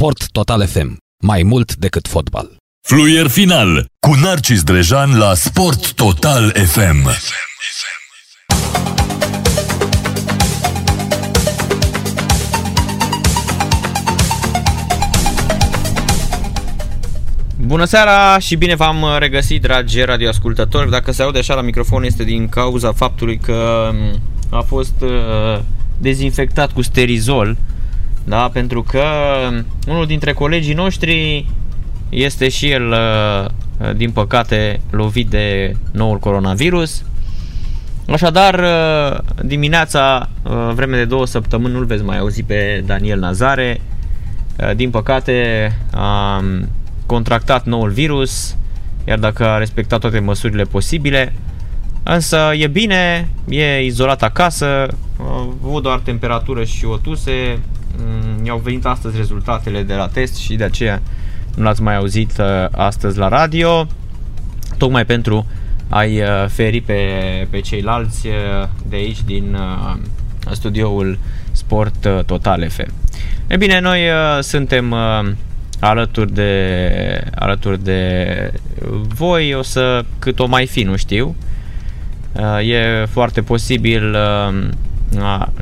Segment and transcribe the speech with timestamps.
[0.00, 0.96] Sport Total FM.
[1.22, 2.56] Mai mult decât fotbal.
[2.86, 7.08] Fluier final cu Narcis Drejan la Sport Total FM.
[17.56, 20.90] Bună seara și bine v-am regăsit, dragi radioascultători.
[20.90, 24.20] Dacă se aude așa la microfon este din cauza faptului că mm,
[24.50, 25.60] a fost uh,
[25.98, 27.56] dezinfectat cu sterizol,
[28.24, 28.50] da?
[28.52, 29.02] pentru că
[29.50, 31.46] mm, unul dintre colegii noștri
[32.08, 33.50] este și el, uh,
[33.96, 37.04] din păcate, lovit de noul coronavirus.
[38.08, 40.28] Așadar, uh, dimineața,
[40.72, 43.80] vreme de două săptămâni, nu-l veți mai auzi pe Daniel Nazare.
[44.76, 46.44] Din păcate, a
[47.06, 48.56] contractat noul virus,
[49.04, 51.32] iar dacă a respectat toate măsurile posibile.
[52.02, 54.66] Însă e bine, e izolat acasă,
[55.18, 57.58] a avut doar temperatură și o tuse.
[57.96, 61.02] Mm, i-au venit astăzi rezultatele de la test și de aceea
[61.56, 63.86] nu l-ați mai auzit uh, astăzi la radio,
[64.78, 65.46] tocmai pentru
[65.88, 66.98] a-i uh, feri pe,
[67.50, 69.56] pe ceilalți uh, de aici din
[70.50, 71.18] studioul
[71.52, 72.92] Sport Total FM.
[73.46, 74.00] E bine, noi
[74.40, 74.94] suntem
[75.80, 78.52] alături de, alături de
[79.14, 81.36] voi, o să cât o mai fi, nu știu.
[82.62, 84.16] E foarte posibil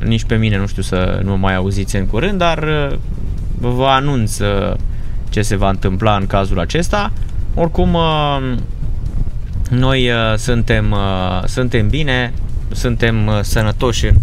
[0.03, 2.59] nici pe mine nu știu să nu mai auziți în curând, dar
[3.59, 4.37] vă anunț
[5.29, 7.11] ce se va întâmpla în cazul acesta.
[7.55, 7.97] Oricum,
[9.69, 10.95] noi suntem,
[11.45, 12.33] suntem bine,
[12.71, 14.15] suntem sănătoși în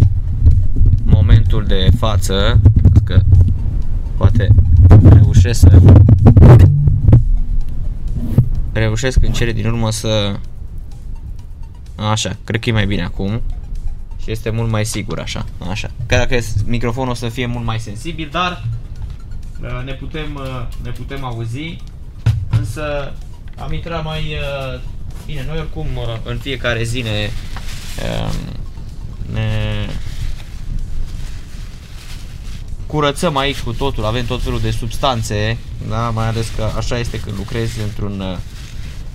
[1.05, 2.61] momentul de față,
[3.05, 3.21] că
[4.17, 4.49] poate
[5.09, 5.81] reușesc să
[8.73, 10.35] reușesc în cele din urmă să
[12.11, 13.41] așa, cred că e mai bine acum
[14.27, 15.91] și este mult mai sigur așa, așa.
[16.07, 18.65] Chiar dacă microfonul o să fie mult mai sensibil, dar
[19.63, 21.77] uh, ne putem, uh, ne putem auzi,
[22.51, 23.13] însă
[23.59, 24.81] am intrat mai uh,
[25.27, 25.87] bine, noi oricum
[26.25, 27.31] în fiecare zi ne,
[29.33, 29.51] ne
[32.87, 36.11] curățăm aici cu totul, avem tot felul de substanțe, da?
[36.11, 38.39] mai ales că așa este când lucrezi într-un, uh,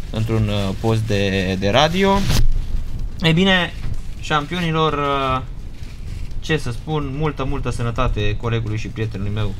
[0.09, 2.19] într-un uh, post de, de radio.
[3.21, 3.73] Ei bine,
[4.21, 5.41] șampionilor, uh,
[6.39, 9.53] ce să spun, multă, multă sănătate colegului și prietenului meu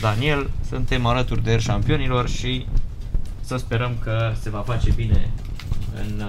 [0.00, 0.50] Daniel.
[0.68, 2.66] Suntem alături de el șampionilor și
[3.40, 5.30] să sperăm că se va face bine
[5.94, 6.24] în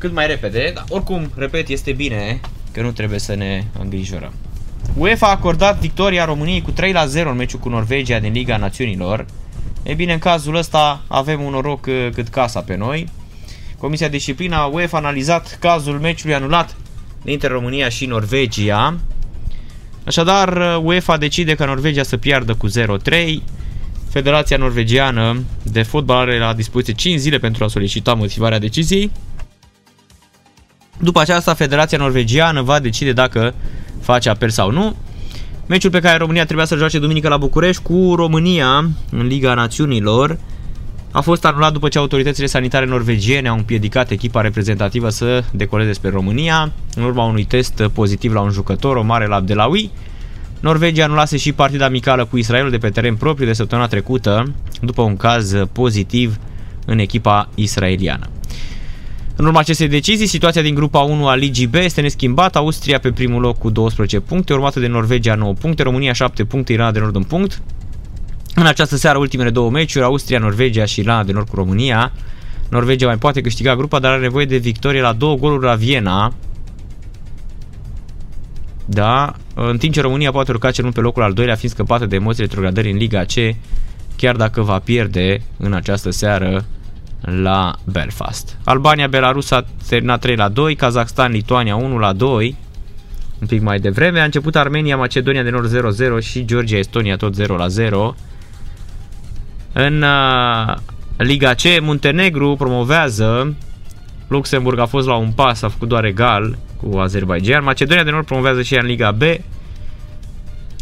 [0.00, 0.70] cât mai repede.
[0.74, 2.40] Dar oricum, repet, este bine
[2.72, 4.32] că nu trebuie să ne îngrijorăm.
[4.96, 8.56] UEFA a acordat victoria României cu 3 la 0 în meciul cu Norvegia din Liga
[8.56, 9.26] Națiunilor.
[9.82, 13.08] E bine, în cazul ăsta avem un noroc uh, cât casa pe noi.
[13.80, 16.76] Comisia Disciplina UEFA a analizat cazul meciului anulat
[17.22, 18.96] dintre România și Norvegia.
[20.04, 23.42] Așadar, uh, UEFA decide ca Norvegia să piardă cu 0-3.
[24.10, 29.10] Federația Norvegiană de Fotbal are la dispoziție 5 zile pentru a solicita motivarea deciziei.
[30.98, 33.54] După aceasta, Federația Norvegiană va decide dacă
[34.00, 34.96] face apel sau nu.
[35.66, 40.38] Meciul pe care România trebuia să joace duminică la București cu România în Liga Națiunilor
[41.12, 46.10] a fost anulat după ce autoritățile sanitare norvegiene au împiedicat echipa reprezentativă să decoleze spre
[46.10, 49.90] România în urma unui test pozitiv la un jucător, Omar El Abdelawi.
[50.60, 55.02] Norvegia anulase și partida amicală cu Israelul de pe teren propriu de săptămâna trecută după
[55.02, 56.38] un caz pozitiv
[56.86, 58.26] în echipa israeliană.
[59.36, 62.58] În urma acestei decizii, situația din grupa 1 a Ligii B este neschimbată.
[62.58, 66.72] Austria pe primul loc cu 12 puncte, urmată de Norvegia 9 puncte, România 7 puncte,
[66.72, 67.62] Irlanda de Nord 1 punct.
[68.54, 72.12] În această seară, ultimele două meciuri, Austria, Norvegia și Irlanda de Nord cu România.
[72.68, 76.34] Norvegia mai poate câștiga grupa, dar are nevoie de victorie la două goluri la Viena.
[78.84, 82.06] Da, în timp ce România poate urca cel mult pe locul al doilea, fiind scăpată
[82.06, 83.56] de emoții retrogradării în Liga C,
[84.16, 86.64] chiar dacă va pierde în această seară
[87.20, 88.58] la Belfast.
[88.64, 92.56] Albania-Belarus a terminat 3 la 2, Kazakhstan, Lituania 1 la 2,
[93.40, 94.20] un pic mai devreme.
[94.20, 98.14] A început Armenia, Macedonia de Nord 0-0 și Georgia, Estonia tot 0 la 0.
[99.72, 100.76] În uh,
[101.16, 103.54] Liga C, Muntenegru promovează
[104.28, 107.64] Luxemburg a fost la un pas, a făcut doar egal cu Azerbaijan.
[107.64, 109.22] Macedonia de Nord promovează și ea în Liga B.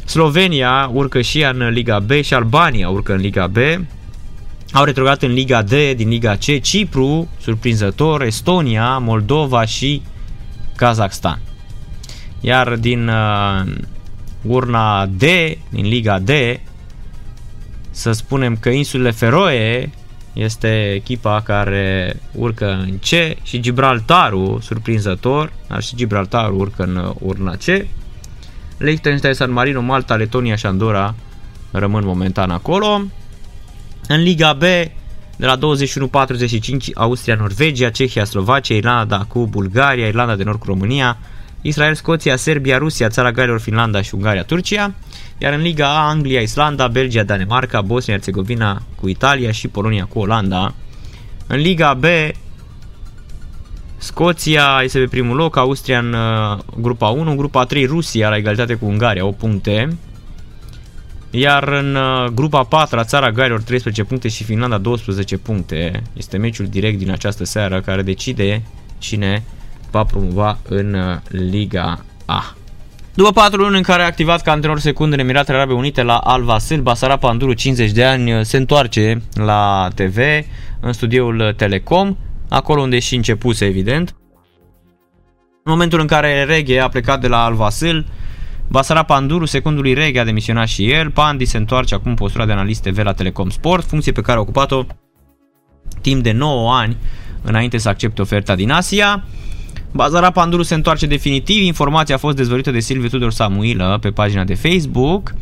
[0.05, 3.57] Slovenia urcă și ea în Liga B și Albania urcă în Liga B.
[4.73, 10.03] Au retrogradat în Liga D din Liga C Cipru, surprinzător, Estonia, Moldova și
[10.77, 11.41] Kazakhstan.
[12.41, 13.73] Iar din uh,
[14.43, 15.23] urna D,
[15.69, 16.31] din Liga D,
[17.99, 19.91] să spunem că insulele Feroe
[20.33, 23.07] este echipa care urcă în C
[23.43, 27.87] și Gibraltarul, surprinzător, dar și Gibraltarul urcă în urna C.
[28.77, 31.15] Liechtenstein, San Marino, Malta, Letonia și Andorra
[31.71, 33.01] rămân momentan acolo.
[34.09, 34.61] În Liga B,
[35.37, 35.59] de la 21-45,
[36.95, 41.19] Austria, Norvegia, Cehia, Slovacia, Irlanda cu Bulgaria, Irlanda de Nord cu România,
[41.61, 44.95] Israel, Scoția, Serbia, Rusia, Țara Galilor, Finlanda și Ungaria, Turcia.
[45.39, 50.75] Iar în Liga A, Anglia, Islanda, Belgia, Danemarca, Bosnia-Herzegovina cu Italia și Polonia cu Olanda.
[51.47, 52.05] În Liga B,
[53.99, 58.37] Scoția este pe primul loc, Austria în uh, grupa 1, în grupa 3 Rusia la
[58.37, 59.97] egalitate cu Ungaria, 8 puncte.
[61.31, 66.03] Iar în uh, grupa 4 țara Galilor 13 puncte și Finlanda 12 puncte.
[66.13, 68.63] Este meciul direct din această seară care decide
[68.99, 69.45] cine
[69.91, 72.57] va promova în uh, Liga A.
[73.19, 76.17] După 4 luni în care a activat ca antrenor secund în Emiratele Arabe Unite la
[76.17, 80.19] Al Vasel, Basara Panduru, 50 de ani, se întoarce la TV,
[80.81, 82.17] în studioul Telecom,
[82.49, 84.17] acolo unde și începuse, evident.
[85.65, 88.07] În momentul în care Reghe a plecat de la Al Vasel,
[88.69, 91.11] Basara Panduru, secundului Reghe, a demisionat și el.
[91.11, 94.41] Pandi se întoarce acum postura de analist TV la Telecom Sport, funcție pe care a
[94.41, 94.85] ocupat-o
[96.01, 96.97] timp de 9 ani
[97.43, 99.25] înainte să accepte oferta din Asia.
[99.93, 104.45] Bazara Panduru se întoarce definitiv, informația a fost dezvăluită de Silviu Tudor Samuilă pe pagina
[104.45, 105.35] de Facebook.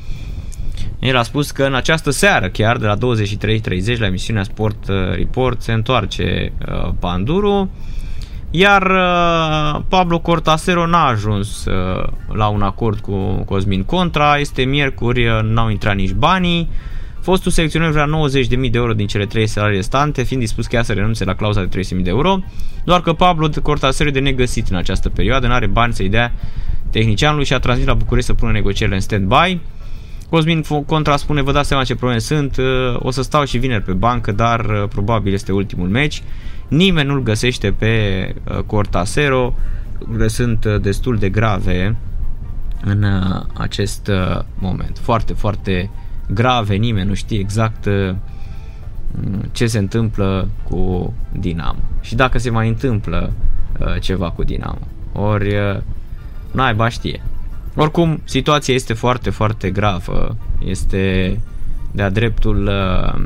[0.99, 4.95] El a spus că în această seară, chiar de la 23.30 la emisiunea Sport uh,
[5.15, 7.71] Report, se întoarce uh, Panduru.
[8.51, 11.65] Iar uh, Pablo Cortasero n-a ajuns
[12.33, 16.69] la un acord cu Cosmin Contra, este miercuri, n-au intrat nici banii.
[17.27, 18.07] Fostul selecționer vrea
[18.49, 21.65] 90.000 de euro din cele trei salarii restante, fiind dispus chiar să renunțe la clauza
[21.65, 22.39] de 300.000 de euro,
[22.85, 26.33] doar că Pablo Cortasero de negăsit în această perioadă, nu are bani să-i dea
[26.91, 29.59] tehnicianului și a transmis la București să pună negocierile în stand-by.
[30.31, 32.65] Cosmin Contra spune, vă dați seama ce probleme sunt, uh,
[32.99, 36.23] o să stau și vineri pe bancă, dar uh, probabil este ultimul meci.
[36.69, 39.55] Nimeni nu-l găsește pe uh, Cortasero,
[40.17, 41.97] le sunt destul de grave
[42.85, 43.05] în
[43.55, 44.11] acest
[44.59, 44.99] moment.
[45.01, 45.91] Foarte, foarte
[46.27, 47.89] grave, nimeni nu știe exact
[49.53, 53.33] ce se întâmplă cu Dinamo și dacă se mai întâmplă
[54.01, 54.87] ceva cu Dinamo.
[55.13, 55.55] Ori
[56.51, 57.23] naiba știe.
[57.75, 60.37] Oricum, situația este foarte, foarte gravă.
[60.65, 61.37] Este
[61.93, 63.23] de-a dreptul, uh,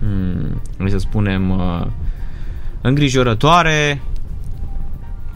[0.00, 1.86] hmm, să spunem, uh,
[2.80, 4.00] îngrijorătoare.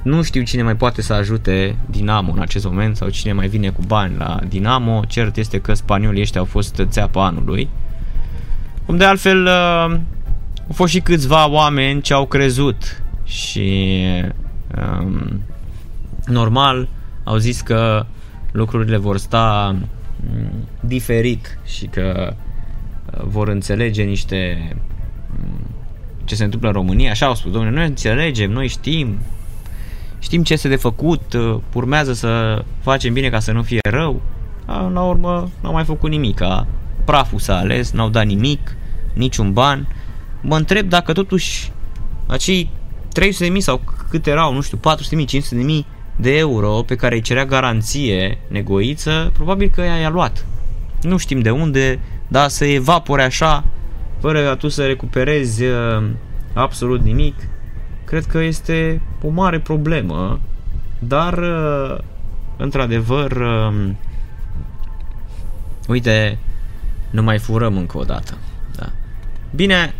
[0.02, 3.70] Nu știu cine mai poate să ajute Dinamo în acest moment sau cine mai vine
[3.70, 5.04] cu bani la Dinamo.
[5.04, 7.68] Cert este că spaniolii ăștia au fost țeapa anului.
[8.86, 9.98] Cum de altfel uh,
[10.66, 13.98] au fost și câțiva oameni ce au crezut și
[14.78, 15.42] um,
[16.26, 16.88] normal
[17.24, 18.06] au zis că
[18.52, 19.76] lucrurile vor sta
[20.16, 24.72] mm, diferit și că uh, vor înțelege niște
[25.30, 25.66] mm,
[26.24, 27.10] ce se întâmplă în România.
[27.10, 29.18] Așa au spus, domnule, noi înțelegem, noi știm,
[30.20, 34.20] știm ce este de făcut, uh, urmează să facem bine ca să nu fie rău.
[34.66, 36.40] La urmă n-au mai făcut nimic,
[37.04, 38.76] praful s-a ales, n-au dat nimic,
[39.14, 39.86] niciun ban.
[40.40, 41.72] Mă întreb dacă totuși
[42.26, 42.70] acei
[43.52, 43.80] 300.000 sau
[44.10, 45.86] cât erau, nu știu, 400.000, 500.000
[46.16, 50.46] de euro pe care îi cerea garanție negoiță, probabil că ea i-a luat.
[51.02, 53.64] Nu știm de unde, dar să evapore așa,
[54.20, 56.04] fără ca tu să recuperezi uh,
[56.52, 57.34] absolut nimic,
[58.10, 60.40] cred că este o mare problemă,
[60.98, 61.98] dar uh,
[62.56, 63.90] într-adevăr, uh,
[65.88, 66.38] uite,
[67.10, 68.38] nu mai furăm încă o dată.
[68.76, 68.92] Da.
[69.54, 69.94] Bine,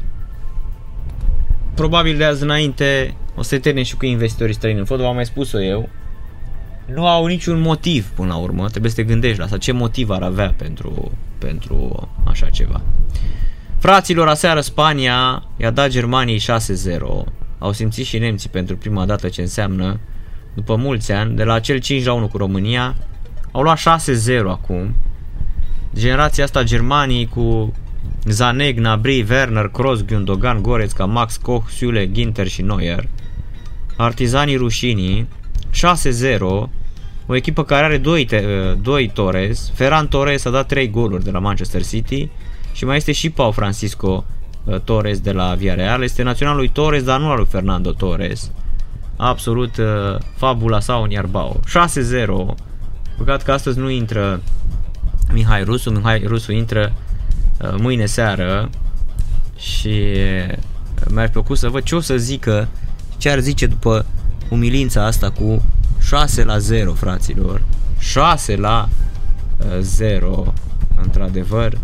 [1.75, 5.27] probabil de azi înainte o să termin și cu investitorii străini în fotbal, am mai
[5.27, 5.89] spus-o eu,
[6.87, 10.11] nu au niciun motiv până la urmă, trebuie să te gândești la asta, ce motiv
[10.11, 12.81] ar avea pentru, pentru așa ceva.
[13.79, 16.45] Fraților, aseară Spania i-a dat Germaniei 6-0,
[17.61, 20.01] au simțit și nemții pentru prima dată ce înseamnă,
[20.55, 22.97] după mulți ani, de la acel 5 1 cu România,
[23.53, 23.83] au luat 6-0
[24.47, 24.95] acum.
[25.95, 27.73] Generația asta Germaniei cu
[28.25, 33.09] Zaneg, Nabri, Werner, Kroos, Gundogan, Goretzka, Max Koch, Süle, Ginter și Neuer.
[33.97, 35.29] Artizanii rușinii
[36.37, 36.69] 6-0
[37.27, 38.29] o echipă care are 2,
[38.83, 42.29] doi Torres, Ferran Torres a dat 3 goluri de la Manchester City
[42.73, 44.40] și mai este și Pau Francisco uh,
[44.85, 48.51] Torres de la Villarreal, este naționalul lui Torres, dar nu al lui Fernando Torres.
[49.17, 49.87] Absolut uh,
[50.37, 51.61] fabula sau un iarbao.
[52.53, 52.55] 6-0.
[53.17, 54.41] Păcat că astăzi nu intră
[55.33, 56.93] Mihai Rusu, Mihai Rusu intră
[57.61, 58.71] uh, mâine seară
[59.57, 60.03] și
[60.49, 60.55] uh,
[61.11, 62.69] mi-ar plăcut să văd ce o să zică,
[63.17, 64.07] ce ar zice după
[64.49, 65.63] umilința asta cu
[66.01, 67.63] 6 la 0, fraților.
[67.99, 68.89] 6 la
[69.81, 70.53] 0, uh,
[71.03, 71.79] într-adevăr.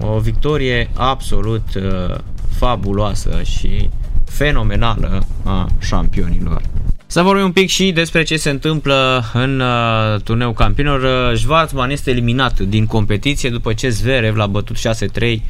[0.00, 2.14] O victorie absolut uh,
[2.56, 3.88] fabuloasă și
[4.24, 6.62] fenomenală a șampionilor.
[6.62, 11.36] Să Să vorbim un pic și despre ce se întâmplă în uh, turneul campionilor.
[11.36, 15.40] Schwarzman este eliminat din competiție după ce Zverev l-a bătut 6-3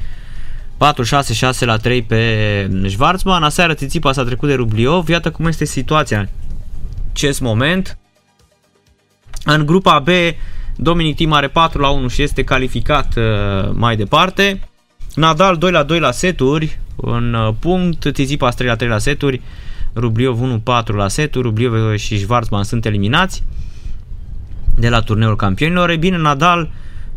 [0.79, 3.43] 4-6-6 la 3 pe Schwarzman.
[3.43, 5.09] Aseară Tsitsipas s-a trecut de Rubliov.
[5.09, 6.29] Iată cum este situația în
[7.13, 7.99] acest moment.
[9.45, 10.09] În grupa B,
[10.81, 14.61] Dominic Thiem are 4 la 1 și este calificat uh, mai departe.
[15.15, 19.41] Nadal 2 la 2 la seturi, în uh, punct, Tsitsipas 3 la 3 la seturi,
[19.95, 23.43] Rubliov 1-4 la seturi, Rubliov și Schwarzman sunt eliminați
[24.77, 25.91] de la turneul campionilor.
[25.91, 26.71] E bine, Nadal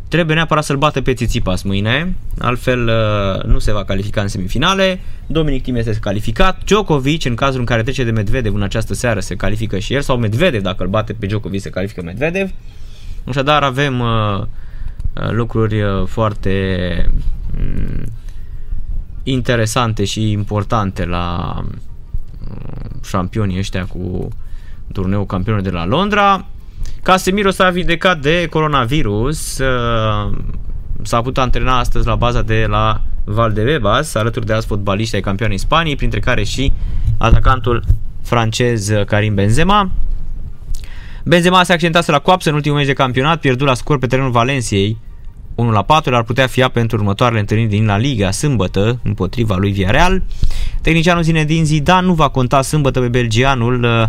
[0.08, 5.00] trebuie neapărat să-l bată pe Tsitsipas mâine, altfel uh, nu se va califica în semifinale.
[5.27, 6.63] Dominic Thiem este calificat.
[6.63, 10.01] Djokovic, în cazul în care trece de Medvedev în această seară, se califică și el,
[10.01, 12.50] sau Medvedev, dacă îl bate pe Djokovic, se califică Medvedev.
[13.23, 17.09] Așadar avem uh, uh lucruri uh, foarte
[17.59, 18.03] uh,
[19.23, 24.27] interesante și importante la uh, șampionii ăștia cu
[24.91, 26.45] turneul campionilor de la Londra.
[27.03, 30.37] Casemiro s-a vindecat de coronavirus, uh,
[31.01, 35.57] s-a putut antrena astăzi la baza de la Valdebebas, alături de alți fotbaliști ai campionii
[35.57, 36.71] Spaniei, printre care și
[37.17, 37.83] atacantul
[38.21, 39.91] francez Karim Benzema.
[41.25, 44.31] Benzema se accentase la coapsă în ultimul meci de campionat, pierdut la scor pe terenul
[44.31, 44.97] Valenciei,
[45.55, 49.71] 1 la 4, ar putea fi pentru următoarele întâlniri din La Liga sâmbătă împotriva lui
[49.71, 50.23] Villarreal.
[50.81, 54.03] Tehnicianul Zinedine Zidane nu va conta sâmbătă pe belgianul uh,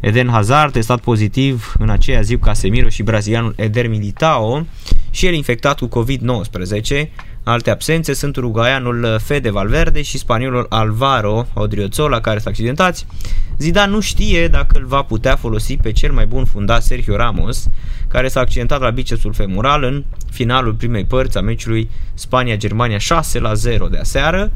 [0.00, 4.66] Eden Hazard, testat pozitiv în aceea zi cu Casemiro și brazilianul Eder Militao
[5.10, 7.08] și el infectat cu COVID-19.
[7.46, 13.06] Alte absențe sunt uruguaianul Fede Valverde și spaniolul Alvaro Odriozola care s-a accidentați.
[13.58, 17.68] Zidane nu știe dacă îl va putea folosi pe cel mai bun fundat Sergio Ramos,
[18.08, 23.54] care s-a accidentat la bicepsul femoral în finalul primei părți a meciului Spania-Germania 6 la
[23.54, 24.52] 0 de aseară.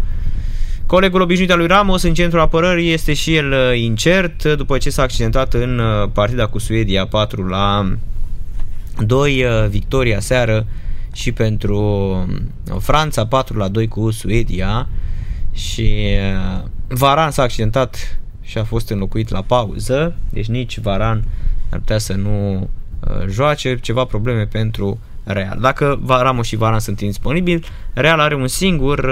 [0.87, 4.91] Colegul obișnuit al lui Ramos în centrul apărării este și el uh, incert după ce
[4.91, 7.93] s-a accidentat în uh, partida cu Suedia 4 la
[9.07, 10.67] 2 uh, victoria seară
[11.19, 12.27] și pentru
[12.79, 14.89] Franța 4 la 2 cu Suedia
[15.53, 16.17] și
[16.89, 21.25] Varan s-a accidentat și a fost înlocuit la pauză, deci nici Varan
[21.71, 22.69] ar putea să nu
[23.31, 25.59] joace, ceva probleme pentru Real.
[25.61, 29.11] Dacă Ramos și Varan sunt indisponibili, Real are un singur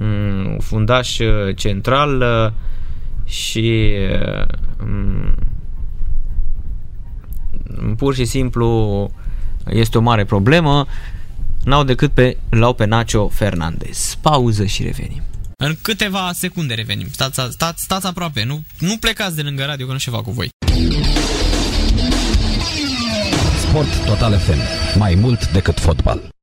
[0.00, 2.52] Mm, fundaș uh, central uh,
[3.24, 3.92] și
[4.84, 5.34] mm,
[7.96, 9.10] pur și simplu
[9.70, 10.86] este o mare problemă.
[11.64, 14.18] N-au decât pe, l-au pe Nacho Fernandez.
[14.20, 15.22] Pauză și revenim.
[15.56, 17.06] În câteva secunde revenim.
[17.10, 18.44] Stați, stați, stați aproape.
[18.44, 20.48] Nu, nu plecați de lângă radio că nu ceva cu voi.
[23.68, 24.58] Sport Total FM.
[24.98, 26.33] Mai mult decât fotbal.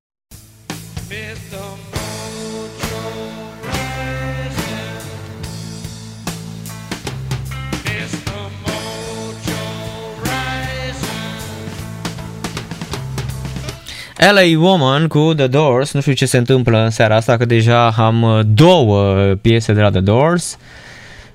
[14.29, 17.89] LA Woman cu The Doors, nu știu ce se întâmplă în seara asta, că deja
[17.89, 20.57] am uh, două piese de la The Doors.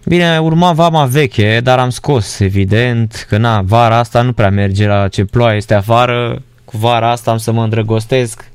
[0.05, 4.87] Bine, urma vama veche, dar am scos, evident, că na, vara asta nu prea merge
[4.87, 8.51] la ce ploaie este afară, cu vara asta am să mă îndrăgostesc.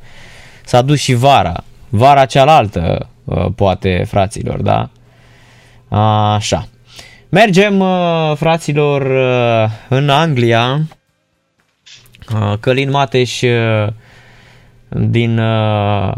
[0.65, 4.89] S-a dus și vara, vara cealaltă, uh, poate, fraților, da?
[6.33, 6.67] Așa.
[7.29, 9.01] Mergem, uh, fraților,
[9.87, 10.79] în Anglia.
[12.59, 13.41] Călin Mateș
[14.99, 16.13] din uh,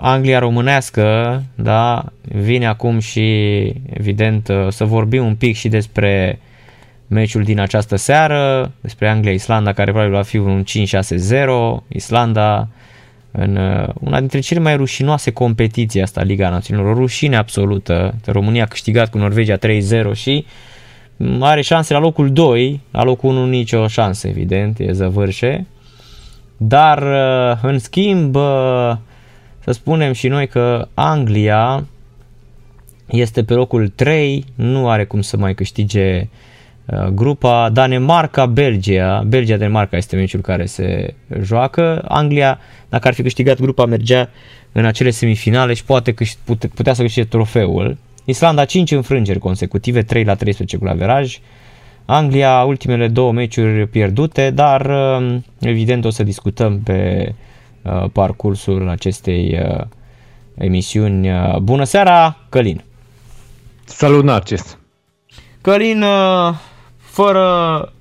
[0.00, 3.22] Anglia românească, da, vine acum și
[3.90, 6.38] evident uh, să vorbim un pic și despre
[7.06, 12.68] meciul din această seară, despre Anglia-Islanda care probabil va fi un 5-6-0, Islanda
[13.30, 18.14] în uh, una dintre cele mai rușinoase competiții asta, Liga Națiunilor, o rușine absolută.
[18.24, 19.60] România a câștigat cu Norvegia 3-0
[20.14, 20.46] și
[21.40, 25.66] are șanse la locul 2, la locul 1 nicio șansă, evident, e zăvârșe.
[26.56, 28.96] Dar, uh, în schimb, uh,
[29.64, 31.86] să spunem și noi că Anglia
[33.06, 36.28] este pe locul 3, nu are cum să mai câștige
[36.86, 37.70] uh, grupa.
[37.72, 42.04] Danemarca, Belgia, Belgia-Danemarca este meciul care se joacă.
[42.08, 42.58] Anglia,
[42.88, 44.30] dacă ar fi câștigat grupa, mergea
[44.72, 46.14] în acele semifinale și poate
[46.74, 47.96] putea să câștige trofeul.
[48.24, 51.38] Islanda 5 înfrângeri consecutive, 3 la 13 cu la veraj.
[52.06, 57.32] Anglia, ultimele două meciuri pierdute, dar um, evident o să discutăm pe
[57.82, 59.84] uh, parcursul acestei uh,
[60.54, 61.30] emisiuni.
[61.30, 62.84] Uh, bună seara, Călin!
[63.84, 64.78] Salut, Narcis!
[65.60, 66.04] Călin,
[66.96, 67.92] fără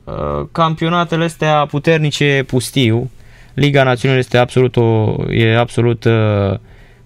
[0.51, 3.11] campionatele astea puternice pustiu,
[3.53, 6.07] Liga Națiunilor este absolut, o, e absolut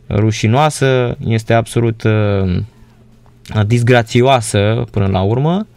[0.10, 2.03] rușinoasă, este absolut
[3.65, 5.68] disgrațioasă până la urmă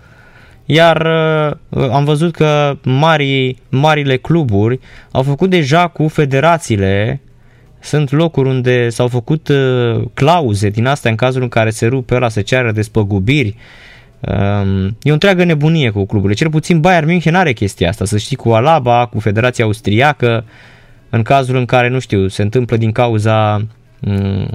[0.64, 1.07] iar
[1.69, 7.21] uh, am văzut că mari, marile cluburi au făcut deja cu federațiile
[7.81, 12.14] sunt locuri unde s-au făcut uh, clauze din astea în cazul în care se rupe
[12.14, 13.57] ăla să ceară despăgubiri.
[14.21, 16.38] Um, e o întreagă nebunie cu cluburile.
[16.38, 20.45] Cel puțin Bayern München are chestia asta, să știi, cu Alaba, cu Federația Austriacă,
[21.11, 23.66] în cazul în care, nu știu, se întâmplă din cauza
[24.00, 24.49] um,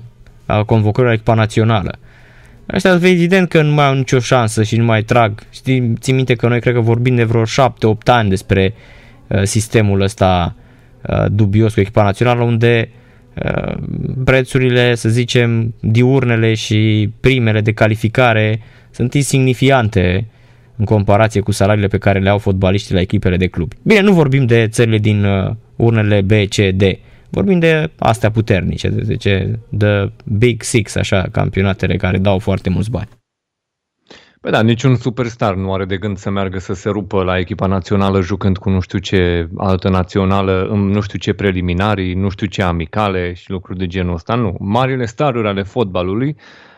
[0.46, 1.98] a convocării la echipa națională.
[2.68, 5.44] Asta evident că nu mai au nicio șansă și nu mai trag.
[5.50, 7.46] Știi, ții minte că noi cred că vorbim de vreo 7-8
[8.06, 8.74] ani despre
[9.28, 10.56] uh, sistemul ăsta
[11.10, 12.90] uh, dubios cu echipa națională unde
[13.44, 13.78] uh,
[14.24, 20.28] prețurile, să zicem, diurnele și primele de calificare sunt insignifiante
[20.76, 23.72] în comparație cu salariile pe care le au fotbaliștii la echipele de club.
[23.82, 26.84] Bine, nu vorbim de țările din uh, urnele B, C, D.
[27.30, 32.92] Vorbim de astea puternice, de, de, de Big Six, așa, campionatele care dau foarte mulți
[32.92, 33.10] bani.
[34.42, 37.66] Păi da, niciun superstar nu are de gând să meargă să se rupă la echipa
[37.66, 42.48] națională jucând cu nu știu ce altă națională, în nu știu ce preliminarii, nu știu
[42.48, 44.36] ce amicale și lucruri de genul ăsta.
[44.36, 44.56] Nu.
[44.60, 46.36] Marile staruri ale fotbalului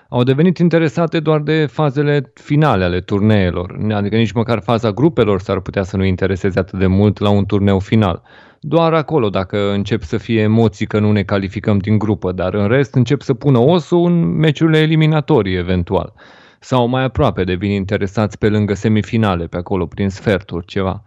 [0.09, 3.77] au devenit interesate doar de fazele finale ale turneelor.
[3.91, 7.45] Adică nici măcar faza grupelor s-ar putea să nu intereseze atât de mult la un
[7.45, 8.21] turneu final.
[8.59, 12.67] Doar acolo, dacă încep să fie emoții că nu ne calificăm din grupă, dar în
[12.67, 16.13] rest încep să pună osul în meciurile eliminatorii eventual.
[16.59, 21.03] Sau mai aproape devin interesați pe lângă semifinale, pe acolo, prin sferturi, ceva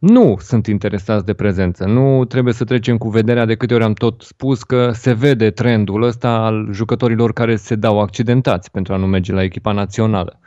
[0.00, 1.84] nu sunt interesați de prezență.
[1.84, 5.50] Nu trebuie să trecem cu vederea de câte ori am tot spus că se vede
[5.50, 10.40] trendul ăsta al jucătorilor care se dau accidentați pentru a nu merge la echipa națională.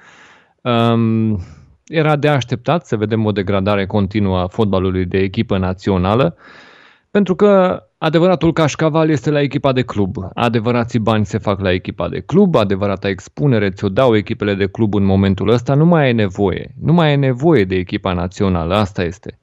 [0.62, 1.40] Um,
[1.86, 6.36] era de așteptat să vedem o degradare continuă a fotbalului de echipă națională,
[7.12, 10.16] pentru că adevăratul cașcaval este la echipa de club.
[10.34, 14.94] Adevărații bani se fac la echipa de club, adevărata expunere ți-o dau echipele de club
[14.94, 16.74] în momentul ăsta, nu mai e nevoie.
[16.82, 19.38] Nu mai e nevoie de echipa națională, asta este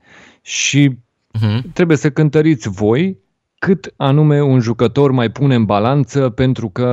[0.51, 0.99] și
[1.39, 1.61] uh-huh.
[1.73, 3.19] trebuie să cântăriți voi
[3.59, 6.91] cât anume un jucător mai pune în balanță pentru că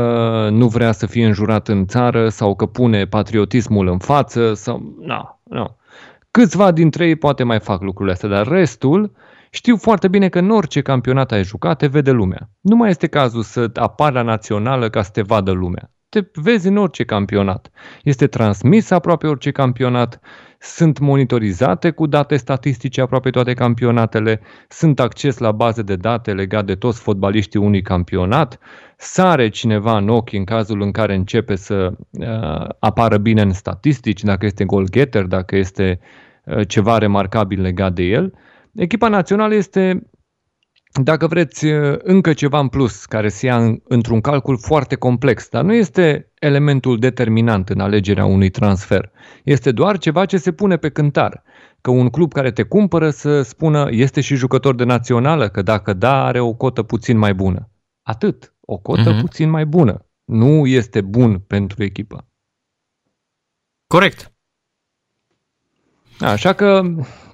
[0.51, 4.95] nu vrea să fie înjurat în țară sau că pune patriotismul în față sau...
[4.99, 5.77] Nu, nu.
[6.31, 9.11] Câțiva dintre ei poate mai fac lucrurile astea, dar restul
[9.49, 12.49] știu foarte bine că în orice campionat ai jucat te vede lumea.
[12.61, 15.91] Nu mai este cazul să apari la națională ca să te vadă lumea.
[16.09, 17.69] Te vezi în orice campionat.
[18.03, 20.19] Este transmis aproape orice campionat
[20.59, 26.65] sunt monitorizate cu date statistice aproape toate campionatele, sunt acces la baze de date legat
[26.65, 28.59] de toți fotbaliștii unui campionat,
[28.97, 34.23] sare cineva în ochi în cazul în care începe să uh, apară bine în statistici,
[34.23, 35.99] dacă este goal-getter, dacă este
[36.43, 38.33] uh, ceva remarcabil legat de el.
[38.75, 40.07] Echipa națională este
[40.91, 41.65] dacă vreți,
[41.97, 46.99] încă ceva în plus care se ia într-un calcul foarte complex, dar nu este elementul
[46.99, 49.11] determinant în alegerea unui transfer.
[49.43, 51.43] Este doar ceva ce se pune pe cântar.
[51.81, 55.93] Că un club care te cumpără să spună este și jucător de națională, că dacă
[55.93, 57.69] da, are o cotă puțin mai bună.
[58.01, 58.55] Atât.
[58.61, 59.19] O cotă uh-huh.
[59.19, 60.05] puțin mai bună.
[60.25, 62.27] Nu este bun pentru echipă.
[63.87, 64.36] Corect.
[66.19, 66.81] Așa că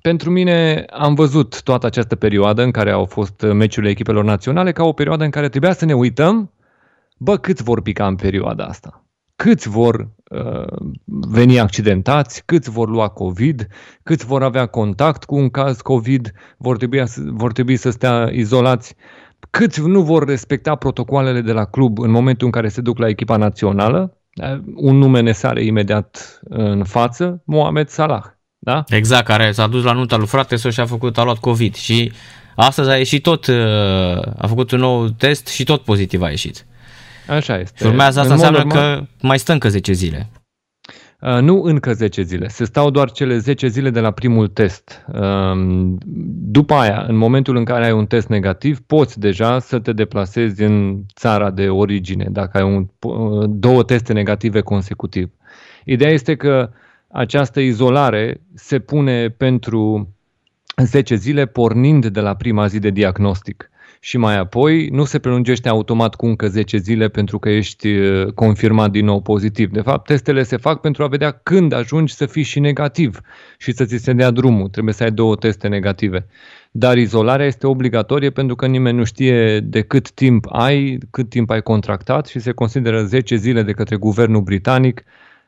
[0.01, 4.83] pentru mine am văzut toată această perioadă în care au fost meciurile echipelor naționale ca
[4.83, 6.51] o perioadă în care trebuia să ne uităm,
[7.17, 9.05] bă, câți vor pica în perioada asta?
[9.35, 13.67] Câți vor uh, veni accidentați, câți vor lua COVID,
[14.03, 18.95] câți vor avea contact cu un caz COVID, vor trebui, vor trebui să stea izolați,
[19.49, 23.07] câți nu vor respecta protocoalele de la club în momentul în care se duc la
[23.07, 24.17] echipa națională.
[24.75, 28.23] Un nume ne sare imediat în față, Mohamed Salah
[28.63, 28.83] da?
[28.87, 32.11] Exact, care s-a dus la nunta lui frate și a făcut, a luat COVID și
[32.55, 33.55] astăzi a ieșit tot, uh,
[34.37, 36.65] a făcut un nou test și tot pozitiv a ieșit.
[37.27, 37.77] Așa este.
[37.77, 40.29] Și urmează asta înseamnă normal, că mai stă încă 10 zile.
[41.21, 45.05] Uh, nu încă 10 zile, se stau doar cele 10 zile de la primul test.
[45.13, 45.91] Uh,
[46.37, 50.63] după aia, în momentul în care ai un test negativ, poți deja să te deplasezi
[50.63, 55.29] în țara de origine, dacă ai un, uh, două teste negative consecutiv.
[55.85, 56.69] Ideea este că
[57.13, 60.09] această izolare se pune pentru
[60.83, 63.67] 10 zile pornind de la prima zi de diagnostic
[63.99, 68.31] și mai apoi nu se prelungește automat cu încă 10 zile pentru că ești uh,
[68.33, 69.71] confirmat din nou pozitiv.
[69.71, 73.19] De fapt, testele se fac pentru a vedea când ajungi să fii și negativ
[73.57, 74.69] și să ți se dea drumul.
[74.69, 76.25] Trebuie să ai două teste negative.
[76.71, 81.49] Dar izolarea este obligatorie pentru că nimeni nu știe de cât timp ai, cât timp
[81.49, 85.03] ai contractat și se consideră 10 zile de către guvernul britanic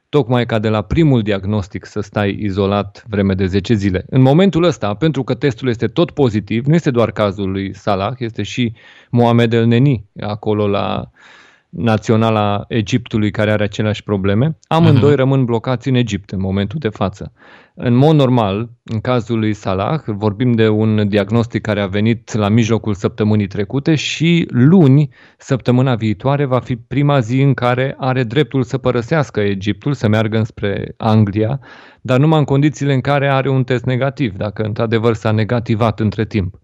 [0.10, 4.06] tocmai ca de la primul diagnostic să stai izolat vreme de 10 zile.
[4.10, 8.14] În momentul ăsta, pentru că testul este tot pozitiv, nu este doar cazul lui Salah,
[8.18, 8.74] este și
[9.10, 11.10] Mohamed El Neni acolo la
[11.76, 14.58] naționala Egiptului care are aceleași probleme.
[14.68, 15.16] Amândoi uh-huh.
[15.16, 17.32] rămân blocați în Egipt în momentul de față.
[17.76, 22.50] În mod normal, în cazul lui Salah, vorbim de un diagnostic care a venit la
[22.50, 28.64] mijlocul săptămânii trecute și luni, săptămâna viitoare, va fi prima zi în care are dreptul
[28.64, 31.60] să părăsească Egiptul, să meargă înspre Anglia,
[32.02, 36.26] dar numai în condițiile în care are un test negativ, dacă într-adevăr s-a negativat între
[36.26, 36.56] timp.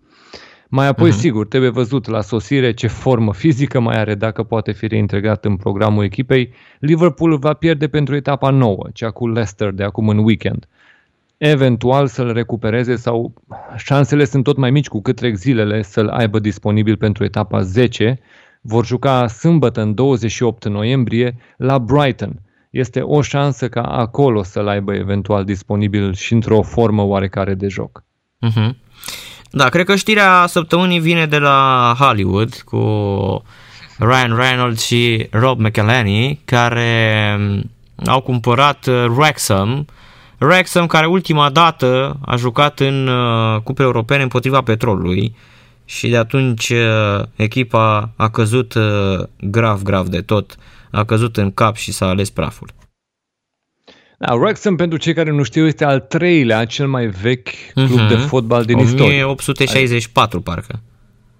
[0.73, 1.19] Mai apoi, uh-huh.
[1.19, 5.55] sigur, trebuie văzut la sosire ce formă fizică mai are, dacă poate fi reintegrat în
[5.55, 6.53] programul echipei.
[6.79, 10.67] Liverpool va pierde pentru etapa nouă, cea cu Leicester de acum în weekend.
[11.37, 13.33] Eventual să-l recupereze sau
[13.77, 18.19] șansele sunt tot mai mici cu cât trec zilele să-l aibă disponibil pentru etapa 10.
[18.61, 22.41] Vor juca sâmbătă în 28 noiembrie la Brighton.
[22.69, 28.03] Este o șansă ca acolo să-l aibă eventual disponibil și într-o formă oarecare de joc.
[28.47, 28.69] Uh-huh.
[29.53, 32.77] Da, cred că știrea săptămânii vine de la Hollywood cu
[33.97, 37.71] Ryan Reynolds și Rob McElhenney care mm,
[38.05, 39.85] au cumpărat uh, Wrexham,
[40.39, 45.35] Wrexham care ultima dată a jucat în uh, cupe europene împotriva petrolului
[45.85, 48.73] și de atunci uh, echipa a căzut
[49.41, 50.55] grav, grav de tot,
[50.91, 52.67] a căzut în cap și s-a ales praful.
[54.25, 58.09] Da, Wrexham, pentru cei care nu știu, este al treilea, cel mai vechi club uh-huh.
[58.09, 59.23] de fotbal din 1864, istorie.
[59.23, 60.81] 1864, parcă.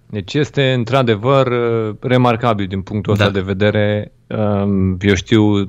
[0.10, 3.32] Deci este într-adevăr uh, remarcabil din punctul ăsta da.
[3.32, 4.12] de vedere.
[4.28, 5.66] Um, eu știu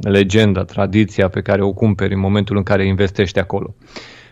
[0.00, 3.74] legenda, tradiția pe care o cumperi în momentul în care investești acolo.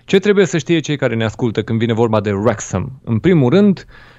[0.04, 3.00] Ce trebuie să știe cei care ne ascultă când vine vorba de Wrexham?
[3.04, 4.13] În primul rând, Uh,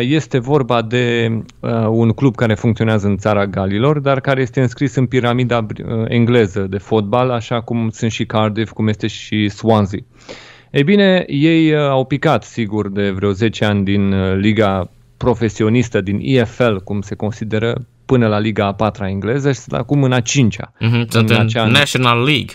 [0.00, 4.94] este vorba de uh, un club care funcționează în țara Galilor, dar care este înscris
[4.94, 9.98] în piramida uh, engleză de fotbal, așa cum sunt și Cardiff, cum este și Swansea.
[10.70, 16.76] Ei bine, ei au picat, sigur, de vreo 10 ani din liga profesionistă, din EFL,
[16.76, 20.72] cum se consideră, până la liga a patra engleză și sunt acum în a cincea.
[20.72, 22.54] Mm-hmm, în, în National League.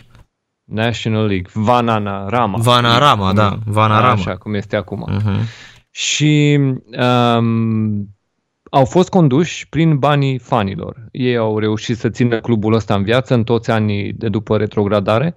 [0.63, 2.57] National League, Vanana Rama.
[2.57, 4.11] Vanarama, da, Vanarama.
[4.11, 5.07] Așa cum este acum.
[5.11, 6.59] Uh-huh și
[7.37, 8.09] um,
[8.69, 11.07] au fost conduși prin banii fanilor.
[11.11, 15.35] Ei au reușit să țină clubul ăsta în viață în toți anii de după retrogradare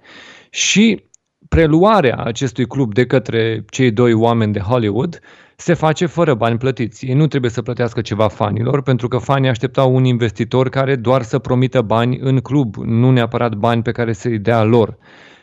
[0.49, 1.03] și
[1.49, 5.19] preluarea acestui club de către cei doi oameni de Hollywood
[5.55, 7.05] se face fără bani plătiți.
[7.05, 11.21] Ei nu trebuie să plătească ceva fanilor, pentru că fanii așteptau un investitor care doar
[11.21, 14.97] să promită bani în club, nu neapărat bani pe care să-i dea lor.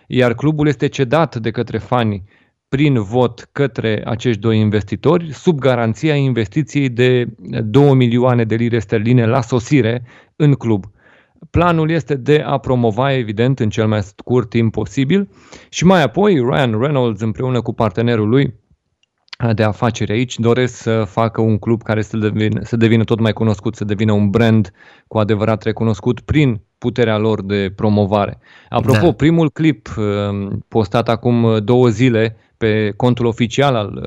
[0.06, 2.24] Iar clubul este cedat de către fani
[2.70, 7.28] prin vot către acești doi investitori, sub garanția investiției de
[7.64, 10.02] 2 milioane de lire sterline la sosire
[10.36, 10.84] în club.
[11.50, 15.28] Planul este de a promova, evident, în cel mai scurt timp posibil
[15.68, 18.54] și mai apoi Ryan Reynolds împreună cu partenerul lui
[19.54, 23.32] de afaceri aici doresc să facă un club care să devină, să devină tot mai
[23.32, 24.72] cunoscut, să devină un brand
[25.06, 28.38] cu adevărat recunoscut prin puterea lor de promovare.
[28.68, 29.12] Apropo, da.
[29.12, 34.00] primul clip um, postat acum două zile pe contul oficial al,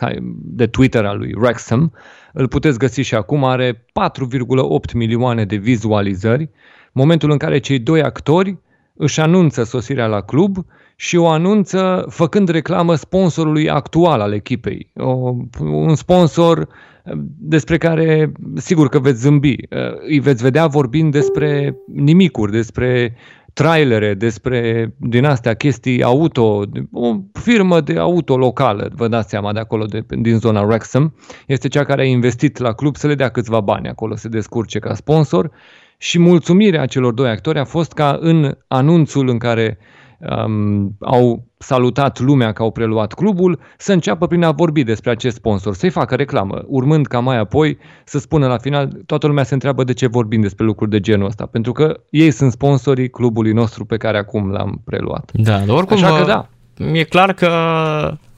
[0.00, 1.92] uh, de Twitter al lui Wrexham.
[2.32, 6.50] Îl puteți găsi și acum, are 4,8 milioane de vizualizări,
[6.92, 8.58] momentul în care cei doi actori
[8.96, 14.90] își anunță sosirea la club și o anunță făcând reclamă sponsorului actual al echipei.
[14.96, 19.56] O, un sponsor uh, despre care sigur că veți zâmbi.
[19.70, 23.14] Uh, îi veți vedea vorbind despre nimicuri, despre
[23.54, 26.62] trailere despre din astea chestii auto,
[26.92, 31.14] o firmă de auto locală, vă dați seama de acolo, de, din zona Wrexham,
[31.46, 34.78] este cea care a investit la club să le dea câțiva bani acolo, să descurce
[34.78, 35.50] ca sponsor.
[35.98, 39.78] Și mulțumirea celor doi actori a fost ca în anunțul în care
[40.18, 45.36] um, au salutat lumea că au preluat clubul, să înceapă prin a vorbi despre acest
[45.36, 49.54] sponsor, să-i facă reclamă, urmând ca mai apoi să spună la final, toată lumea se
[49.54, 53.52] întreabă de ce vorbim despre lucruri de genul ăsta, pentru că ei sunt sponsorii clubului
[53.52, 55.30] nostru pe care acum l-am preluat.
[55.32, 56.48] Da, dar oricum Așa că da.
[56.92, 57.50] e clar că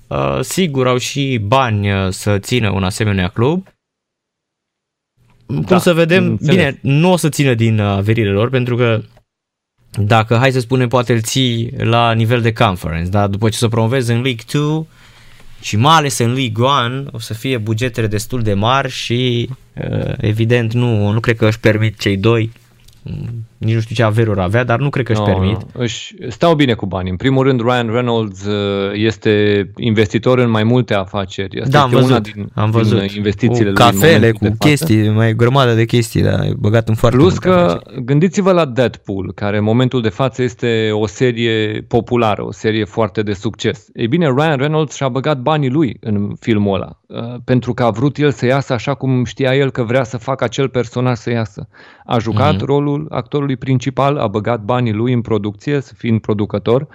[0.06, 3.66] uh, sigur au și bani uh, să țină un asemenea club,
[5.46, 6.56] cum da, să vedem, înțeleg.
[6.56, 9.00] bine, nu o să țină din uh, averile lor, pentru că
[9.98, 13.68] dacă, hai să spunem, poate îl ții la nivel de conference, dar după ce să
[13.68, 14.86] promovezi în League 2
[15.60, 20.12] și mai ales în League 1 o să fie bugetele destul de mari și uh,
[20.16, 22.52] evident nu, nu cred că își permit cei doi
[23.58, 25.56] nici nu știu ce averuri avea, dar nu cred că își No, permit.
[25.74, 27.10] no, își stau bine cu bani.
[27.10, 31.60] În primul rând, Ryan Reynolds uh, este investitor în mai multe afaceri.
[31.60, 33.00] Asta Da, am este una văzut, din, am văzut.
[33.00, 34.68] din investițiile cu lui în cafele, momentul cu de față.
[34.68, 38.04] chestii, mai grămadă de chestii, da, e băgat în foarte Plus multe că afaceri.
[38.04, 43.22] gândiți-vă la Deadpool, care în momentul de față este o serie populară, o serie foarte
[43.22, 43.86] de succes.
[43.94, 47.90] Ei bine, Ryan Reynolds și-a băgat banii lui în filmul ăla, uh, pentru că a
[47.90, 51.30] vrut el să iasă așa cum știa el că vrea să facă acel personaj să
[51.30, 51.68] iasă.
[52.04, 52.64] A jucat Mhm.
[52.64, 56.86] rolul actorului principal, a băgat banii lui în producție, să fiind producător,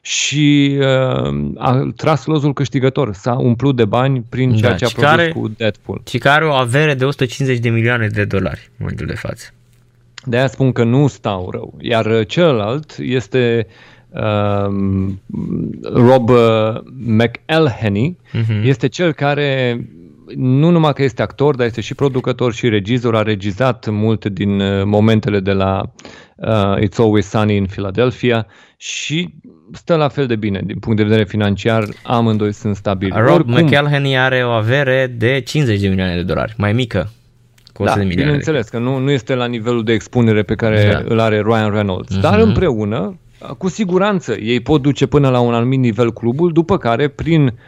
[0.00, 3.14] și uh, a tras lozul câștigător.
[3.14, 6.00] S-a umplut de bani prin ceea Da, ce a și produs care- cu Deadpool.
[6.08, 9.46] Și care are o avere de 150 de milioane de dolari în momentul de față.
[10.24, 11.74] De aia spun că nu stau rău.
[11.80, 13.66] Iar uh, celălalt este
[14.66, 15.20] um,
[15.82, 16.38] Rob uh,
[17.06, 18.62] McElhenney, Mhm.
[18.66, 19.80] este cel care
[20.36, 24.60] nu numai că este actor, dar este și producător și regizor, a regizat multe din
[24.60, 25.82] uh, momentele de la
[26.36, 29.34] uh, It's Always Sunny in Philadelphia și
[29.72, 33.12] stă la fel de bine din punct de vedere financiar, amândoi sunt stabili.
[33.16, 37.10] Rob Oricum, McElhenney are o avere de 50 de milioane de dolari, mai mică
[37.72, 38.24] cu 100 da, de milioane.
[38.24, 41.02] bineînțeles că nu, nu este la nivelul de expunere pe care Da.
[41.14, 42.20] îl are Ryan Reynolds, Mhm.
[42.20, 43.18] dar împreună,
[43.58, 47.58] cu siguranță, ei pot duce până la un anumit nivel clubul, după care, prin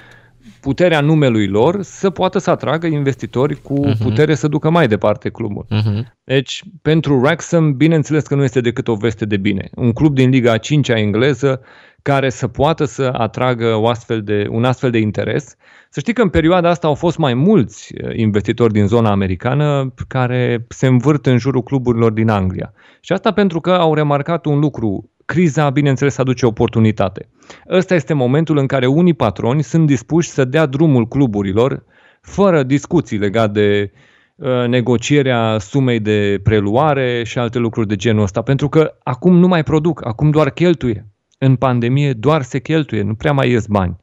[0.60, 4.02] puterea numelui lor, să poată să atragă investitori cu Mhm.
[4.02, 5.66] putere să ducă mai departe clubul.
[5.68, 6.14] Mhm.
[6.24, 9.68] Deci, pentru Wrexham, bineînțeles că nu este decât o veste de bine.
[9.74, 11.60] Un club din Liga a 5-a engleză
[12.02, 15.54] care să poată să atragă o astfel de, un astfel de interes.
[15.90, 19.94] Să știi că în perioada asta au fost mai mulți eh, investitori din zona americană
[20.08, 22.72] care se învârt în jurul cluburilor din Anglia.
[23.00, 25.10] Și asta pentru că au remarcat un lucru.
[25.30, 27.28] Criza, bineînțeles, aduce oportunitate.
[27.68, 31.84] Ăsta este momentul în care unii patroni sunt dispuși să dea drumul cluburilor
[32.20, 33.92] fără discuții legate de
[34.36, 39.46] uh, negocierea sumei de preluare și alte lucruri de genul ăsta, pentru că acum nu
[39.46, 41.06] mai produc, acum doar cheltuie.
[41.38, 43.96] În pandemie doar se cheltuie, nu prea mai ies bani.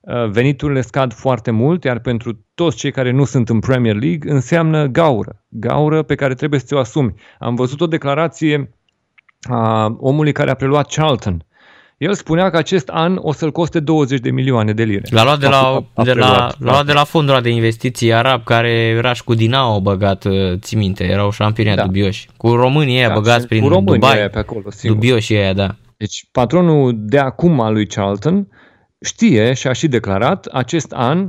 [0.00, 4.32] Uh, Veniturile scad foarte mult, iar pentru toți cei care nu sunt în Premier League
[4.32, 5.44] înseamnă gaură.
[5.48, 7.14] Gaură pe care trebuie să ți-o asumi.
[7.38, 8.70] Am văzut o declarație
[9.50, 11.44] a omului care a preluat Charlton.
[11.98, 15.02] El spunea că acest an o să-l coste 20 de milioane de lire.
[15.10, 16.56] L-a luat de A- la, a- a de la, preluat.
[16.60, 20.24] l-a luat de la fondul ăla de investiții arab care era și cu Dinamo băgat,
[20.24, 21.84] uh, ții minte, erau șampioni Da.
[21.84, 22.28] dubioși.
[22.36, 24.96] Cu românii ăia Da, băgați și prin cu românii Dubai, aia pe acolo, sigur.
[24.96, 25.74] dubioși ăia, da.
[25.96, 28.48] Deci patronul de acum al lui Charlton
[29.00, 31.28] știe și a și declarat acest an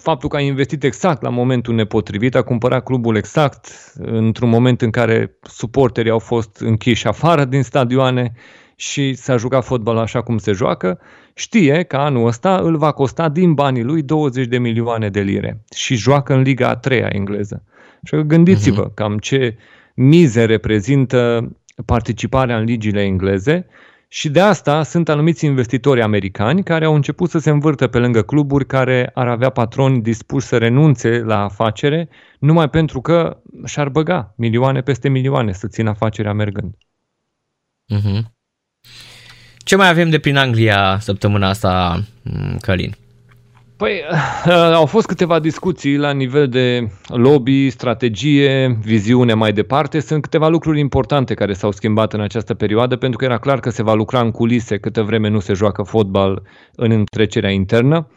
[0.00, 4.90] faptul că a investit exact la momentul nepotrivit, a cumpărat clubul exact într-un moment în
[4.90, 8.32] care suporterii au fost închiși afară din stadioane
[8.76, 11.00] și s-a jucat fotbal așa cum se joacă,
[11.34, 15.64] știe că anul ăsta îl va costa din banii lui 20 de milioane de lire
[15.74, 17.64] și joacă în Liga a treia engleză.
[18.04, 18.94] Și gândiți-vă uh-huh.
[18.94, 19.56] cam ce
[19.94, 21.50] mize reprezintă
[21.84, 23.66] participarea în ligile engleze
[24.14, 28.22] și de asta sunt anumiți investitori americani care au început să se învârtă pe lângă
[28.22, 34.34] cluburi care ar avea patroni dispuși să renunțe la afacere numai pentru că și-ar băga
[34.36, 36.74] milioane peste milioane să țină afacerea mergând.
[37.94, 38.22] Uh-huh.
[39.56, 42.96] Ce mai avem de prin Anglia săptămâna asta, m, Călin?
[43.82, 44.02] Păi,
[44.80, 50.00] au fost câteva discuții la nivel de lobby, strategie, viziune mai departe.
[50.00, 53.70] Sunt câteva lucruri importante care s-au schimbat în această perioadă, pentru că era clar că
[53.70, 56.42] se va lucra în culise câtă vreme nu se joacă fotbal
[56.76, 58.08] în întrecerea internă.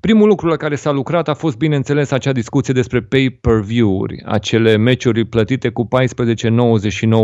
[0.00, 5.24] Primul lucru la care s-a lucrat a fost, bineînțeles, acea discuție despre pay-per-view-uri, acele meciuri
[5.24, 5.88] plătite cu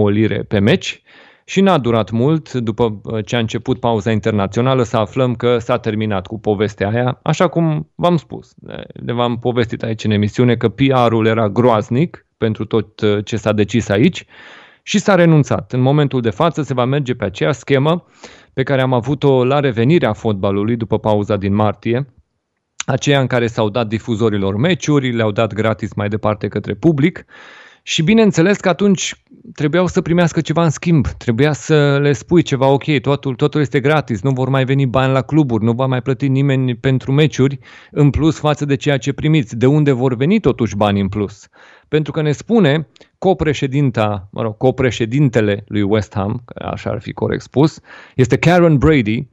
[0.09, 1.03] 14,99 lire pe meci.
[1.49, 6.27] Și n-a durat mult, după ce a început pauza internațională, să aflăm că s-a terminat
[6.27, 8.55] cu povestea aia, așa cum v-am spus.
[9.05, 13.89] Le v-am povestit aici în emisiune că PR-ul era groaznic pentru tot ce s-a decis
[13.89, 14.25] aici
[14.83, 15.73] și s-a renunțat.
[15.73, 18.05] În momentul de față se va merge pe aceeași schemă
[18.53, 22.07] pe care am avut-o la revenirea fotbalului după pauza din martie,
[22.87, 27.25] aceea în care s-au dat difuzorilor meciuri, le-au dat gratis mai departe către public
[27.89, 29.15] și bineînțeles că atunci
[29.55, 33.81] trebuiau să primească ceva în schimb, trebuia să le spui ceva, ok, totul, totul este
[33.81, 37.59] gratis, nu vor mai veni bani la cluburi, nu va mai plăti nimeni pentru meciuri
[37.91, 39.57] în plus față de ceea ce primiți.
[39.57, 41.49] De unde vor veni totuși bani în plus?
[41.89, 47.43] Pentru că ne spune copreședinta, mă rog, copreședintele lui West Ham, așa ar fi corect
[47.43, 47.81] spus,
[48.15, 49.29] este Karen Brady,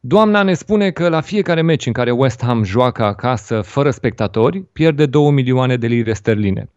[0.00, 4.62] Doamna ne spune că la fiecare meci în care West Ham joacă acasă fără spectatori,
[4.62, 6.70] pierde 2 milioane de lire sterline.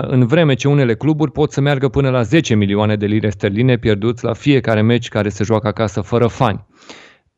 [0.00, 3.76] În vreme ce unele cluburi pot să meargă până la 10 milioane de lire sterline
[3.76, 6.66] pierduți la fiecare meci care se joacă acasă fără fani.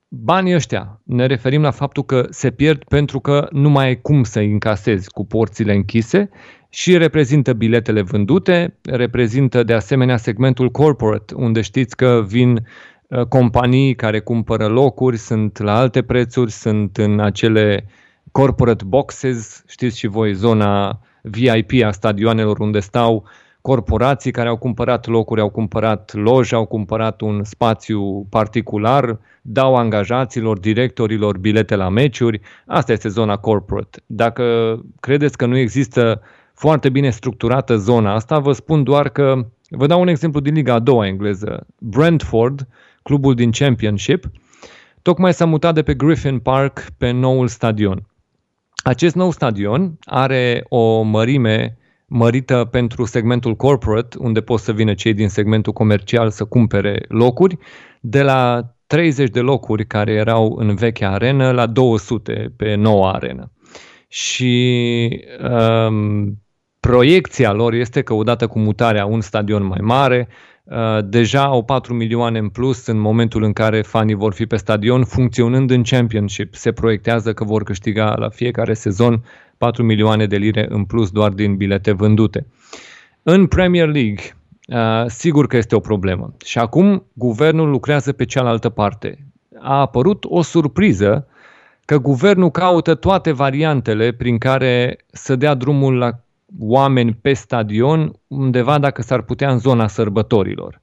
[0.09, 4.23] banii ăștia, ne referim la faptul că se pierd pentru că nu mai ai cum
[4.23, 6.29] să încasezi cu porțile închise
[6.69, 12.67] și reprezintă biletele vândute, reprezintă de asemenea segmentul corporate, unde știți că vin
[13.09, 17.87] uh, companii care cumpără locuri, sunt la alte prețuri, sunt în acele
[18.33, 23.25] corporate boxes, știți și voi, zona VIP a stadioanelor unde stau
[23.61, 30.59] corporații care au cumpărat locuri, au cumpărat loji, au cumpărat un spațiu particular, dau angajaților,
[30.59, 32.41] directorilor bilete la meciuri.
[32.67, 34.03] Asta este zona corporate.
[34.07, 36.21] Dacă credeți că nu există
[36.55, 40.75] foarte bine structurată zona asta, vă spun doar că, vă dau un exemplu din Liga
[40.75, 41.67] a doua engleză.
[41.79, 42.69] Brentford,
[43.03, 44.25] clubul din Championship,
[45.03, 48.07] tocmai s-a mutat de pe Griffin Park pe noul stadion.
[48.83, 55.15] Acest nou stadion are o mărime mărită pentru segmentul corporate, unde pot să vină cei
[55.15, 57.59] din segmentul comercial să cumpere locuri,
[58.01, 63.53] de la 30 de locuri care erau în vechea arenă la 200 pe noua arenă.
[64.09, 65.09] Și
[65.89, 66.39] um,
[66.81, 70.52] proiecția lor este că odată cu mutarea un stadion mai mare, uh,
[71.05, 75.05] deja au 4 milioane în plus în momentul în care fanii vor fi pe stadion,
[75.05, 76.55] funcționând în Championship.
[76.55, 79.25] Se proiectează că vor câștiga la fiecare sezon
[79.59, 82.47] 4 milioane de lire în plus doar din bilete vândute.
[83.23, 86.35] În Premier League, uh, sigur că este o problemă.
[86.45, 89.19] Și acum guvernul lucrează pe cealaltă parte.
[89.61, 91.27] A apărut o surpriză
[91.85, 96.22] că guvernul caută toate variantele prin care să dea drumul la
[96.59, 100.81] oameni pe stadion, undeva dacă s-ar putea în zona sărbătorilor.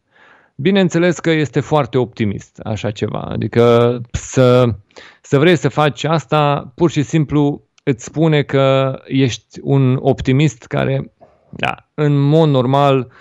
[0.55, 4.75] Bineînțeles că este foarte optimist așa ceva, adică să,
[5.21, 11.13] să vrei să faci asta, pur și simplu îți spune că ești un optimist care,
[11.49, 13.11] da, în mod normal,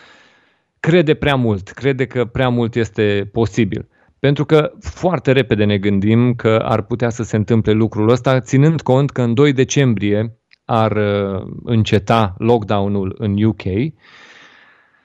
[0.80, 3.88] crede prea mult, crede că prea mult este posibil.
[4.18, 8.80] Pentru că foarte repede ne gândim că ar putea să se întâmple lucrul ăsta, ținând
[8.80, 10.37] cont că în 2 decembrie
[10.70, 13.62] ar uh, înceta lockdown-ul în UK,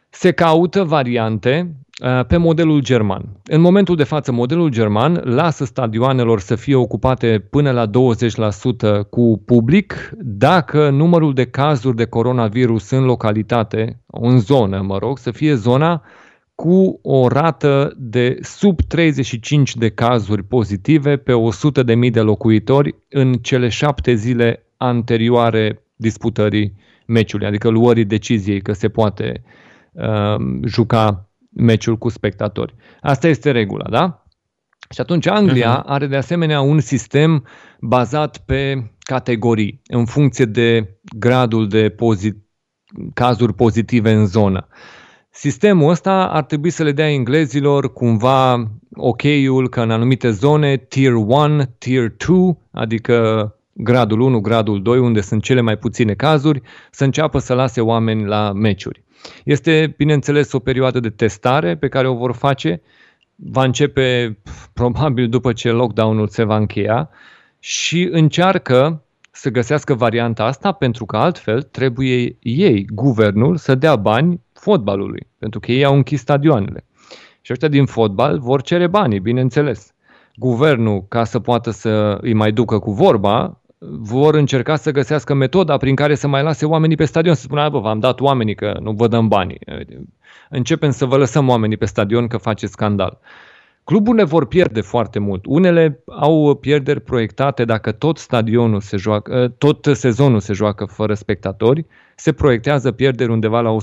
[0.09, 3.41] se caută variante uh, pe modelul german.
[3.45, 7.89] În momentul de față, modelul german lasă stadioanelor să fie ocupate până la 20%
[9.09, 15.31] cu public dacă numărul de cazuri de coronavirus în localitate, în zonă, mă rog, să
[15.31, 16.03] fie zona
[16.55, 21.33] cu o rată de sub 35 de cazuri pozitive pe
[22.05, 26.75] 100.000 de locuitori în cele șapte zile anterioare disputării
[27.07, 29.43] meciului, adică luării deciziei că se poate
[29.91, 32.75] uh, juca meciul cu spectatori.
[33.01, 34.25] Asta este regula, da?
[34.89, 35.85] Și atunci Anglia uh-huh.
[35.85, 37.45] are de asemenea un sistem
[37.79, 42.43] bazat pe categorii, în funcție de gradul de pozit-
[43.13, 44.67] cazuri pozitive în zonă.
[45.29, 51.13] Sistemul ăsta ar trebui să le dea englezilor cumva ok-ul că în anumite zone, tier
[51.13, 57.03] 1, tier 2, adică gradul 1, gradul 2, unde sunt cele mai puține cazuri, să
[57.03, 59.03] înceapă să lase oameni la meciuri.
[59.43, 62.81] Este, bineînțeles, o perioadă de testare pe care o vor face.
[63.35, 64.37] Va începe
[64.73, 67.09] probabil după ce lockdown-ul se va încheia
[67.59, 74.41] și încearcă să găsească varianta asta pentru că altfel trebuie ei, guvernul, să dea bani
[74.53, 76.85] fotbalului, pentru că ei au închis stadioanele.
[77.41, 79.93] Și ăștia din fotbal vor cere banii, bineînțeles.
[80.35, 85.77] Guvernul, ca să poată să îi mai ducă cu vorba, vor încerca să găsească metoda
[85.77, 87.35] prin care să mai lase oamenii pe stadion.
[87.35, 89.59] Să spună, bă, v-am dat oamenii că nu vă dăm banii.
[90.49, 93.19] Începem să vă lăsăm oamenii pe stadion că face scandal.
[93.83, 95.45] Cluburile vor pierde foarte mult.
[95.45, 101.85] Unele au pierderi proiectate dacă tot stadionul se joacă, tot sezonul se joacă fără spectatori,
[102.15, 103.75] se proiectează pierderi undeva la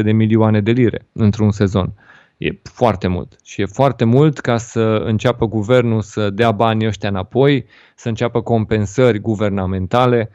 [0.00, 1.92] 150-200 de milioane de lire într-un sezon.
[2.40, 3.36] E foarte mult.
[3.44, 8.42] Și e foarte mult ca să înceapă guvernul să dea banii ăștia înapoi, să înceapă
[8.42, 10.30] compensări guvernamentale.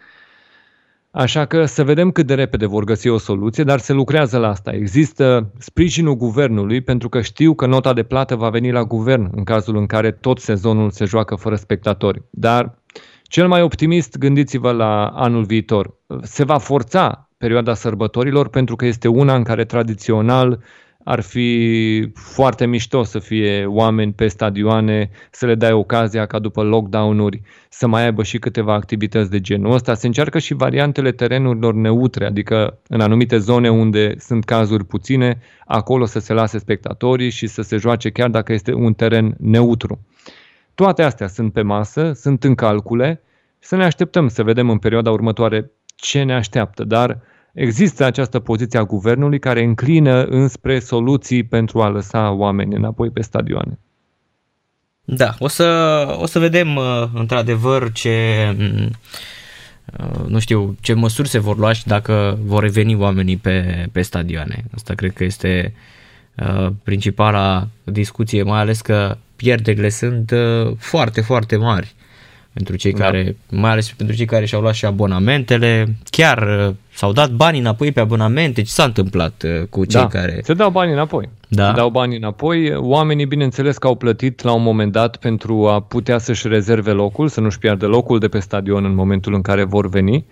[1.12, 4.48] Așa că să vedem cât de repede vor găsi o soluție, dar se lucrează la
[4.48, 4.72] asta.
[4.72, 9.44] Există sprijinul guvernului pentru că știu că nota de plată va veni la guvern în
[9.44, 12.22] cazul în care tot sezonul se joacă fără spectatori.
[12.30, 12.82] Dar
[13.24, 15.94] cel mai optimist, gândiți-vă la anul viitor.
[16.22, 20.64] Se va forța perioada sărbătorilor pentru că este una în care tradițional
[21.08, 26.64] ar fi foarte mișto să fie oameni pe stadioane, să le dai ocazia ca după
[26.64, 29.94] lockdown-uri să mai aibă și câteva activități de genul ăsta.
[29.94, 36.06] Se încearcă și variantele terenurilor neutre, adică în anumite zone unde sunt cazuri puține, acolo
[36.06, 40.00] să se lase spectatorii și să se joace chiar dacă este un teren neutru.
[40.76, 43.22] Toate astea sunt pe masă, sunt în calcule,
[43.60, 47.20] să ne așteptăm să vedem în perioada următoare ce ne așteaptă, dar
[47.56, 53.22] Există această poziție a guvernului care înclină înspre soluții pentru a lăsa oameni înapoi pe
[53.22, 53.80] stadioane.
[55.06, 55.66] Da, o să,
[56.20, 58.92] o să vedem uh, într-adevăr ce, mm,
[60.00, 64.02] uh, nu știu, ce măsuri se vor lua și dacă vor reveni oamenii pe, pe
[64.02, 64.64] stadioane.
[64.74, 65.74] Asta cred că este
[66.36, 70.34] uh, principala discuție, mai ales că pierderile sunt
[70.78, 71.95] foarte, foarte mari
[72.56, 73.04] pentru cei da.
[73.04, 77.60] care, mai ales pentru cei care și-au luat și abonamentele, chiar uh, s-au dat bani
[77.60, 80.40] înapoi pe abonamente, ce s-a întâmplat uh, cu cei da, care...
[80.44, 81.30] se dau bani înapoi.
[81.48, 81.68] Da.
[81.68, 82.76] Se dau bani înapoi.
[82.76, 87.28] Oamenii, bineînțeles, că au plătit la un moment dat pentru a putea să-și rezerve locul,
[87.28, 90.26] să nu-și piardă locul de pe stadion în momentul în care vor veni,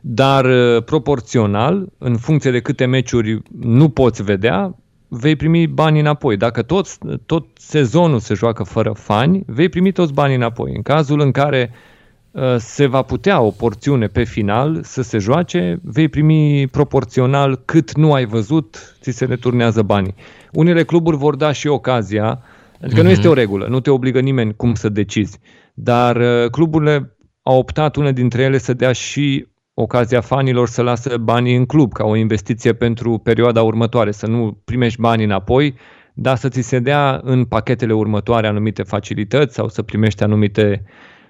[0.00, 4.74] dar uh, proporțional, în funcție de câte meciuri nu poți vedea,
[5.12, 6.36] vei primi bani înapoi.
[6.36, 6.86] Dacă tot,
[7.26, 10.72] tot sezonul se joacă fără fani, vei primi toți banii înapoi.
[10.74, 11.72] În cazul în care
[12.30, 17.96] uh, se va putea o porțiune pe final să se joace, vei primi proporțional cât
[17.96, 20.14] nu ai văzut, ți se returnează banii.
[20.52, 22.42] Unele cluburi vor da și ocazia,
[22.80, 23.02] adică uh-huh.
[23.02, 23.18] nu mhm.
[23.18, 25.38] este o regulă, nu te obligă nimeni cum să decizi,
[25.74, 29.46] dar uh, cluburile au optat une dintre ele să dea și
[29.80, 34.58] ocazia fanilor să lasă banii în club ca o investiție pentru perioada următoare, să nu
[34.64, 35.74] primești banii înapoi,
[36.14, 40.82] dar să ți se dea în pachetele următoare anumite facilități sau să primești anumite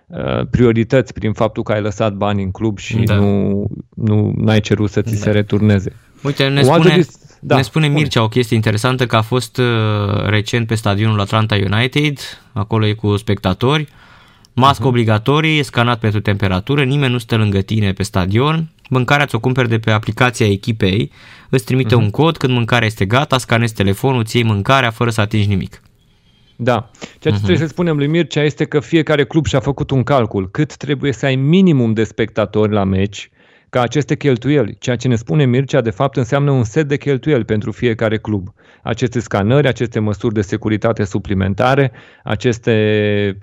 [0.06, 3.14] uh, priorități prin faptul că ai lăsat bani în club și da.
[3.14, 5.20] nu, nu ai cerut să ți da.
[5.20, 5.92] se returneze.
[6.22, 10.24] Uite, ne spune, dis- da, ne spune Mircea o chestie interesantă că a fost uh,
[10.24, 12.18] recent pe stadionul Atlanta United,
[12.52, 13.88] acolo e cu spectatori,
[14.54, 14.88] Mască uh-huh.
[14.88, 19.78] obligatorie, scanat pentru temperatură, nimeni nu stă lângă tine pe stadion, mâncarea ți-o cumperi de
[19.78, 21.10] pe aplicația echipei,
[21.48, 21.98] îți trimite uh-huh.
[21.98, 25.82] un cod, când mâncarea este gata, scanezi telefonul, ți iei mâncarea fără să atingi nimic.
[26.56, 26.90] Da.
[27.18, 27.44] Ceea ce uh-huh.
[27.44, 30.50] trebuie să spunem lui Mircea este că fiecare club și-a făcut un calcul.
[30.50, 33.30] Cât trebuie să ai minimum de spectatori la meci
[33.68, 34.76] ca aceste cheltuieli.
[34.78, 38.48] Ceea ce ne spune Mircea, de fapt, înseamnă un set de cheltuieli pentru fiecare club.
[38.82, 41.92] Aceste scanări, aceste măsuri de securitate suplimentare,
[42.24, 43.38] aceste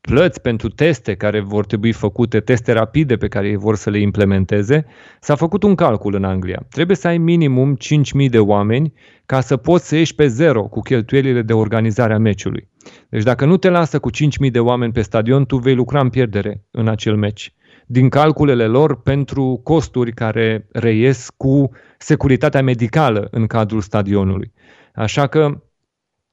[0.00, 3.98] plăți pentru teste care vor trebui făcute, teste rapide pe care ei vor să le
[3.98, 4.86] implementeze,
[5.20, 6.66] s-a făcut un calcul în Anglia.
[6.70, 7.76] Trebuie să ai minimum
[8.22, 8.92] 5.000 de oameni
[9.26, 12.68] ca să poți să ieși pe zero cu cheltuielile de organizare a meciului.
[13.08, 16.08] Deci dacă nu te lasă cu 5.000 de oameni pe stadion, tu vei lucra în
[16.08, 17.54] pierdere în acel meci.
[17.86, 24.52] Din calculele lor pentru costuri care reies cu securitatea medicală în cadrul stadionului.
[24.94, 25.62] Așa că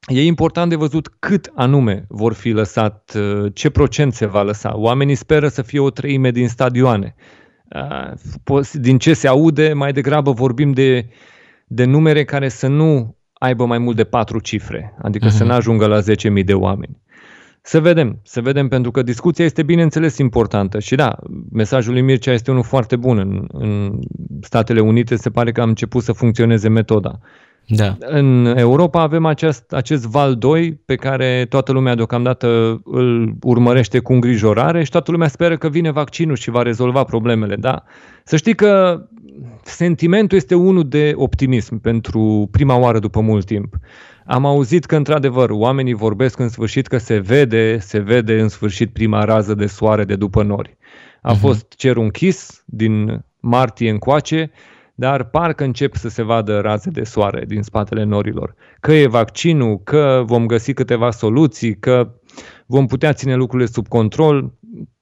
[0.06, 4.78] E important de văzut cât anume vor fi lăsat, uh, ce procent se va lăsa.
[4.78, 7.16] Oamenii speră să fie o treime din stadioane.
[8.50, 11.10] Uh, din ce se aude, mai degrabă vorbim de,
[11.66, 15.32] de numere care să nu aibă mai mult de patru cifre, adică uh-huh.
[15.32, 15.48] să mhm.
[15.48, 17.02] nu ajungă la 10.000 de oameni.
[17.62, 21.18] Să vedem, să vedem, pentru că discuția este bineînțeles importantă și da,
[21.52, 23.18] mesajul lui Mircea este unul foarte bun.
[23.18, 24.00] În, în
[24.42, 27.20] Statele Unite se pare că a început să funcționeze metoda.
[27.70, 27.98] Da.
[28.00, 34.14] În Europa avem acest, acest val 2 pe care toată lumea deocamdată îl urmărește cu
[34.14, 37.56] îngrijorare și toată lumea speră că vine vaccinul și va rezolva problemele.
[37.56, 37.84] Da?
[38.24, 39.02] Să știi că
[39.64, 43.76] sentimentul este unul de optimism pentru prima oară după mult timp.
[44.26, 48.94] Am auzit că, într-adevăr, oamenii vorbesc în sfârșit că se vede, se vede în sfârșit
[48.94, 50.78] prima rază de soare de după nori.
[51.22, 51.40] A uh-huh.
[51.40, 54.52] fost cerul închis din martie încoace,
[55.00, 58.56] dar parcă încep să se vadă raze de soare din spatele norilor.
[58.80, 62.14] Că e vaccinul, că vom găsi câteva soluții, că
[62.66, 64.54] vom putea ține lucrurile sub control.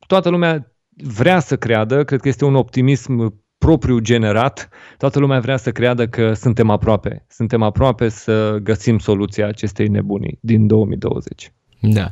[0.08, 0.72] Toată lumea
[1.04, 6.08] vrea să creadă, cred că este un optimism propriu generat, toată lumea vrea să creadă
[6.08, 7.26] că suntem aproape.
[7.30, 11.54] Suntem aproape să găsim soluția acestei nebunii din 2020.
[11.80, 12.12] Da.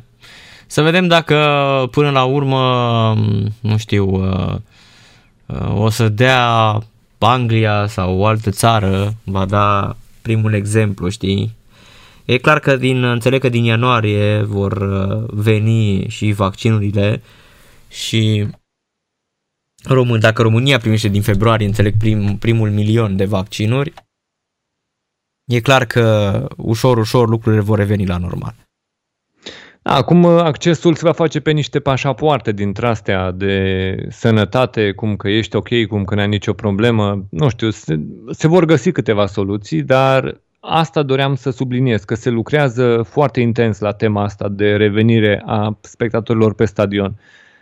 [0.66, 1.36] Să vedem dacă
[1.90, 2.62] până la urmă,
[3.60, 4.54] nu știu, uh,
[5.46, 6.78] uh, o să dea
[7.24, 11.54] Anglia sau o altă țară va da primul exemplu, știi?
[12.24, 17.22] E clar că din, înțeleg că din ianuarie vor uh, veni și vaccinurile
[17.88, 18.46] și
[19.84, 23.92] Român, dacă România primește din februarie, înțeleg, prim, primul milion de vaccinuri,
[25.44, 28.63] e clar că ușor, ușor lucrurile vor reveni la normal.
[29.86, 35.56] Acum accesul se va face pe niște pașapoarte dintre astea de sănătate, cum că ești
[35.56, 37.24] ok, cum că n-ai nicio problemă.
[37.30, 42.30] Nu știu, se, se vor găsi câteva soluții, dar asta doream să subliniez, că se
[42.30, 47.14] lucrează foarte intens la tema asta de revenire a spectatorilor pe stadion.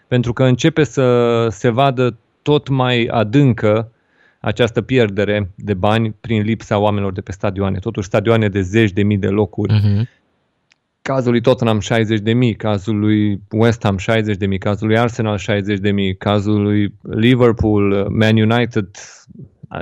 [0.08, 3.90] Pentru că începe să se vadă tot mai adâncă
[4.40, 7.78] această pierdere de bani prin lipsa oamenilor de pe stadioane.
[7.78, 10.20] Totuși stadioane de zeci de mii de locuri uh-huh
[11.02, 14.98] cazul lui Tottenham 60 de mii, cazul lui West Ham 60 de mii, cazul lui
[14.98, 18.88] Arsenal 60 de mii, cazul lui Liverpool, Man United.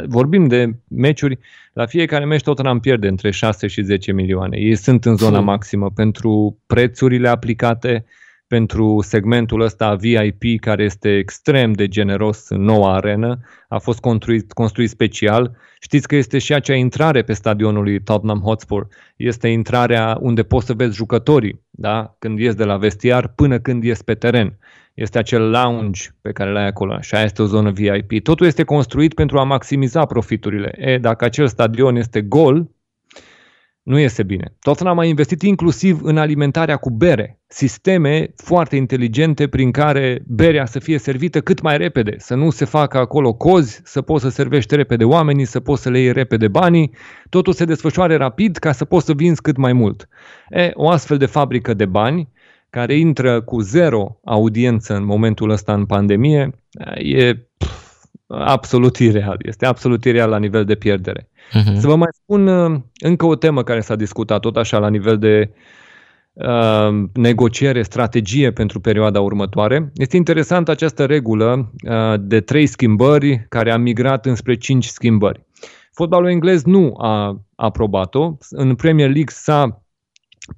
[0.07, 1.39] Vorbim de meciuri,
[1.73, 4.59] la fiecare meci Tottenham pierde între 6 și 10 milioane.
[4.59, 8.05] Ei sunt în zona maximă pentru prețurile aplicate,
[8.51, 13.39] pentru segmentul ăsta VIP care este extrem de generos în noua arenă,
[13.69, 15.57] a fost construit, construit special.
[15.81, 18.87] Știți că este și acea intrare pe stadionul lui Tottenham Hotspur.
[19.17, 22.17] Este intrarea unde poți să vezi jucătorii, da?
[22.19, 24.59] când ies de la vestiar până când ies pe teren.
[24.95, 28.23] Este acel lounge pe care l-ai acolo și aia este o zonă VIP.
[28.23, 30.75] Totul este construit pentru a maximiza profiturile.
[30.79, 32.71] E, dacă acel stadion este gol,
[33.83, 34.55] nu iese bine.
[34.61, 40.79] Tottenham a investit inclusiv în alimentarea cu bere, sisteme foarte inteligente prin care berea să
[40.79, 44.77] fie servită cât mai repede, să nu se facă acolo cozi, să poți să servești
[44.77, 46.91] repede oamenii, să poți să le iei repede banii,
[47.29, 50.09] totul se desfășoare rapid ca să poți să vinzi cât mai mult.
[50.49, 52.29] E, o astfel de fabrică de bani
[52.71, 56.51] care intră cu zero audiență în momentul ăsta în pandemie,
[56.95, 59.37] e pf, absolut ireal.
[59.43, 61.30] Este absolut ireal la nivel de pierdere.
[61.51, 61.79] Uh-huh.
[61.79, 65.19] Să vă mai spun uh, încă o temă care s-a discutat tot așa la nivel
[65.19, 65.51] de
[66.33, 69.93] uh, negociere, strategie pentru perioada următoare.
[69.95, 75.47] Este interesant această regulă uh, de trei schimbări care a migrat înspre cinci schimbări.
[75.93, 78.37] Fotbalul englez nu a aprobat-o.
[78.51, 79.83] În Premier League s-a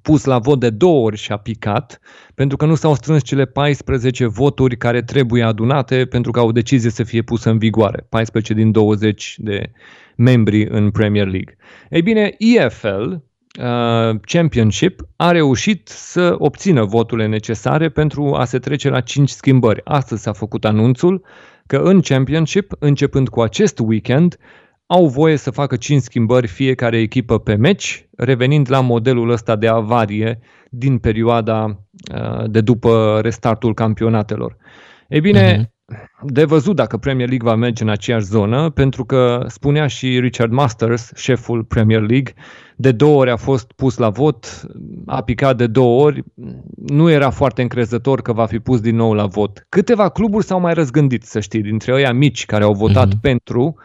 [0.01, 1.99] pus la vot de două ori și a picat,
[2.35, 6.89] pentru că nu s-au strâns cele 14 voturi care trebuie adunate pentru ca o decizie
[6.89, 8.05] să fie pusă în vigoare.
[8.09, 9.71] 14 din 20 de
[10.15, 11.55] membri în Premier League.
[11.89, 18.89] Ei bine, EFL, uh, Championship, a reușit să obțină voturile necesare pentru a se trece
[18.89, 19.81] la 5 schimbări.
[19.83, 21.25] Astăzi s-a făcut anunțul
[21.65, 24.37] că în Championship, începând cu acest weekend,
[24.85, 29.67] au voie să facă 5 schimbări fiecare echipă pe meci, revenind la modelul ăsta de
[29.67, 30.39] avarie
[30.69, 31.65] din perioada
[32.13, 34.57] uh, de după restartul campionatelor.
[35.07, 35.72] Ei bine, uh-huh
[36.21, 40.51] de văzut dacă Premier League va merge în aceeași zonă, pentru că spunea și Richard
[40.51, 42.33] Masters, șeful Premier League,
[42.75, 44.61] de două ori a fost pus la vot,
[45.05, 46.23] a picat de două ori,
[46.85, 49.65] nu era foarte încrezător că va fi pus din nou la vot.
[49.69, 53.21] Câteva cluburi s-au mai răzgândit, să știi, dintre ăia mici care au votat uh-huh.
[53.21, 53.75] pentru,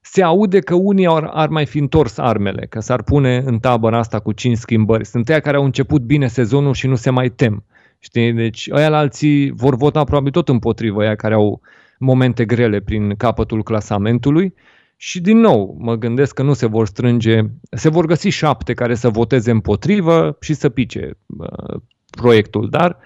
[0.00, 3.98] se aude că unii ar, ar mai fi întors armele, că s-ar pune în tabăra
[3.98, 5.06] asta cu cinci schimbări.
[5.06, 7.64] Sunt ăia care au început bine sezonul și nu se mai tem.
[7.98, 8.32] Știi?
[8.32, 11.60] Deci ăia la alții vor vota probabil tot împotrivă, ăia care au
[11.98, 14.54] momente grele prin capătul clasamentului.
[14.96, 17.40] Și din nou, mă gândesc că nu se vor strânge,
[17.70, 21.80] se vor găsi șapte care să voteze împotrivă și să pice uh,
[22.10, 22.98] proiectul, dar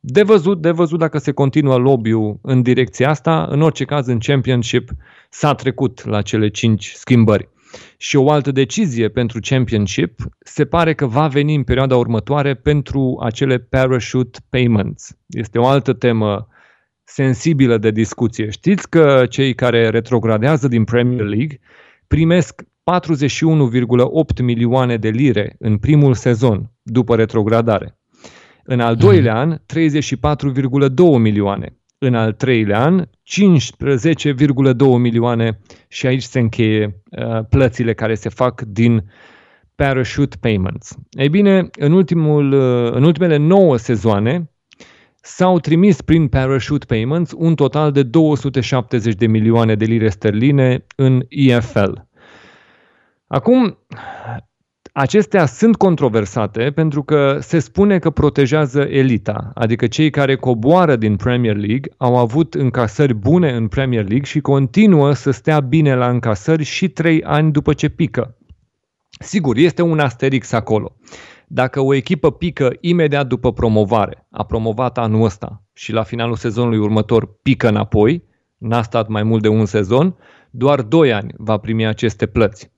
[0.00, 4.18] de văzut, de văzut dacă se continuă lobby-ul în direcția asta, în orice caz în
[4.18, 4.90] Championship
[5.30, 7.48] s-a trecut la cele cinci schimbări.
[7.96, 13.20] Și o altă decizie pentru Championship se pare că va veni în perioada următoare pentru
[13.22, 15.16] acele parachute payments.
[15.26, 16.48] Este o altă temă
[17.04, 18.50] sensibilă de discuție.
[18.50, 21.60] Știți că cei care retrogradează din Premier League
[22.06, 22.66] primesc 41,8
[24.42, 27.98] milioane de lire în primul sezon după retrogradare.
[28.64, 33.08] În al doilea an, 34,2 milioane în al treilea an 15,2
[34.98, 39.10] milioane și aici se încheie uh, plățile care se fac din
[39.74, 40.96] parachute payments.
[41.10, 44.50] Ei bine, în, ultimul, uh, în ultimele 9 sezoane
[45.20, 51.22] s-au trimis prin parachute payments un total de 270 de milioane de lire sterline în
[51.28, 51.92] EFL.
[53.26, 53.78] Acum,
[54.96, 61.16] Acestea sunt controversate pentru că se spune că protejează elita, adică cei care coboară din
[61.16, 66.08] Premier League au avut încasări bune în Premier League și continuă să stea bine la
[66.08, 68.36] încasări și trei ani după ce pică.
[69.18, 70.96] Sigur, este un asterix acolo.
[71.46, 76.78] Dacă o echipă pică imediat după promovare, a promovat anul ăsta și la finalul sezonului
[76.78, 78.24] următor pică înapoi,
[78.58, 80.16] n-a stat mai mult de un sezon,
[80.50, 82.72] doar 2 ani va primi aceste plăți.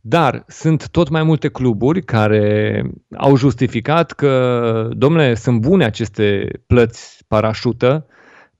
[0.00, 2.82] Dar sunt tot mai multe cluburi care
[3.16, 8.06] au justificat că, domnule, sunt bune aceste plăți parașută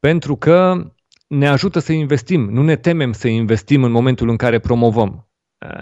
[0.01, 0.87] pentru că
[1.27, 2.49] ne ajută să investim.
[2.51, 5.29] Nu ne temem să investim în momentul în care promovăm.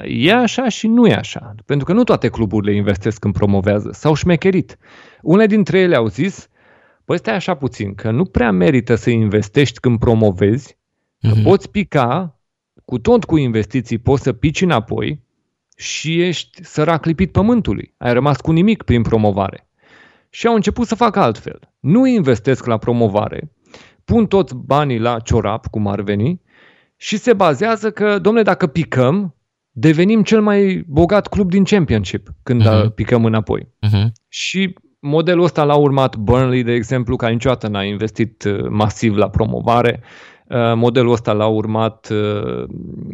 [0.05, 1.55] E așa și nu e așa.
[1.67, 3.91] Pentru că nu toate cluburile investesc când promovează.
[3.93, 4.79] S-au șmecherit.
[5.23, 6.49] Unele dintre ele au zis,
[7.05, 10.79] păi stai așa puțin, că nu prea merită să investești când promovezi,
[11.21, 11.43] că mm-hmm.
[11.43, 12.41] poți pica,
[12.85, 15.27] cu tot cu investiții poți să pici înapoi,
[15.79, 17.95] și ești sărac lipit pământului.
[17.99, 19.69] Ai rămas cu nimic prin promovare.
[20.31, 21.61] Și au început să facă altfel.
[21.81, 23.53] Nu investesc la promovare,
[24.05, 26.41] pun toți banii la ciorap, cum ar veni,
[26.97, 29.35] și se bazează că, domnule, dacă picăm,
[29.71, 32.95] devenim cel mai bogat club din Championship când uh-huh.
[32.95, 33.69] picăm înapoi.
[33.87, 34.07] Uh-huh.
[34.29, 39.31] Și modelul ăsta l-a urmat Burnley, de exemplu, care niciodată n-a investit uh, masiv la
[39.31, 40.01] promovare.
[40.49, 42.65] Uh, modelul ăsta l-a urmat uh,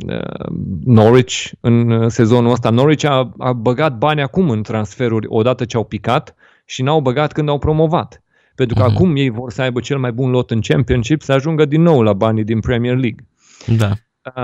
[0.07, 0.47] uh,
[0.85, 2.71] Norwich în sezonul ăsta.
[2.71, 7.33] Norwich a, a băgat bani acum în transferuri odată ce au picat și n-au băgat
[7.33, 8.23] când au promovat.
[8.55, 8.95] Pentru că uh-huh.
[8.95, 12.03] acum ei vor să aibă cel mai bun lot în Championship, să ajungă din nou
[12.03, 13.27] la banii din Premier League.
[13.77, 13.91] Da.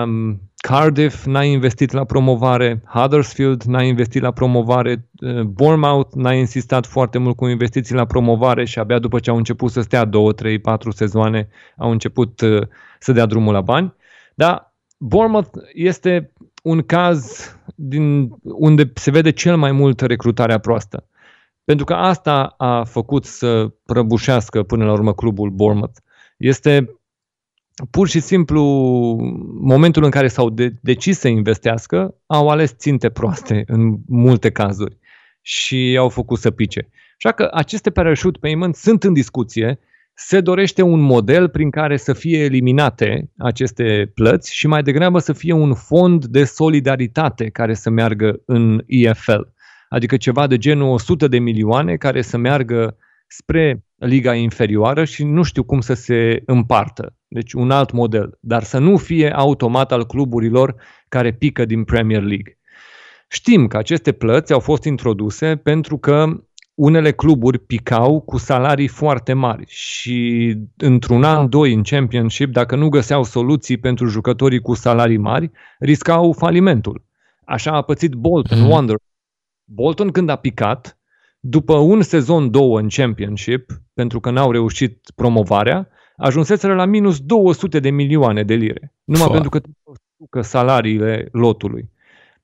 [0.02, 6.86] Um, Cardiff n-a investit la promovare, Huddersfield n-a investit la promovare, uh, Bournemouth n-a insistat
[6.86, 10.34] foarte mult cu investiții la promovare și abia după ce au început să stea 2,
[10.34, 12.62] 3, 4 sezoane au început uh,
[12.98, 13.94] să dea drumul la bani.
[14.34, 16.32] Dar Bournemouth este
[16.62, 21.06] un caz din unde se vede cel mai mult recrutarea proastă.
[21.64, 25.98] Pentru că asta a făcut să prăbușească până la urmă clubul Bournemouth.
[26.36, 26.99] Este
[27.90, 28.62] pur și simplu
[29.60, 34.98] momentul în care s-au de- decis să investească, au ales ținte proaste în multe cazuri
[35.42, 36.88] și au făcut să pice.
[37.24, 39.78] Așa că aceste parachute payment sunt în discuție,
[40.14, 45.32] se dorește un model prin care să fie eliminate aceste plăți și mai degrabă să
[45.32, 49.40] fie un fond de solidaritate care să meargă în EFL.
[49.88, 55.42] Adică ceva de genul 100 de milioane care să meargă spre liga inferioară și nu
[55.42, 57.14] știu cum să se împartă.
[57.28, 60.74] Deci un alt model, dar să nu fie automat al cluburilor
[61.08, 62.58] care pică din Premier League.
[63.28, 66.26] Știm că aceste plăți au fost introduse pentru că
[66.74, 72.88] unele cluburi picau cu salarii foarte mari și într-un an, doi în Championship, dacă nu
[72.88, 77.04] găseau soluții pentru jucătorii cu salarii mari, riscau falimentul.
[77.44, 78.70] Așa a pățit Bolton, mm-hmm.
[78.70, 78.96] Wonder.
[79.64, 80.99] Bolton când a picat,
[81.40, 87.80] după un sezon, două în Championship, pentru că n-au reușit promovarea, ajunseseră la minus 200
[87.80, 88.94] de milioane de lire.
[89.04, 89.32] Numai Fua.
[89.32, 89.60] pentru că
[90.30, 91.90] că salariile lotului.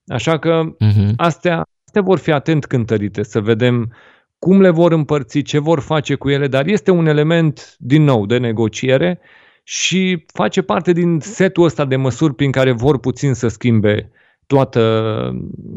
[0.07, 1.11] Așa că uh-huh.
[1.16, 3.92] astea, astea vor fi atent cântărite, să vedem
[4.38, 8.26] cum le vor împărți, ce vor face cu ele, dar este un element, din nou,
[8.26, 9.20] de negociere
[9.62, 14.11] și face parte din setul ăsta de măsuri prin care vor puțin să schimbe
[14.47, 14.80] toată,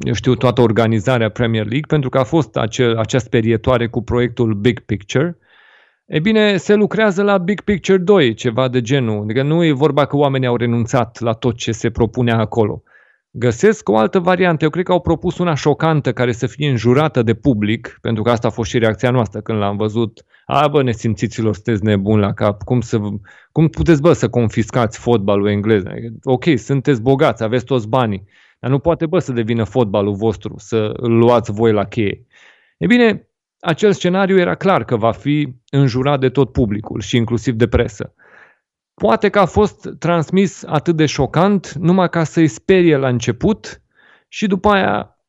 [0.01, 4.53] eu știu, toată organizarea Premier League, pentru că a fost acel, acea sperietoare cu proiectul
[4.53, 5.38] Big Picture.
[6.05, 9.22] E bine, se lucrează la Big Picture 2, ceva de genul.
[9.22, 12.84] Adică nu e vorba că oamenii au renunțat la tot ce se propunea acolo.
[13.32, 14.63] Găsesc o altă variantă.
[14.63, 18.30] Eu cred că au propus una șocantă care să fie înjurată de public, pentru că
[18.30, 20.26] asta a fost și reacția noastră când l-am văzut.
[20.45, 22.63] A, bă, nesimțiților, sunteți nebuni la cap.
[22.63, 22.99] Cum, să,
[23.51, 25.84] cum puteți, bă, să confiscați fotbalul englez?
[26.24, 28.26] Ok, sunteți bogați, aveți toți banii.
[28.60, 32.26] Dar nu poate, bă, să devină fotbalul vostru, să îl luați voi la cheie.
[32.78, 33.30] E bine,
[33.60, 38.14] acel scenariu era clar că va fi înjurat de tot publicul și inclusiv de presă.
[38.93, 43.82] Poate că a fost transmis atât de șocant numai ca să-i sperie la început
[44.28, 45.20] și după aia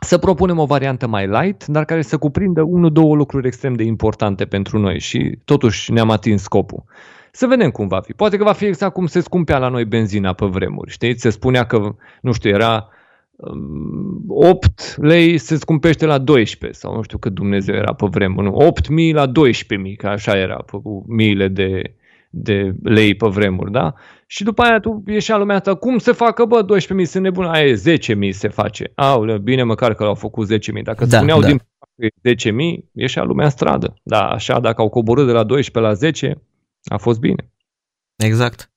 [0.00, 3.82] să propunem o variantă mai light, dar care să cuprindă unul, două lucruri extrem de
[3.82, 6.84] importante pentru noi și totuși ne-am atins scopul.
[7.36, 8.12] Să vedem cum va fi.
[8.12, 10.90] Poate că va fi exact cum se scumpea la noi benzina pe vremuri.
[10.90, 11.20] Știți?
[11.20, 12.88] Se spunea că, nu știu, era
[14.28, 18.72] 8 um, lei se scumpește la 12 sau nu știu cât Dumnezeu era pe vremuri.
[19.10, 19.32] 8.000 la 12.000,
[19.96, 21.94] că așa era cu miile de,
[22.30, 23.94] de lei pe vremuri, da?
[24.26, 26.64] Și după aia tu ieșea lumea asta, cum se facă, bă,
[27.00, 28.92] 12.000 sunt nebun, aia e 10.000 se face.
[28.94, 30.82] Aoleu, bine măcar că l-au făcut 10.000.
[30.82, 31.46] Dacă da, spuneau da.
[31.46, 31.60] din
[32.34, 33.94] 10.000, ieșea lumea în stradă.
[34.02, 36.40] Da, așa, dacă au coborât de la 12 la 10,
[36.88, 37.50] a fost bine.
[38.16, 38.70] Exact.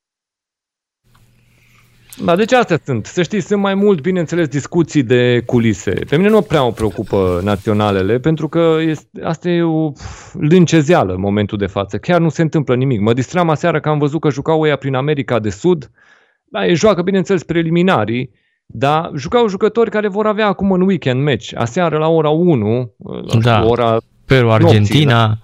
[2.24, 3.06] Da, deci astea sunt.
[3.06, 5.92] Să știți, sunt mai mult, bineînțeles, discuții de culise.
[5.92, 9.92] Pe mine nu prea mă preocupă naționalele, pentru că este, asta e o
[10.34, 11.98] lâncezeală în momentul de față.
[11.98, 13.00] Chiar nu se întâmplă nimic.
[13.00, 15.92] Mă distram aseară că am văzut că jucau ăia prin America de Sud.
[16.44, 18.32] Da, ei joacă, bineînțeles, preliminarii,
[18.66, 21.52] dar jucau jucători care vor avea acum în weekend match.
[21.56, 22.96] Aseară la ora 1,
[23.42, 23.66] da.
[23.66, 24.78] ora Peru, Argentina.
[24.78, 25.38] Nopții, da?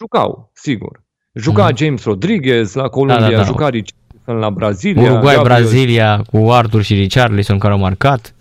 [0.00, 1.01] Jucau, sigur.
[1.34, 1.76] Juca mm.
[1.76, 3.42] James Rodriguez la Columbia, da, da, da.
[3.42, 5.02] juca Richardson la Brazilia.
[5.02, 5.60] Uruguay, Gabriel...
[5.60, 8.34] Brazilia cu Arthur și Richarlison care au marcat.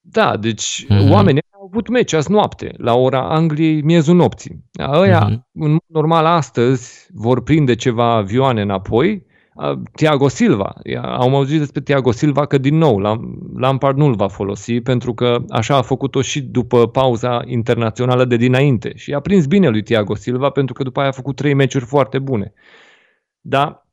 [0.00, 1.10] Da, deci mm-hmm.
[1.10, 4.64] oamenii au avut meci azi noapte, la ora Angliei, miezul nopții.
[4.92, 5.40] Ăia, mm-hmm.
[5.52, 9.26] în normal, astăzi vor prinde ceva avioane înapoi
[9.94, 10.74] Tiago Silva.
[11.02, 12.98] Am auzit despre Tiago Silva că din nou
[13.56, 18.92] Lampard nu-l va folosi pentru că așa a făcut-o și după pauza internațională de dinainte
[18.96, 21.84] și a prins bine lui Tiago Silva pentru că după aia a făcut trei meciuri
[21.84, 22.52] foarte bune.
[23.40, 23.86] Dar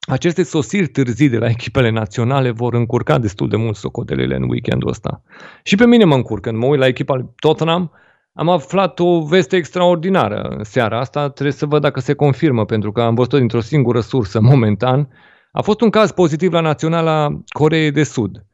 [0.00, 4.88] aceste sosiri târzii de la echipele naționale vor încurca destul de mult socotelele în weekendul
[4.88, 5.22] ăsta.
[5.62, 6.48] Și pe mine mă încurcă.
[6.48, 7.92] Când mă uit la echipa Tottenham,
[8.34, 12.92] am aflat o veste extraordinară în seara asta, trebuie să văd dacă se confirmă, pentru
[12.92, 15.08] că am văzut dintr-o singură sursă momentan.
[15.52, 18.44] A fost un caz pozitiv la Naționala Coreei de Sud.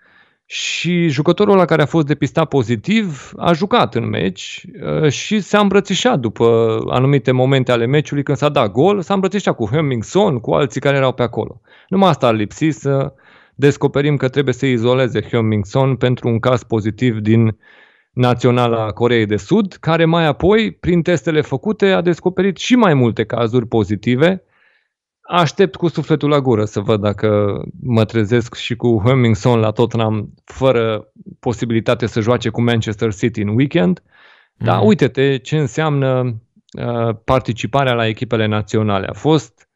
[0.50, 4.66] și jucătorul la care a fost depistat pozitiv a jucat în meci
[5.02, 9.54] uh, și s-a îmbrățișat după anumite momente ale meciului când s-a dat gol, s-a îmbrățișat
[9.54, 11.60] cu Hemmingson, cu alții care erau pe acolo.
[11.88, 13.12] Numai asta ar lipsi să
[13.54, 17.56] descoperim că trebuie să izoleze Hemmingson pentru un caz pozitiv din
[18.18, 23.24] Naționala Coreei de Sud, care mai apoi, prin testele făcute, a descoperit și mai multe
[23.24, 24.42] cazuri pozitive
[25.30, 30.34] Aștept cu sufletul la gură să văd dacă mă trezesc și cu Hemmingson la Tottenham
[30.44, 34.02] fără posibilitate să joace cu Manchester City în weekend.
[34.54, 34.66] Mm.
[34.66, 36.40] Dar uite-te ce înseamnă
[36.78, 39.06] uh, participarea la echipele naționale.
[39.06, 39.68] A fost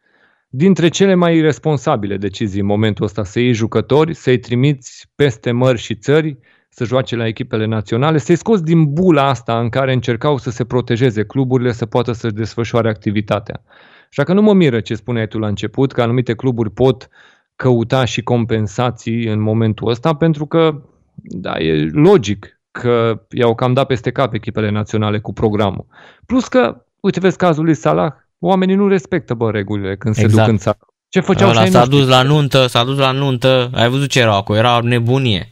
[0.49, 5.79] dintre cele mai irresponsabile decizii în momentul ăsta să iei jucători, să-i trimiți peste mări
[5.79, 6.39] și țări,
[6.75, 10.65] să joace la echipele naționale, să-i scoți din bula asta în care încercau să se
[10.65, 13.63] protejeze cluburile, să poată să-și desfășoare activitatea.
[14.11, 17.09] Așa că nu mă miră ce spuneai tu la început, că anumite cluburi pot
[17.57, 20.83] căuta și compensații în momentul ăsta, pentru că,
[21.15, 25.87] da, e logic că i-au cam dat peste cap echipele naționale cu programul.
[26.27, 30.31] Plus că, uite, vezi cazul lui Salah, oamenii nu respectă, bă, regulile când exact.
[30.31, 30.51] se duc exact.
[30.51, 30.79] în țară.
[31.09, 34.37] Ce făceau Ăla s-a dus la nuntă, s-a dus la nuntă, ai văzut ce erau
[34.37, 35.49] acolo, era nebunie.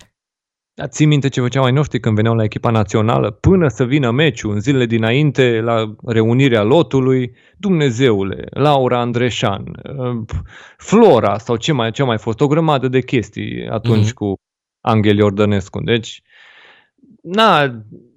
[0.80, 3.30] Dar ții minte ce făceau ai noștri când veneau la echipa națională?
[3.30, 9.64] Până să vină meciul, în zilele dinainte, la reunirea lotului, Dumnezeule, Laura Andreșan,
[9.96, 10.36] uh,
[10.76, 14.14] Flora sau ce mai, ce mai fost, o grămadă de chestii atunci mm-hmm.
[14.14, 14.34] cu
[14.80, 15.80] Angel Iordănescu.
[15.80, 16.22] Deci,
[17.22, 17.66] na,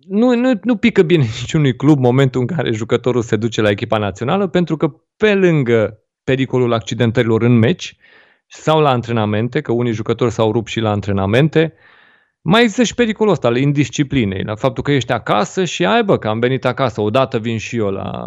[0.08, 3.98] nu, nu, nu pică bine niciunui club momentul în care jucătorul se duce la echipa
[3.98, 7.98] națională, pentru că pe lângă pericolul accidentărilor în meci
[8.48, 11.74] sau la antrenamente, că unii jucători s-au rupt și la antrenamente,
[12.46, 16.18] mai există și pericolul ăsta al indisciplinei, la faptul că ești acasă și ai bă,
[16.18, 18.26] că am venit acasă, odată vin și eu la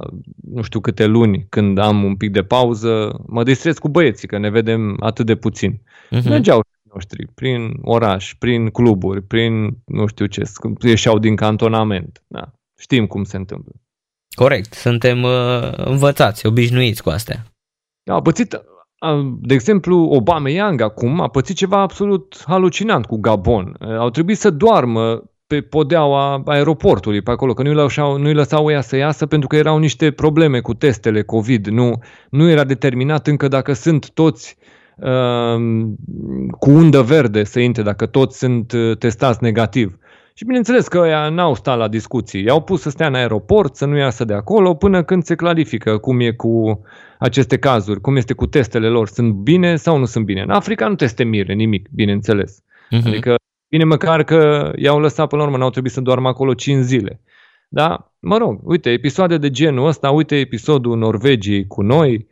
[0.51, 4.39] nu știu câte luni când am un pic de pauză, mă distrez cu băieții, că
[4.39, 5.73] ne vedem atât de puțin.
[5.73, 6.29] Uh-huh.
[6.29, 6.61] Mergeau
[6.93, 10.43] noștri prin oraș, prin cluburi, prin nu știu ce,
[10.81, 12.23] ieșeau din cantonament.
[12.27, 12.53] Da.
[12.79, 13.73] Știm cum se întâmplă.
[14.35, 17.45] Corect, suntem uh, învățați, obișnuiți cu astea.
[18.03, 18.61] Da, pățit
[19.41, 23.77] de exemplu, Obama Young acum a pățit ceva absolut halucinant cu Gabon.
[23.99, 28.81] Au trebuit să doarmă pe podeaua aeroportului pe acolo, că nu-i lăsau, nu-i lăsau ea
[28.81, 31.67] să iasă pentru că erau niște probleme cu testele COVID.
[31.67, 31.99] Nu,
[32.31, 34.57] nu era determinat încă dacă sunt toți
[34.97, 35.87] uh,
[36.59, 39.99] cu undă verde să intre, dacă toți sunt uh, testați negativ.
[40.39, 42.45] Și bineînțeles că ăia n-au stat la discuții.
[42.45, 45.99] I-au pus să stea în aeroport, să nu iasă de acolo, până când se clarifică
[45.99, 46.81] cum e cu
[47.19, 50.41] aceste cazuri, cum este cu testele lor, sunt bine sau nu sunt bine.
[50.41, 52.63] În Africa nu te este mire nimic, bineînțeles.
[52.63, 53.07] Uh-huh.
[53.07, 53.35] Adică,
[53.69, 57.21] bine măcar că i-au lăsat până la urmă, n-au trebuit să doarmă acolo 5 zile.
[57.69, 62.27] Da, mă rog, uite, episoade de genul ăsta, uite episodul Norvegiei cu noi,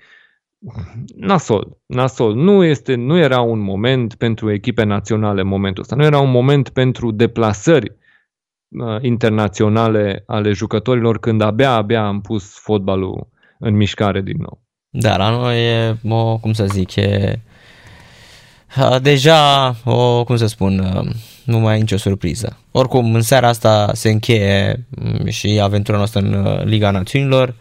[1.17, 2.35] nasol, nasol.
[2.35, 6.31] Nu, este, nu era un moment pentru echipe naționale în momentul ăsta, nu era un
[6.31, 7.93] moment pentru deplasări
[8.69, 14.63] uh, internaționale ale jucătorilor când abia, abia am pus fotbalul în mișcare din nou.
[14.91, 17.41] Da, la noi e, o, cum să zic, e
[19.03, 20.83] deja, o, cum să spun,
[21.45, 22.59] nu mai e nicio surpriză.
[22.71, 27.55] Oricum, în seara asta se încheie mm, și aventura noastră în Liga Națiunilor.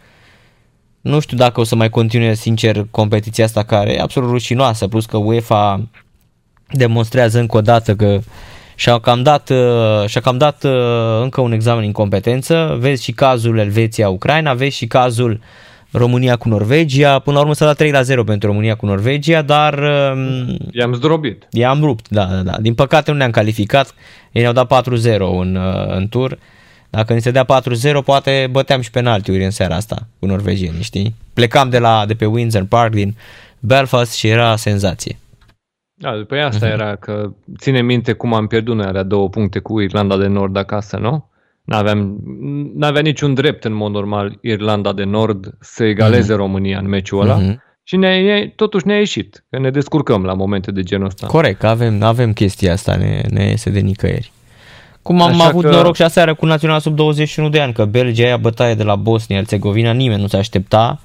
[1.04, 5.06] Nu știu dacă o să mai continue, sincer, competiția asta care e absolut rușinoasă, plus
[5.06, 5.80] că UEFA
[6.70, 8.20] demonstrează încă o dată că
[8.74, 9.52] și-a cam dat,
[10.06, 10.64] și-a cam dat
[11.22, 12.76] încă un examen în competență.
[12.80, 15.38] Vezi și cazul Elveția-Ucraina, vezi și cazul uh,
[15.96, 17.18] România cu Norvegia.
[17.18, 19.78] Până la urmă s-a dat 3 la 0 pentru România cu Norvegia, dar...
[19.78, 21.48] Um, i-am zdrobit.
[21.50, 22.56] I-am rupt, da, da, da.
[22.60, 23.94] Din păcate nu ne-am calificat.
[24.32, 26.38] Ei ne-au dat 4-0 în, uh, în tur.
[26.94, 31.14] Dacă ni se dea 4-0, poate băteam și penaltiuri în seara asta cu norvegienii, știi?
[31.32, 33.14] Plecam de, la, de pe Windsor Park din
[33.60, 35.18] Belfast și era senzație.
[35.94, 36.72] Da, după asta uh-huh.
[36.72, 40.56] era că ține minte cum am pierdut noi alea două puncte cu Irlanda de Nord
[40.56, 41.28] acasă, nu?
[41.64, 42.20] N-aveam,
[42.74, 46.36] n-avea niciun drept în mod normal Irlanda de Nord să egaleze mm-hmm.
[46.36, 47.40] România în meciul ăla.
[47.40, 47.56] Mm-hmm.
[47.82, 51.26] Și ne, totuși ne-a ieșit, că ne descurcăm la momente de genul ăsta.
[51.26, 54.32] Corect, avem, avem chestia asta, ne, ne iese de nicăieri.
[55.04, 55.70] Cum am Așa avut că...
[55.70, 58.96] noroc și aseară cu Național sub 21 de ani, că Belgia ia bătaie de la
[58.96, 61.00] Bosnia-Herzegovina, nimeni nu se aștepta.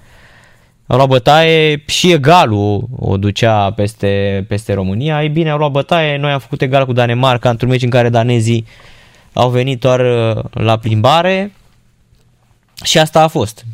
[0.87, 5.21] Au luat bătaie și egalul o ducea peste, peste România.
[5.21, 8.09] Ei bine, au luat bătaie, noi am făcut egal cu Danemarca într-un meci în care
[8.09, 8.65] danezii
[9.33, 11.53] au venit doar uh, la plimbare
[12.83, 13.65] și asta a fost.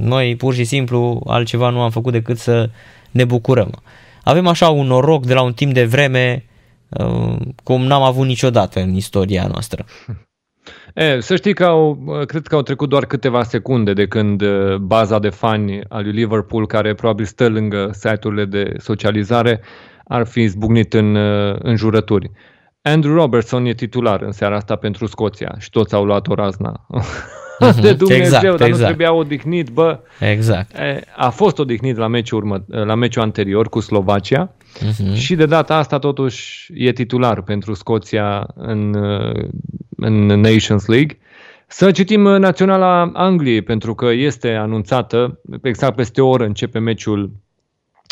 [0.00, 2.70] Noi pur și simplu altceva nu am făcut decât să
[3.10, 3.82] ne bucurăm.
[4.24, 6.49] Avem așa un noroc de la un timp de vreme uh,
[7.62, 9.84] cum n-am avut niciodată în istoria noastră.
[10.94, 14.76] E, să știi că au, cred că au trecut doar câteva secunde de când uh,
[14.76, 19.60] baza de fani al lui Liverpool, care probabil stă lângă site-urile de socializare,
[20.04, 21.16] ar fi zbucnit în,
[21.58, 22.30] în jurături.
[22.82, 26.86] Andrew Robertson e titular în seara asta pentru Scoția și toți au luat o razna.
[27.60, 27.80] Mm-hmm.
[27.80, 28.78] de Dumnezeu, exact, dar exact.
[28.78, 29.98] nu trebuia odihnit, bă.
[30.20, 30.76] Exact.
[31.16, 35.14] A fost odihnit la meciul, urmă, la meciul anterior cu Slovacia uh-huh.
[35.14, 38.94] și de data asta totuși e titular pentru Scoția în,
[39.96, 41.18] în Nations League.
[41.66, 47.30] Să citim Naționala Angliei, pentru că este anunțată, exact peste o oră începe meciul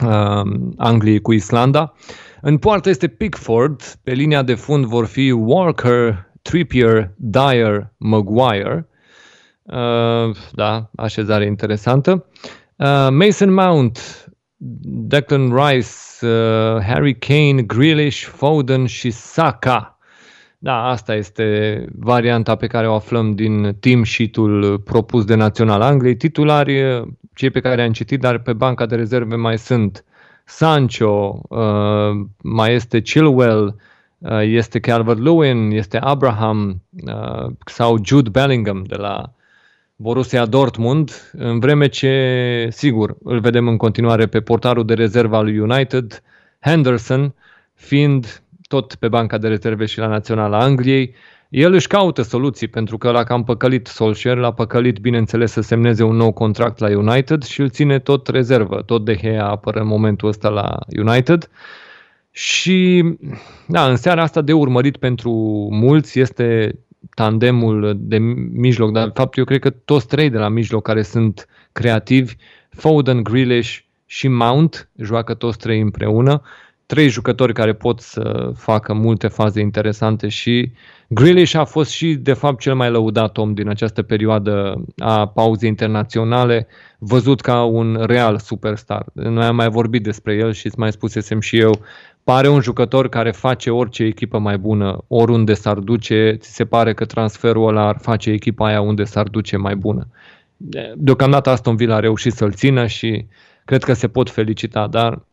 [0.04, 1.94] uh, Angliei cu Islanda.
[2.40, 8.88] În poartă este Pickford, pe linia de fund vor fi Walker, Trippier, Dyer, Maguire.
[9.72, 12.26] Uh, da, așezare interesantă.
[12.76, 14.26] Uh, Mason Mount,
[15.06, 19.98] Declan Rice, uh, Harry Kane, Grealish, Foden și Saka.
[20.58, 26.16] Da, asta este varianta pe care o aflăm din team sheet-ul propus de Național Angliei.
[26.16, 27.04] Titulari,
[27.34, 30.04] cei pe care am citit, dar pe banca de rezerve mai sunt
[30.44, 33.76] Sancho, uh, mai este Chilwell,
[34.18, 39.32] uh, este Calvert-Lewin, este Abraham uh, sau Jude Bellingham de la
[40.00, 45.44] Borussia Dortmund, în vreme ce, sigur, îl vedem în continuare pe portarul de rezervă al
[45.44, 46.22] lui United,
[46.60, 47.34] Henderson,
[47.74, 51.14] fiind tot pe banca de rezerve și la Naționala Angliei,
[51.48, 56.02] el își caută soluții pentru că l-a cam păcălit Solskjaer, l-a păcălit, bineînțeles, să semneze
[56.02, 58.82] un nou contract la United și îl ține tot rezervă.
[58.82, 61.50] Tot De Gea apără în momentul ăsta la United.
[62.30, 63.04] Și,
[63.66, 65.30] da, în seara asta de urmărit pentru
[65.70, 66.78] mulți este
[67.14, 68.18] tandemul de
[68.52, 72.34] mijloc, dar de fapt eu cred că toți trei de la mijloc care sunt creativi,
[72.70, 76.42] Foden, Grealish și Mount, joacă toți trei împreună,
[76.86, 80.72] trei jucători care pot să facă multe faze interesante și
[81.08, 85.68] Grealish a fost și de fapt cel mai lăudat om din această perioadă a pauzei
[85.68, 86.66] internaționale,
[86.98, 89.06] văzut ca un real superstar.
[89.12, 91.80] Noi am mai vorbit despre el și îți mai spusesem și eu
[92.28, 96.94] pare un jucător care face orice echipă mai bună, oriunde s-ar duce, ți se pare
[96.94, 100.06] că transferul ăla ar face echipa aia unde s-ar duce mai bună.
[100.96, 103.26] Deocamdată Aston Villa a reușit să-l țină și
[103.64, 105.24] cred că se pot felicita, dar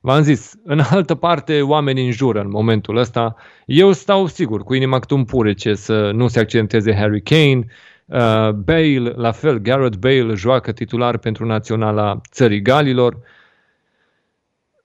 [0.00, 3.36] v-am zis, în altă parte oamenii înjură în momentul ăsta.
[3.66, 7.66] Eu stau sigur, cu inima cât un purece, să nu se accidenteze Harry Kane,
[8.06, 13.16] uh, Bale, la fel, Garrett Bale joacă titular pentru naționala țării Galilor,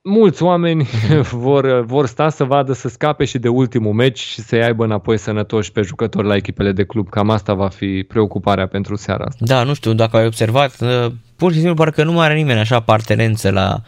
[0.08, 0.88] mulți oameni
[1.32, 5.18] vor, vor sta să vadă să scape și de ultimul meci și să-i aibă înapoi
[5.18, 7.10] sănătoși pe jucători la echipele de club.
[7.10, 9.46] Cam asta va fi preocuparea pentru seara asta.
[9.46, 12.60] Da, nu știu dacă ai observat, uh, pur și simplu parcă nu mai are nimeni
[12.60, 13.82] așa apartenență la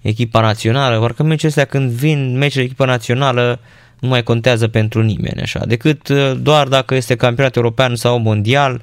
[0.00, 3.60] echipa națională, parcă meciul astea când vin meciul echipa națională
[3.98, 8.82] nu mai contează pentru nimeni așa, decât uh, doar dacă este campionat european sau mondial,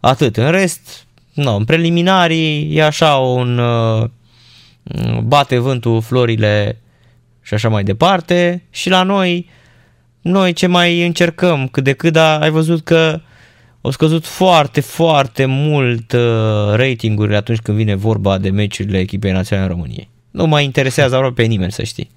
[0.00, 0.36] atât.
[0.36, 4.08] În rest, nu, în preliminarii e așa un uh,
[5.22, 6.80] bate vântul florile
[7.42, 9.48] și așa mai departe și la noi,
[10.20, 13.20] noi ce mai încercăm cât de cât, dar ai văzut că
[13.80, 19.68] au scăzut foarte, foarte mult uh, ratingurile atunci când vine vorba de meciurile echipei naționale
[19.68, 20.08] României.
[20.30, 22.10] Nu mai interesează aproape pe nimeni, să știi.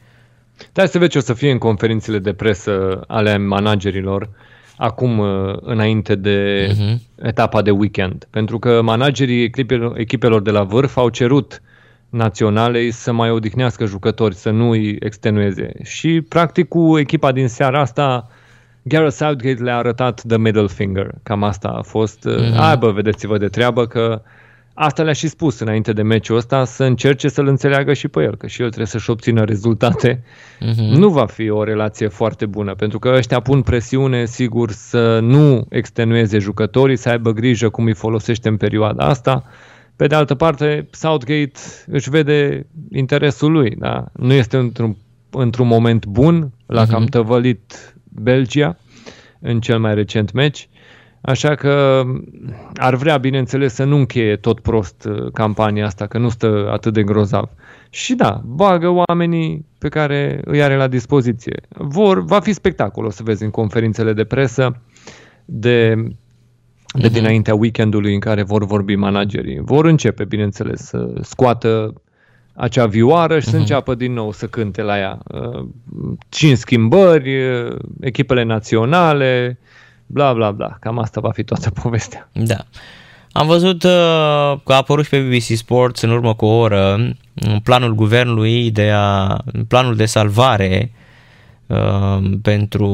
[0.74, 4.30] Da, să vezi ce o să fie în conferințele de presă ale managerilor
[4.78, 7.26] acum uh, înainte de uh-huh.
[7.26, 8.28] etapa de weekend.
[8.30, 11.73] Pentru că managerii echipelor, echipelor de la vârf au cerut uh,
[12.14, 15.72] naționalei să mai odihnească jucători, să nu îi extenueze.
[15.84, 18.28] Și practic cu echipa din seara asta
[18.82, 21.10] Gareth Southgate le-a arătat the middle finger.
[21.24, 22.30] Cam asta a fost.
[22.30, 22.58] Mm-hmm.
[22.58, 24.22] Ai bă, vedeți-vă de treabă că
[24.74, 28.36] asta le-a și spus înainte de meciul ăsta să încerce să-l înțeleagă și pe el,
[28.36, 30.24] că și el trebuie să-și obțină rezultate.
[30.62, 30.98] Mm-hmm.
[30.98, 35.66] Nu va fi o relație foarte bună, pentru că ăștia pun presiune, sigur, să nu
[35.70, 39.44] extenueze jucătorii, să aibă grijă cum îi folosește în perioada asta.
[39.96, 43.76] Pe de altă parte, Southgate își vede interesul lui.
[43.76, 44.06] Da?
[44.14, 44.98] Nu este într-un,
[45.30, 46.90] într-un moment bun, l-a uh-huh.
[46.90, 48.78] cam tăvălit Belgia
[49.40, 50.70] în cel mai recent meci,
[51.22, 52.04] așa că
[52.76, 56.94] ar vrea, bineînțeles, să nu încheie tot prost uh, campania asta, că nu stă atât
[56.94, 57.50] de grozav.
[57.90, 61.62] Și da, bagă oamenii pe care îi are la dispoziție.
[61.70, 64.82] Vor, va fi spectacol, o să vezi în conferințele de presă,
[65.46, 65.96] de
[66.94, 67.12] de uh-huh.
[67.12, 69.60] dinaintea weekendului în care vor vorbi managerii.
[69.60, 71.94] Vor începe, bineînțeles, să scoată
[72.54, 73.50] acea vioară și uh-huh.
[73.50, 73.60] să mhm.
[73.60, 75.20] înceapă din nou să cânte la ea.
[75.28, 75.66] Uh,
[76.30, 79.60] cinci schimbări, uh, echipele naționale,
[80.06, 80.78] bla bla bla.
[80.80, 82.30] Cam asta va fi toată povestea.
[82.32, 82.66] Da.
[83.32, 83.90] Am văzut uh,
[84.64, 87.14] că a apărut și pe BBC Sports în urmă cu o oră
[87.64, 89.38] planul guvernului de a,
[89.68, 90.92] planul de salvare
[91.68, 92.88] uh, pentru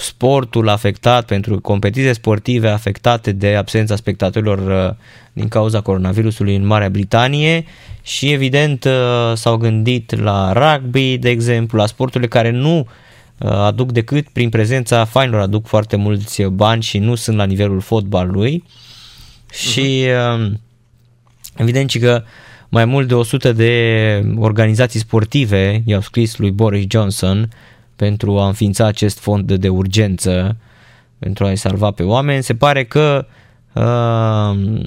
[0.00, 4.94] sportul afectat, pentru competiții sportive afectate de absența spectatorilor uh,
[5.32, 7.64] din cauza coronavirusului în Marea Britanie
[8.02, 12.86] și evident uh, s-au gândit la rugby, de exemplu, la sporturile care nu
[13.48, 18.64] aduc decât prin prezența fainilor, aduc foarte mulți bani și nu sunt la nivelul fotbalului
[19.52, 20.52] și uh-huh.
[21.56, 22.22] evident că
[22.68, 27.48] mai mult de 100 de organizații sportive i-au scris lui Boris Johnson
[28.00, 30.56] pentru a înființa acest fond de, de urgență
[31.18, 32.42] pentru a-i salva pe oameni.
[32.42, 33.26] Se pare că
[33.72, 34.80] uh,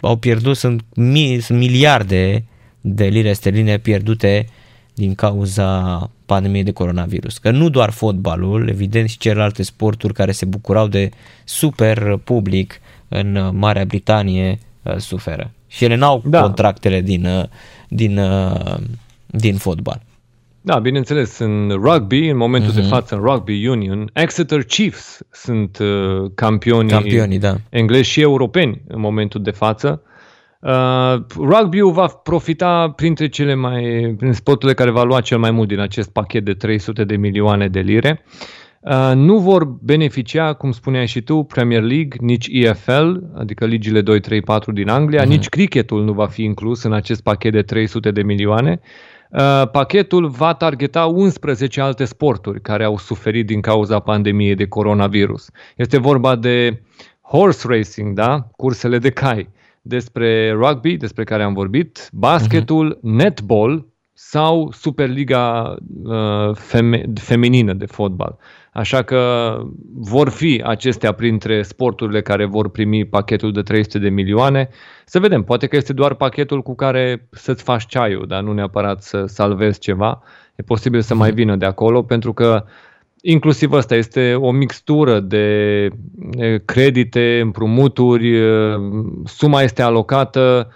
[0.00, 2.44] au pierdut, sunt, mi, sunt miliarde
[2.80, 4.46] de lire sterline pierdute
[4.94, 7.38] din cauza pandemiei de coronavirus.
[7.38, 11.10] Că nu doar fotbalul, evident și celelalte sporturi care se bucurau de
[11.44, 15.50] super public în Marea Britanie uh, suferă.
[15.66, 16.42] Și ele n-au da.
[16.42, 17.44] contractele din, uh,
[17.88, 18.76] din, uh,
[19.26, 20.02] din fotbal.
[20.64, 22.74] Da, bineînțeles, în rugby, în momentul uh-huh.
[22.74, 22.88] de mhm.
[22.88, 27.54] față, în Rugby Union, Exeter Chiefs sunt uh, campionii, campionii da.
[27.70, 30.02] englezi și europeni în momentul de față.
[30.60, 35.68] Uh, rugby-ul va profita printre cele mai, prin sporturile care va lua cel mai mult
[35.68, 38.24] din acest pachet de 300 de milioane de lire.
[38.80, 44.20] Uh, nu vor beneficia, cum spuneai și tu, Premier League, nici EFL, adică ligile 2,
[44.20, 45.28] 3, 4 din Anglia, uh-huh.
[45.28, 48.80] nici cricketul nu va fi inclus în acest pachet de 300 de milioane.
[48.82, 49.11] Uh,
[49.72, 55.50] pachetul va targeta 11 alte sporturi care au suferit din cauza pandemiei de coronavirus.
[55.76, 56.82] Este vorba de
[57.20, 58.48] horse racing, da?
[58.56, 59.48] cursele de cai,
[59.82, 63.00] despre rugby, despre care am vorbit, basketul, uh-huh.
[63.00, 68.38] netball sau Superliga uh, feme- feminină de fotbal.
[68.74, 69.54] Așa că
[69.94, 74.68] vor fi acestea printre sporturile care vor primi pachetul de 300 de milioane.
[75.04, 79.02] Să vedem, poate că este doar pachetul cu care să-ți faci ceaiul, dar nu neapărat
[79.02, 80.22] să salvezi ceva.
[80.54, 81.36] E posibil să mai mhm.
[81.36, 82.64] vină de acolo, pentru că
[83.20, 85.88] inclusiv asta este o mixtură de
[86.64, 88.40] credite, împrumuturi,
[89.24, 90.72] suma este alocată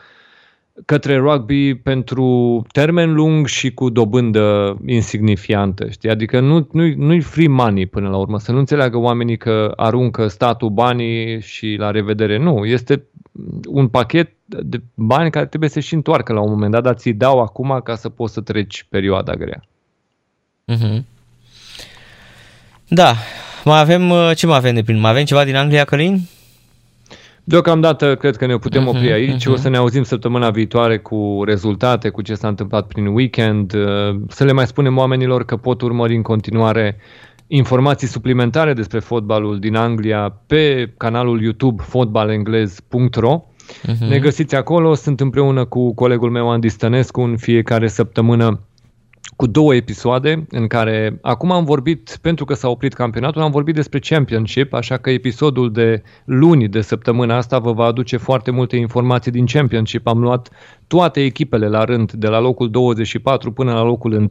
[0.84, 5.88] către rugby pentru termen lung și cu dobândă insignifiantă.
[5.90, 6.10] Știi?
[6.10, 10.28] Adică nu, nu, nu-i free money până la urmă, să nu înțeleagă oamenii că aruncă
[10.28, 12.38] statul banii și la revedere.
[12.38, 13.02] Nu, este
[13.68, 17.10] un pachet de bani care trebuie să și întoarcă la un moment dat, dar ți
[17.10, 19.64] dau acum ca să poți să treci perioada grea.
[20.72, 21.02] Mm-hmm.
[22.88, 23.14] Da,
[23.64, 25.00] mai avem, ce mai avem de plin?
[25.00, 26.20] Mai avem ceva din Anglia, Călin?
[27.48, 29.42] Deocamdată cred că ne putem uh-huh, opri aici.
[29.42, 29.52] Uh-huh.
[29.52, 33.74] O să ne auzim săptămâna viitoare cu rezultate, cu ce s-a întâmplat prin weekend.
[33.74, 36.96] Uh, să le mai spunem oamenilor că pot urmări în continuare
[37.46, 43.44] informații suplimentare despre fotbalul din Anglia pe canalul YouTube fotbalenglez.ro.
[43.44, 44.08] Uh-huh.
[44.08, 48.60] Ne găsiți acolo, sunt împreună cu colegul meu Andy Stănescu în fiecare săptămână
[49.36, 53.74] cu două episoade în care acum am vorbit, pentru că s-a oprit campionatul, am vorbit
[53.74, 58.76] despre Championship, așa că episodul de luni de săptămâna asta vă va aduce foarte multe
[58.76, 60.06] informații din Championship.
[60.06, 60.50] Am luat
[60.86, 64.28] toate echipele la rând, de la locul 24 până la locul 1,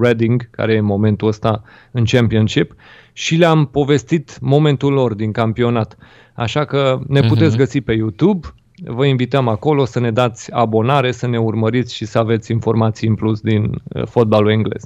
[0.00, 2.74] Reading, care e în momentul ăsta în Championship,
[3.12, 5.96] și le-am povestit momentul lor din campionat.
[6.34, 7.58] Așa că ne puteți uh-huh.
[7.58, 8.48] găsi pe YouTube,
[8.84, 13.14] vă invităm acolo să ne dați abonare, să ne urmăriți și să aveți informații în
[13.14, 14.82] plus din uh, fotbalul englez.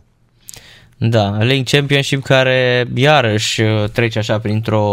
[0.96, 4.84] Da, League Championship care iarăși uh, trece așa printr-o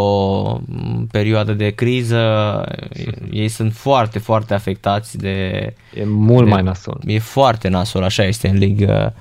[0.66, 2.64] mm, perioadă de criză,
[3.32, 5.38] ei sunt foarte, foarte afectați de...
[5.93, 7.02] E mult de, mai nasol.
[7.06, 9.14] E foarte nasol, așa este în League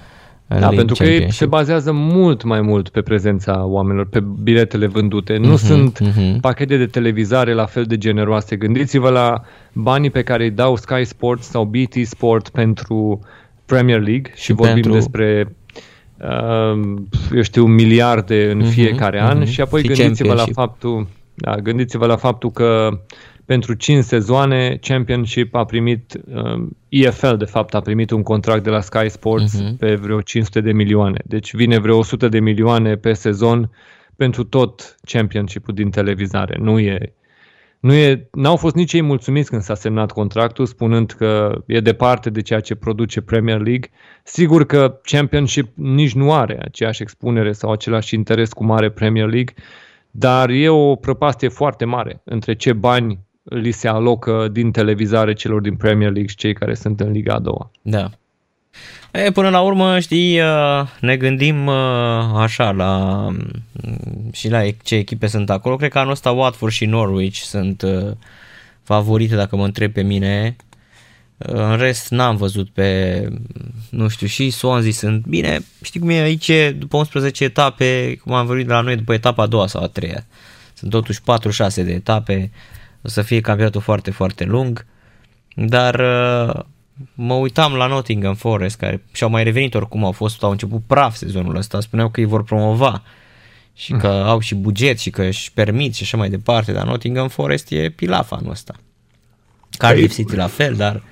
[0.48, 5.36] da, pentru că ei se bazează mult mai mult pe prezența oamenilor, pe biletele vândute.
[5.36, 6.40] Nu uh-huh, sunt uh-huh.
[6.40, 8.56] pachete de televizare la fel de generoase.
[8.56, 9.42] Gândiți-vă la
[9.72, 13.20] banii pe care îi dau Sky Sports sau BT Sport pentru
[13.66, 14.92] Premier League și, și vorbim pentru...
[14.92, 15.56] despre
[16.16, 16.96] uh,
[17.34, 19.30] eu știu, miliarde în uh-huh, fiecare uh-huh.
[19.30, 21.06] an și apoi și gândiți-vă la faptul
[21.40, 23.00] da, gândiți-vă la faptul că
[23.48, 28.70] pentru 5 sezoane Championship a primit, uh, EFL de fapt a primit un contract de
[28.70, 29.78] la Sky Sports uh-huh.
[29.78, 31.18] pe vreo 500 de milioane.
[31.24, 33.70] Deci vine vreo 100 de milioane pe sezon
[34.16, 36.56] pentru tot Championship-ul din televizare.
[36.60, 37.12] Nu e,
[37.80, 42.30] nu e, n-au fost nici ei mulțumiți când s-a semnat contractul, spunând că e departe
[42.30, 43.90] de ceea ce produce Premier League.
[44.22, 49.54] Sigur că Championship nici nu are aceeași expunere sau același interes cum are Premier League,
[50.10, 55.60] dar e o prăpastie foarte mare între ce bani li se alocă din televizare celor
[55.60, 57.70] din Premier League și cei care sunt în Liga a doua.
[57.82, 58.10] Da.
[59.12, 61.74] E, până la urmă, știi, uh, ne gândim uh,
[62.34, 65.76] așa la mm, și la ce echipe sunt acolo.
[65.76, 68.10] Cred că anul ăsta Watford și Norwich sunt uh,
[68.82, 70.56] favorite, dacă mă întreb pe mine.
[71.38, 73.20] În rest n-am văzut pe,
[73.90, 75.58] nu știu, și Swansea sunt bine.
[75.82, 79.42] Știi cum e aici, după 11 etape, cum am vorbit de la noi, după etapa
[79.42, 80.26] a doua sau a treia.
[80.74, 82.50] Sunt totuși 4-6 de etape,
[83.02, 84.86] o să fie campionatul foarte, foarte lung.
[85.54, 86.64] Dar uh,
[87.14, 91.16] mă uitam la Nottingham Forest, care și-au mai revenit oricum, au fost, au început praf
[91.16, 93.02] sezonul ăsta, spuneau că îi vor promova
[93.74, 94.28] și că mm.
[94.28, 97.88] au și buget și că își permit și așa mai departe, dar Nottingham Forest e
[97.88, 98.74] pilaf anul ăsta.
[99.70, 101.02] Cardiff City la fel, dar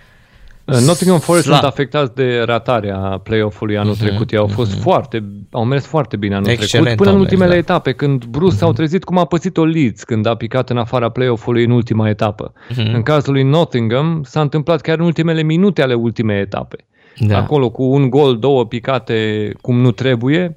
[0.67, 1.59] Nottingham Forest Slab.
[1.59, 4.33] sunt afectați de ratarea play-off-ului anul uh-huh, trecut.
[4.33, 4.81] Ei au fost uh-huh.
[4.81, 7.73] foarte, au mers foarte bine anul Excelent trecut, până în ultimele mers, da.
[7.73, 8.59] etape, când Bruce uh-huh.
[8.59, 12.53] s-au trezit cum a pățit-o Leeds când a picat în afara play-off-ului în ultima etapă.
[12.53, 12.93] Uh-huh.
[12.95, 16.77] În cazul lui Nottingham s-a întâmplat chiar în ultimele minute ale ultimei etape.
[17.19, 17.39] Da.
[17.39, 20.57] Acolo cu un gol, două picate cum nu trebuie,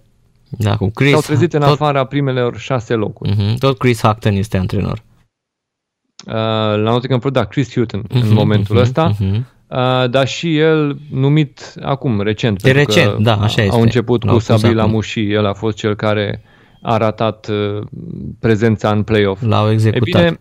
[0.49, 3.31] da, cu Chris, s-au trezit în tot, afara primelor șase locuri.
[3.31, 3.57] Uh-huh.
[3.59, 5.03] Tot Chris Hackton este antrenor.
[6.27, 9.11] Uh, la Nottingham Forest, da, Chris Hutton uh-huh, în momentul uh-huh, ăsta.
[9.13, 9.57] Uh-huh.
[9.69, 12.61] Uh, dar și el numit acum, recent.
[12.61, 13.75] De recent, da, așa este.
[13.75, 16.41] Au început cu Sabila Mushi, el a fost cel care
[16.81, 17.81] a ratat uh,
[18.39, 19.41] prezența în play-off.
[19.41, 20.21] L-au executat.
[20.21, 20.39] E bine,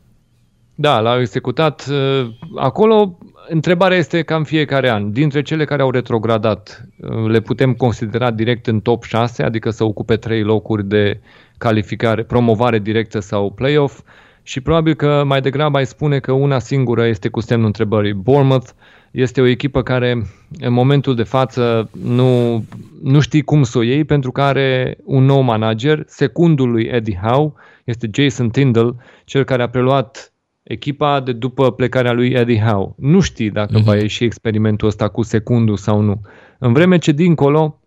[0.75, 1.87] da, l-au executat.
[1.91, 3.19] Uh, acolo,
[3.49, 5.13] întrebarea este cam fiecare an.
[5.13, 9.85] Dintre cele care au retrogradat, uh, le putem considera direct în top 6, adică să
[9.85, 11.21] ocupe 3 locuri de
[11.57, 14.01] calificare, promovare directă sau play-off
[14.43, 18.13] și probabil că mai degrabă ai spune că una singură este cu semnul întrebării.
[18.13, 18.71] Bournemouth
[19.11, 20.27] este o echipă care
[20.61, 22.65] în momentul de față nu,
[23.03, 27.21] nu știi cum să o iei pentru că are un nou manager, secundul lui Eddie
[27.23, 27.53] Howe,
[27.85, 30.33] este Jason Tyndall, cel care a preluat
[30.63, 32.95] echipa de după plecarea lui Eddie Howe.
[32.97, 33.85] Nu știi dacă uh-huh.
[33.85, 36.21] va ieși experimentul ăsta cu secundul sau nu.
[36.59, 37.81] În vreme ce dincolo,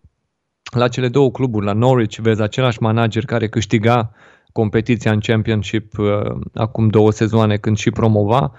[0.74, 4.12] la cele două cluburi, la Norwich, vezi același manager care câștiga
[4.52, 6.06] competiția în Championship uh,
[6.54, 8.52] acum două sezoane când și promova,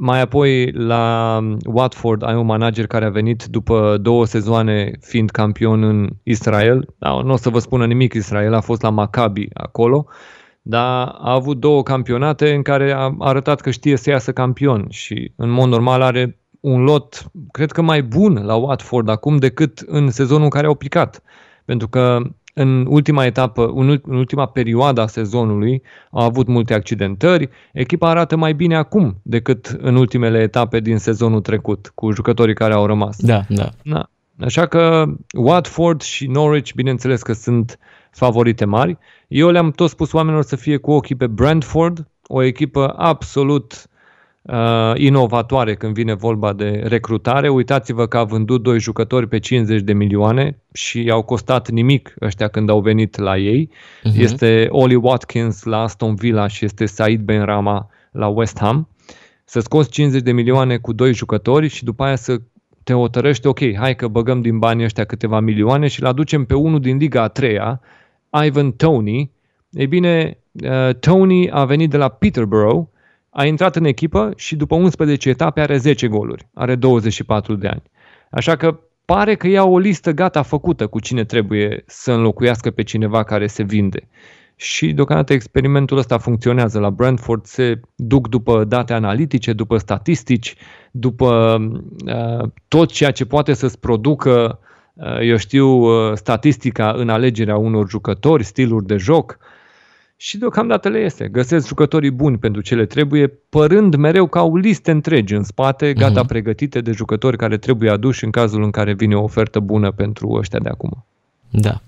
[0.00, 5.82] mai apoi la Watford ai un manager care a venit după două sezoane fiind campion
[5.82, 6.94] în Israel.
[6.98, 10.06] Da, nu o să vă spună nimic Israel, a fost la Maccabi acolo,
[10.62, 15.32] dar a avut două campionate în care a arătat că știe să iasă campion și
[15.36, 20.10] în mod normal are un lot, cred că mai bun la Watford acum decât în
[20.10, 21.22] sezonul în care au picat.
[21.64, 22.20] Pentru că
[22.58, 27.48] în ultima etapă, în ultima perioadă a sezonului, au avut multe accidentări.
[27.72, 32.72] Echipa arată mai bine acum decât în ultimele etape din sezonul trecut, cu jucătorii care
[32.72, 33.16] au rămas.
[33.20, 33.68] Da, da.
[33.82, 34.10] da.
[34.40, 35.04] Așa că
[35.36, 37.78] Watford și Norwich, bineînțeles că sunt
[38.10, 38.98] favorite mari.
[39.28, 43.97] Eu le-am tot spus oamenilor să fie cu ochii pe Brentford, o echipă absolut uh,
[44.94, 47.48] inovatoare când vine vorba de recrutare.
[47.48, 52.48] Uitați-vă că a vândut doi jucători pe 50 de milioane și au costat nimic ăștia
[52.48, 53.70] când au venit la ei.
[53.70, 54.18] Uh-huh.
[54.18, 58.88] Este Oli Watkins la Aston Villa și este Said Benrama la West Ham.
[59.44, 62.40] Să scoți 50 de milioane cu doi jucători și după aia să
[62.84, 66.54] te hotărăști, ok, hai că băgăm din banii ăștia câteva milioane și îl aducem pe
[66.54, 67.80] unul din Liga a treia,
[68.44, 69.30] Ivan Tony.
[69.70, 72.86] Ei bine, uh, Tony a venit de la Peterborough,
[73.30, 77.82] a intrat în echipă și după 11 etape are 10 goluri, are 24 de ani.
[78.30, 82.82] Așa că pare că ia o listă gata făcută cu cine trebuie să înlocuiască pe
[82.82, 84.08] cineva care se vinde.
[84.56, 90.54] Și deocamdată experimentul ăsta funcționează la Brentford, se duc după date analitice, după statistici,
[90.90, 91.58] după
[92.06, 94.58] uh, tot ceea ce poate să-ți producă,
[94.94, 99.38] uh, eu știu, uh, statistica în alegerea unor jucători, stiluri de joc.
[99.40, 99.46] Uh,
[100.20, 101.28] și deocamdată le este.
[101.32, 105.92] Găsesc jucătorii buni pentru ce le trebuie, părând mereu ca au liste întregi în spate,
[105.92, 106.26] gata uh-huh.
[106.26, 110.32] pregătite de jucători care trebuie aduși în cazul în care vine o ofertă bună pentru
[110.32, 111.06] ăștia de acum.
[111.50, 111.80] Da.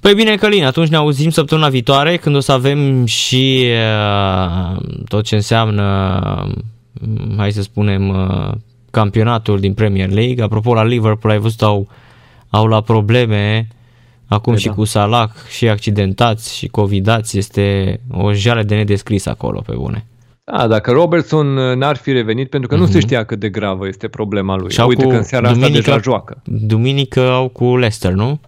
[0.00, 4.76] Păi bine, Călin, atunci ne auzim săptămâna viitoare când o să avem și uh,
[5.08, 5.84] tot ce înseamnă,
[7.00, 8.52] uh, hai să spunem, uh,
[8.90, 10.44] campionatul din Premier League.
[10.44, 11.88] Apropo, la Liverpool ai văzut au,
[12.50, 13.80] au la probleme uh,
[14.32, 14.72] Acum și da.
[14.72, 20.06] cu Salah și accidentați și covidați este o jale de nedescris acolo pe bune.
[20.44, 22.78] Da, dacă Robertson uh, n-ar fi revenit, pentru că uh-huh.
[22.78, 23.06] nu se mhm.
[23.06, 24.70] știa cât de gravă este problema lui.
[24.70, 26.42] Și Uite că în seara duminică, asta deja joacă.
[26.44, 28.40] Duminică au cu Leicester, nu?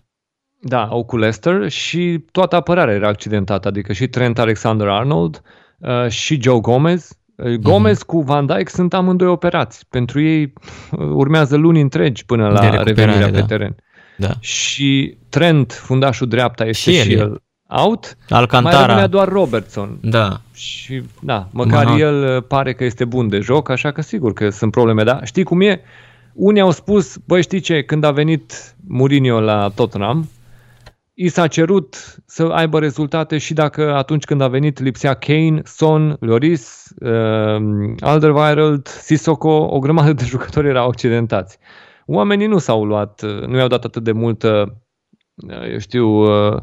[0.60, 5.42] Da, au cu Leicester și toată apărarea era accidentată, adică și Trent Alexander-Arnold
[5.78, 7.18] uh, și Joe Gomez.
[7.36, 8.06] Uh, Gomez uh-huh.
[8.06, 9.86] cu Van Dijk sunt amândoi operați.
[9.90, 13.38] Pentru ei uh, urmează luni întregi până la revenirea da.
[13.38, 13.76] pe teren.
[14.16, 14.30] Da.
[14.40, 18.16] Și Trent, fundașul dreapta, este și el, și el out.
[18.28, 18.76] Alcantara.
[18.76, 19.98] Mai rămânea doar Robertson.
[20.00, 20.40] Da.
[20.52, 21.98] Și da, măcar Aha.
[21.98, 25.20] el uh, pare că este bun de joc, așa că sigur că sunt probleme, dar
[25.24, 25.80] știi cum e?
[26.32, 30.28] Unii au spus, băi știi ce, când a venit Mourinho la Tottenham,
[31.14, 36.16] i s-a cerut să aibă rezultate și dacă atunci când a venit lipsea Kane, Son,
[36.20, 41.58] Lloris, uh, Alderweireld, Sissoko, o grămadă de jucători erau accidentați.
[42.06, 44.78] Oamenii nu s-au luat, uh, nu i-au dat atât de multă
[45.48, 46.62] uh, eu știu, uh,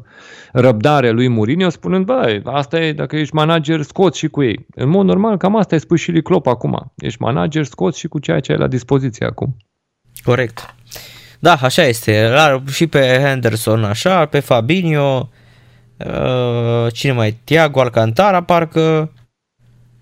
[0.51, 4.65] răbdare lui Mourinho spunând, bă, asta e, dacă ești manager, scoți și cu ei.
[4.75, 6.93] În mod normal, cam asta e spus și lui Klopp acum.
[6.95, 9.57] Ești manager, scoți și cu ceea ce ai la dispoziție acum.
[10.23, 10.75] Corect.
[11.39, 12.27] Da, așa este.
[12.27, 15.29] La, și pe Henderson așa, pe Fabinho,
[15.97, 17.39] uh, cine mai?
[17.43, 19.11] Tiago Alcantara parcă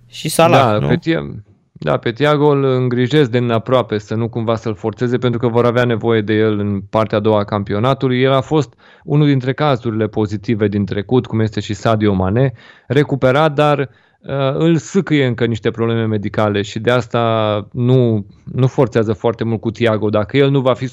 [0.07, 0.87] și Salah, da, nu?
[0.87, 1.43] Pe Tia-
[1.81, 5.65] da, pe Tiago îl îngrijesc de aproape să nu cumva să-l forțeze pentru că vor
[5.65, 8.21] avea nevoie de el în partea a doua a campionatului.
[8.21, 8.73] El a fost
[9.03, 12.53] unul dintre cazurile pozitive din trecut, cum este și Sadio Mane,
[12.87, 14.08] recuperat, dar uh, Uh,
[14.53, 19.71] îl sâcâie încă niște probleme medicale și de asta nu, nu forțează foarte mult cu
[19.71, 20.09] Tiago.
[20.09, 20.89] Dacă el nu va fi 100%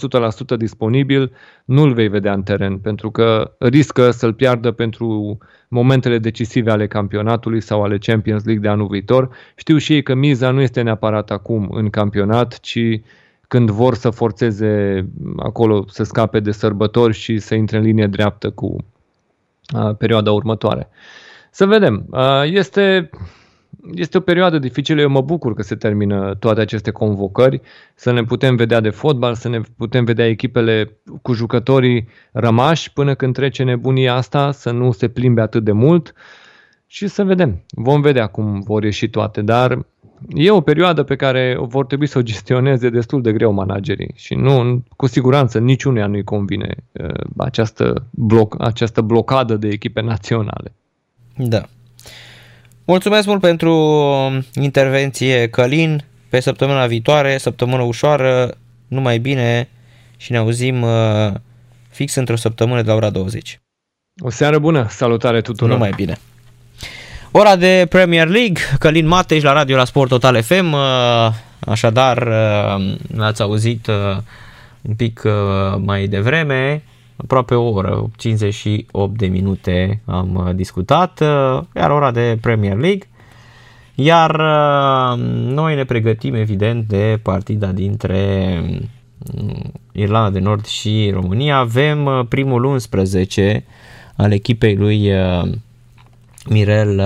[0.56, 1.32] disponibil,
[1.64, 5.38] nu-l vei vedea în teren, pentru că riscă să-l piardă pentru
[5.68, 9.28] momentele decisive ale campionatului sau ale Champions League de anul viitor.
[9.56, 13.00] Știu și ei că miza nu este neapărat acum în campionat, ci
[13.48, 15.04] când vor să forțeze
[15.36, 18.76] acolo să scape de sărbători și să intre în linie dreaptă cu
[19.74, 20.88] uh, perioada următoare.
[21.50, 22.06] Să vedem.
[22.44, 23.10] Este,
[23.94, 25.00] este o perioadă dificilă.
[25.00, 27.60] Eu mă bucur că se termină toate aceste convocări,
[27.94, 33.14] să ne putem vedea de fotbal, să ne putem vedea echipele cu jucătorii rămași până
[33.14, 36.14] când trece nebunia asta, să nu se plimbe atât de mult
[36.86, 37.64] și să vedem.
[37.68, 39.86] Vom vedea cum vor ieși toate, dar
[40.34, 44.34] e o perioadă pe care vor trebui să o gestioneze destul de greu managerii și
[44.34, 50.74] nu, cu siguranță niciunuia nu-i convine uh, această, bloc, această blocadă de echipe naționale.
[51.36, 51.62] Da.
[52.84, 53.72] Mulțumesc mult pentru
[54.54, 56.04] intervenție, Călin.
[56.28, 58.56] Pe săptămâna viitoare, săptămână ușoară,
[58.88, 59.68] numai bine
[60.16, 61.32] și ne auzim uh,
[61.88, 63.60] fix într-o săptămână de la ora 20.
[64.20, 65.72] O seară bună, salutare tuturor!
[65.72, 66.18] Numai bine!
[67.30, 70.80] Ora de Premier League, Călin Mateș la radio la Sport Total FM, uh,
[71.58, 72.28] așadar
[73.14, 73.86] l-ați auzit
[74.82, 75.22] un pic
[75.78, 76.82] mai devreme,
[77.16, 83.08] aproape o oră, 58 de minute am uh, discutat, uh, iar ora de Premier League.
[83.94, 88.60] Iar uh, noi ne pregătim evident de partida dintre
[89.34, 91.56] mm, Irlanda de Nord și România.
[91.56, 93.64] Avem primul 11
[94.16, 95.10] al echipei lui
[96.48, 97.02] Mirel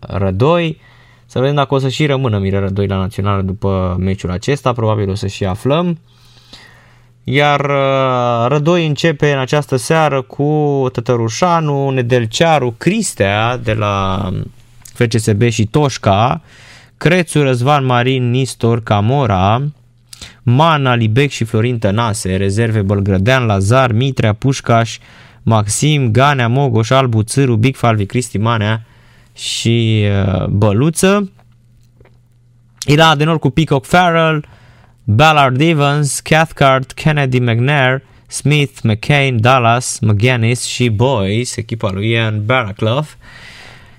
[0.00, 0.80] Rădoi.
[1.26, 5.10] Să vedem dacă o să și rămână Mirel Rădoi la națională după meciul acesta, probabil
[5.10, 5.98] o să și aflăm.
[7.30, 14.28] Iar uh, Rădoi începe în această seară cu Tătărușanu, Nedelcearu, Cristea de la
[14.94, 16.40] FCSB și Toșca,
[16.96, 19.62] Crețu, Răzvan Marin, Nistor, Camora,
[20.42, 24.98] Mana, Libec și Florin Tănase, rezerve Bălgrădean, Lazar, Mitrea, Pușcaș,
[25.42, 28.84] Maxim, Ganea, Mogoș, Albu, Țâru, Big Falvi, Cristi Manea
[29.34, 31.30] și uh, Băluță.
[32.86, 34.44] Ira de nord cu Peacock Farrell,
[35.10, 43.08] Ballard Evans, Cathcart, Kennedy McNair, Smith, McCain, Dallas, McGuinness și Boys, echipa lui Ian Barraclough.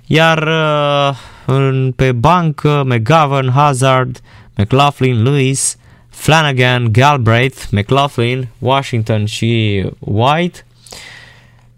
[0.05, 1.15] Iar uh,
[1.45, 4.21] în, pe bancă McGovern, Hazard,
[4.55, 5.77] McLaughlin, Lewis,
[6.09, 10.65] Flanagan, Galbraith, McLaughlin, Washington și White.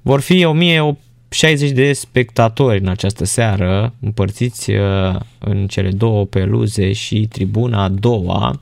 [0.01, 7.27] Vor fi 1060 de spectatori în această seară, împărțiți uh, în cele două peluze și
[7.27, 8.59] tribuna a doua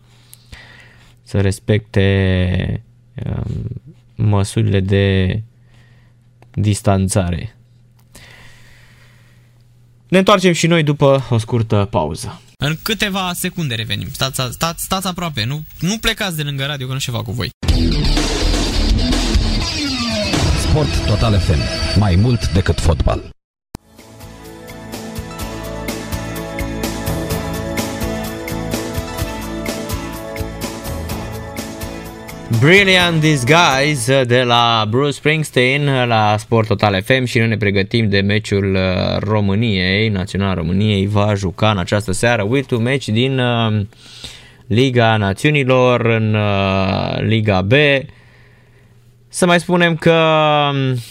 [1.30, 2.84] să respecte
[3.26, 3.82] um,
[4.16, 5.42] măsurile de
[6.52, 7.56] distanțare.
[10.08, 12.42] Ne întoarcem și noi după o scurtă pauză.
[12.58, 14.08] În câteva secunde revenim.
[14.12, 17.50] Stați, stați, stați aproape, nu, nu plecați de lângă radio că nu ceva cu voi.
[20.70, 21.60] Sport Total FM.
[22.00, 23.30] Mai mult decât fotbal.
[32.58, 38.20] Brilliant Disguise de la Bruce Springsteen la Sport Total FM și noi ne pregătim de
[38.20, 43.86] meciul uh, României, Național României va juca în această seară ultimul match din uh,
[44.68, 47.72] Liga Națiunilor în uh, Liga B.
[49.28, 50.16] Să mai spunem că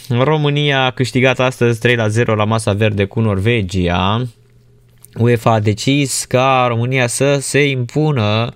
[0.09, 4.27] um, România a câștigat astăzi 3 la 0 la masa verde cu Norvegia.
[5.17, 8.53] UEFA a decis ca România să se impună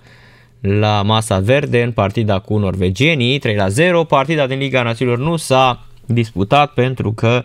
[0.64, 4.04] la masa verde în partida cu norvegienii, 3 la 0.
[4.04, 7.44] Partida din Liga Națiunilor nu s-a disputat pentru că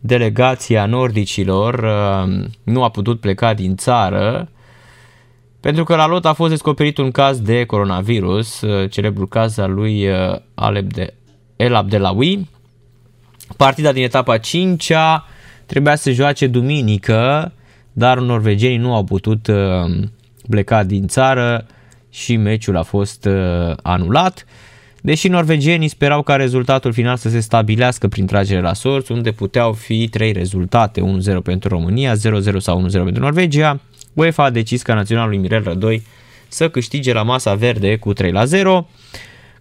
[0.00, 4.48] delegația nordicilor uh, nu a putut pleca din țară
[5.62, 9.72] pentru că la lot a fost descoperit un caz de coronavirus, uh, celebrul caz al
[9.72, 11.14] lui uh, Aleb de
[11.56, 12.48] El Abdelawi.
[13.56, 15.26] Partida din etapa 5-a
[15.66, 17.52] trebuia să joace duminică,
[17.92, 20.06] dar norvegienii nu au putut uh,
[20.48, 21.66] pleca din țară
[22.12, 24.44] și meciul a fost uh, anulat.
[25.00, 29.72] Deși norvegienii sperau ca rezultatul final să se stabilească prin tragere la sorți, unde puteau
[29.72, 32.16] fi trei rezultate, 1-0 pentru România, 0-0
[32.58, 33.80] sau 1-0 pentru Norvegia,
[34.12, 36.02] UEFA a decis ca naționalul Mirel Rădoi
[36.48, 38.88] să câștige la masa verde cu 3 0.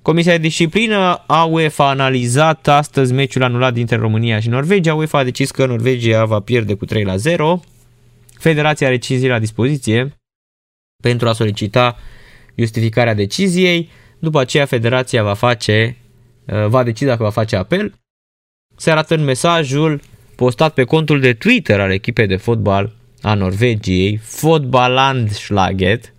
[0.02, 4.94] Comisia de disciplină a UEFA a analizat astăzi meciul anulat dintre România și Norvegia.
[4.94, 7.60] UEFA a decis că Norvegia va pierde cu 3 0.
[8.40, 10.16] Federația are 5 zile la dispoziție
[11.02, 11.98] pentru a solicita
[12.62, 13.90] justificarea deciziei.
[14.20, 15.98] După aceea federația va face,
[16.46, 17.94] uh, va decide dacă va face apel.
[18.76, 20.02] Se arată în mesajul
[20.36, 26.14] postat pe contul de Twitter al echipei de fotbal a Norvegiei, Fotballandslaget.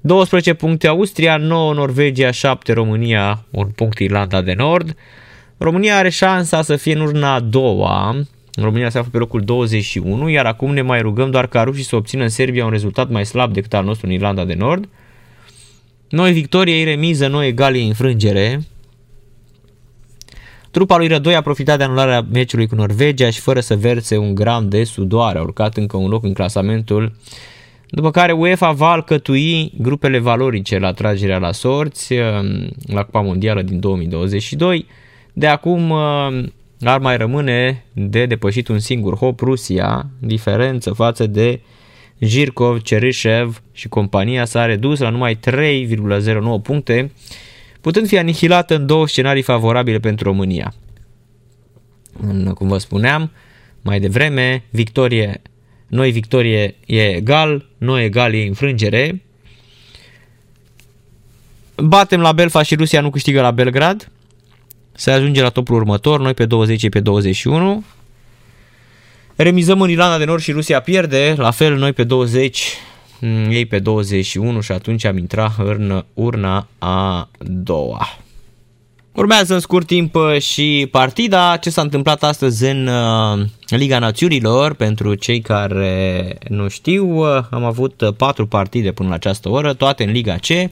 [0.00, 4.96] 12 puncte Austria, 9 Norvegia, 7 România, un punct Irlanda de Nord.
[5.56, 8.16] România are șansa să fie în urna a doua.
[8.54, 11.96] România se află pe locul 21, iar acum ne mai rugăm doar ca rușii să
[11.96, 14.88] obțină în Serbia un rezultat mai slab decât al nostru în Irlanda de Nord.
[16.08, 18.60] Noi victorie, ei remiză, noi egali înfrângere.
[20.70, 24.34] Trupa lui Rădoi a profitat de anularea meciului cu Norvegia și fără să verse un
[24.34, 27.16] gram de sudoare a urcat încă un loc în clasamentul
[27.90, 33.62] după care UEFA va alcătui grupele valorice la tragerea la sorți um, la Cupa Mondială
[33.62, 34.86] din 2022.
[35.32, 41.60] De acum um, ar mai rămâne de depășit un singur hop Rusia, diferență față de
[42.18, 47.12] Jirkov, Cerishev și compania s-a redus la numai 3,09 puncte,
[47.80, 50.74] putând fi anihilată în două scenarii favorabile pentru România.
[52.20, 53.30] În, cum vă spuneam,
[53.82, 55.42] mai devreme, victorie,
[55.86, 59.22] noi victorie e egal, noi egal e înfrângere.
[61.76, 64.10] Batem la Belfa și Rusia nu câștigă la Belgrad.
[64.92, 67.84] Se ajunge la topul următor, noi pe 20 pe 21.
[69.40, 72.76] Remizăm în Irlanda de Nord și Rusia pierde, la fel noi pe 20,
[73.20, 78.18] mm, ei pe 21 și atunci am intrat în urna a doua.
[79.12, 84.74] Urmează în scurt timp uh, și partida, ce s-a întâmplat astăzi în uh, Liga Națiunilor,
[84.74, 90.04] pentru cei care nu știu, uh, am avut patru partide până la această oră, toate
[90.04, 90.70] în Liga C.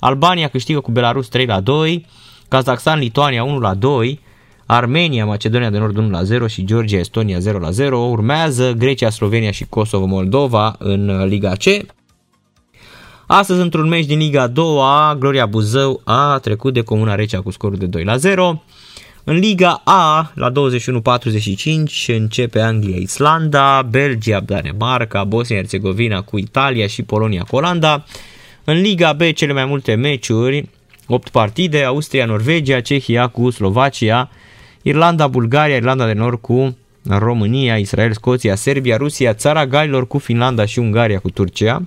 [0.00, 2.06] Albania câștigă cu Belarus 3 la 2,
[2.48, 4.20] Kazakhstan, Lituania 1 la 2,
[4.66, 7.98] Armenia, Macedonia de Nord 1 la 0 și Georgia, Estonia 0 la 0.
[7.98, 11.86] Urmează Grecia, Slovenia și Kosovo, Moldova în Liga C.
[13.26, 14.64] Astăzi, într-un meci din Liga 2,
[15.18, 18.62] Gloria Buzău a trecut de Comuna Recea cu scorul de 2 la 0.
[19.24, 20.54] În Liga A, la 21-45,
[22.06, 28.04] începe Anglia-Islanda, Belgia, Danemarca, Bosnia-Herzegovina cu Italia și Polonia cu Olanda.
[28.64, 30.68] În Liga B, cele mai multe meciuri,
[31.06, 34.30] 8 partide, Austria, Norvegia, Cehia cu Slovacia,
[34.86, 36.76] Irlanda, Bulgaria, Irlanda de Nord cu
[37.08, 41.82] România, Israel, Scoția, Serbia, Rusia, Țara Galilor cu Finlanda și Ungaria cu Turcia.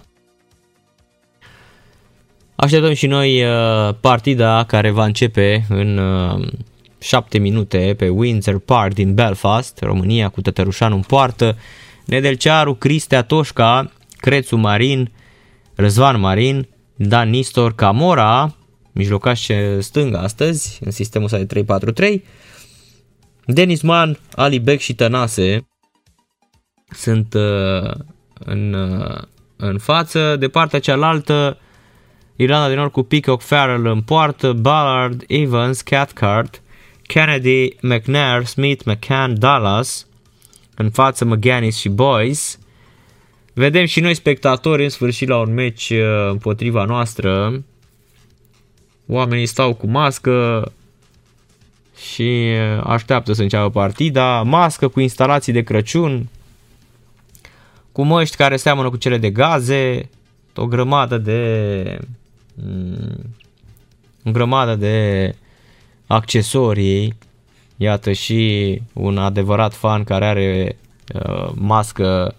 [2.55, 5.99] Așteptăm și noi uh, partida care va începe în
[6.99, 11.57] 7 uh, minute pe Windsor Park din Belfast, România cu Tătărușanu în poartă,
[12.05, 15.11] Nedelcearu, Cristea Toșca, Crețu Marin,
[15.75, 18.55] Răzvan Marin, Dan Nistor, Camora,
[18.91, 19.47] mijlocaș
[19.79, 21.65] stânga astăzi, în sistemul ăsta de
[22.17, 22.21] 3-4-3,
[23.51, 25.67] Denis Man, Ali Beck și Tănase
[26.89, 27.91] sunt uh,
[28.39, 29.21] în, uh,
[29.55, 30.35] în față.
[30.35, 31.57] De partea cealaltă,
[32.35, 36.61] Irlanda de Nord cu Peacock Farrell în poartă, Ballard, Evans, Cathcart,
[37.01, 40.07] Kennedy, McNair, Smith, McCann, Dallas,
[40.75, 42.41] în față McGannis și Boyce.
[43.53, 47.63] Vedem și noi spectatori în sfârșit la un meci uh, împotriva noastră.
[49.07, 50.63] Oamenii stau cu mască
[52.01, 54.41] și uh, așteaptă să înceapă partida.
[54.41, 56.27] Mască cu instalații de Crăciun,
[57.91, 60.09] cu măști care seamănă cu cele de gaze,
[60.55, 61.99] o grămadă de
[62.65, 63.35] Mm,
[64.25, 65.35] o grămadă de
[66.07, 67.17] accesorii.
[67.77, 70.77] Iată și un adevărat fan care are
[71.13, 72.35] uh, mască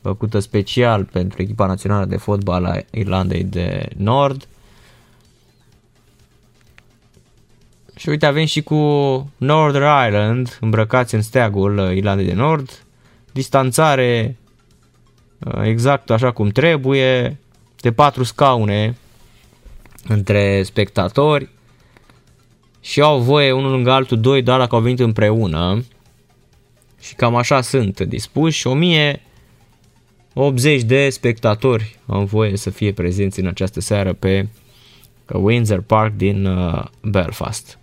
[0.00, 4.48] făcută special pentru echipa națională de fotbal a Irlandei de Nord.
[8.02, 8.76] Și uite, avem și cu
[9.36, 12.84] Northern Ireland îmbrăcați în steagul Irlandei de Nord.
[13.32, 14.36] Distanțare
[15.38, 17.38] uh, exact așa cum trebuie,
[17.80, 18.96] de patru scaune
[20.08, 21.48] între spectatori
[22.80, 25.84] și au voie unul lângă altul, doi doar dacă au venit împreună
[27.00, 28.66] și cam așa sunt dispuși.
[28.66, 34.48] 1080 de spectatori au voie să fie prezenți în această seară pe
[35.32, 37.76] Windsor Park din uh, Belfast.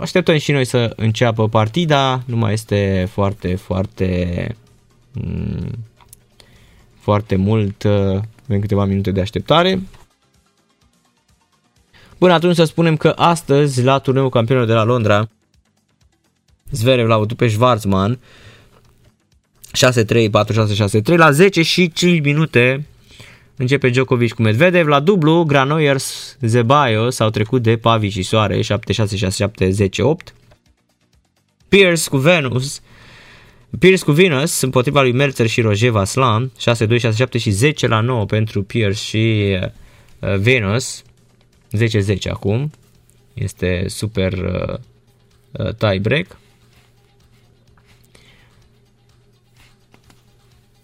[0.00, 4.56] Așteptăm și noi să înceapă partida, nu mai este foarte, foarte
[5.12, 5.70] mm,
[7.00, 9.82] foarte mult, avem câteva minute de așteptare.
[12.18, 15.28] Până atunci să spunem că astăzi la turneul campionilor de la Londra
[16.70, 18.18] Zverev l-a avut pe Schwarzman
[19.76, 20.30] 6-3, 4-6,
[21.02, 22.86] 6-3 la 10 și 5 minute
[23.56, 28.62] începe Djokovic cu Medvedev la dublu, Granollers, Zebayos au trecut de Pavi și Soare 7-6,
[28.62, 28.68] 6-7,
[29.70, 29.88] 10-8
[31.68, 32.80] Pierce cu Venus
[33.78, 36.52] Pierce cu Venus împotriva lui Meltzer și Roger Vaslan
[36.86, 39.56] 6-2, 6-7 și 10 la 9 pentru Pierce și
[40.20, 41.02] uh, Venus.
[41.76, 42.70] 10-10 acum.
[43.34, 44.78] Este super uh,
[45.52, 46.38] uh, tie break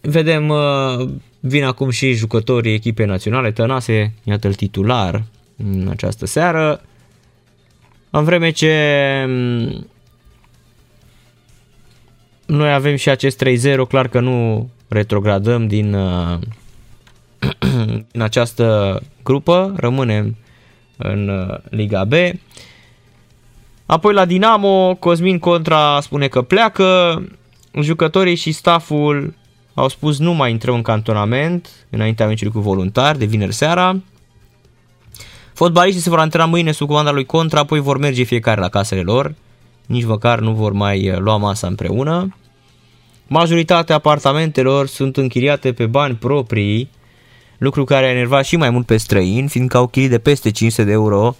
[0.00, 1.08] Vedem, uh,
[1.40, 3.52] vin acum și jucătorii echipei naționale.
[3.52, 5.22] Tănase, iată-l titular
[5.56, 6.80] în această seară.
[8.10, 9.86] În vreme ce mm,
[12.46, 13.48] noi avem și acest 3-0,
[13.88, 16.38] clar că nu retrogradăm din, uh,
[18.12, 20.36] din această grupă, rămânem
[20.96, 22.12] în uh, Liga B.
[23.86, 27.22] Apoi la Dinamo, Cosmin Contra spune că pleacă,
[27.80, 29.34] jucătorii și staful
[29.80, 34.00] au spus nu mai intrăm în cantonament înaintea meciului cu voluntari de vineri seara.
[35.54, 39.00] Fotbaliștii se vor antrena mâine sub comanda lui Contra, apoi vor merge fiecare la casele
[39.00, 39.34] lor.
[39.86, 42.36] Nici măcar nu vor mai uh, lua masa împreună.
[43.26, 46.90] Majoritatea apartamentelor sunt închiriate pe bani proprii,
[47.58, 50.84] lucru care a enervat și mai mult pe străini, fiindcă au chirii de peste 500
[50.84, 51.36] de euro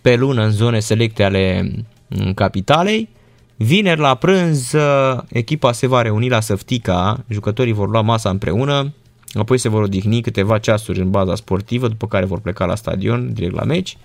[0.00, 1.70] pe lună în zone selecte ale
[2.08, 3.08] mm, capitalei.
[3.56, 8.92] Vineri la prânz, uh, echipa se va reuni la Săftica, jucătorii vor lua masa împreună,
[9.34, 13.32] apoi se vor odihni câteva ceasuri în baza sportivă, după care vor pleca la stadion,
[13.32, 13.96] direct la meci.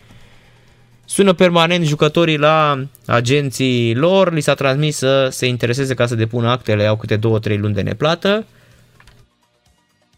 [1.06, 6.50] Sună permanent jucătorii la agenții lor, li s-a transmis să se intereseze ca să depună
[6.50, 7.20] actele, au câte 2-3
[7.58, 8.46] luni de neplată.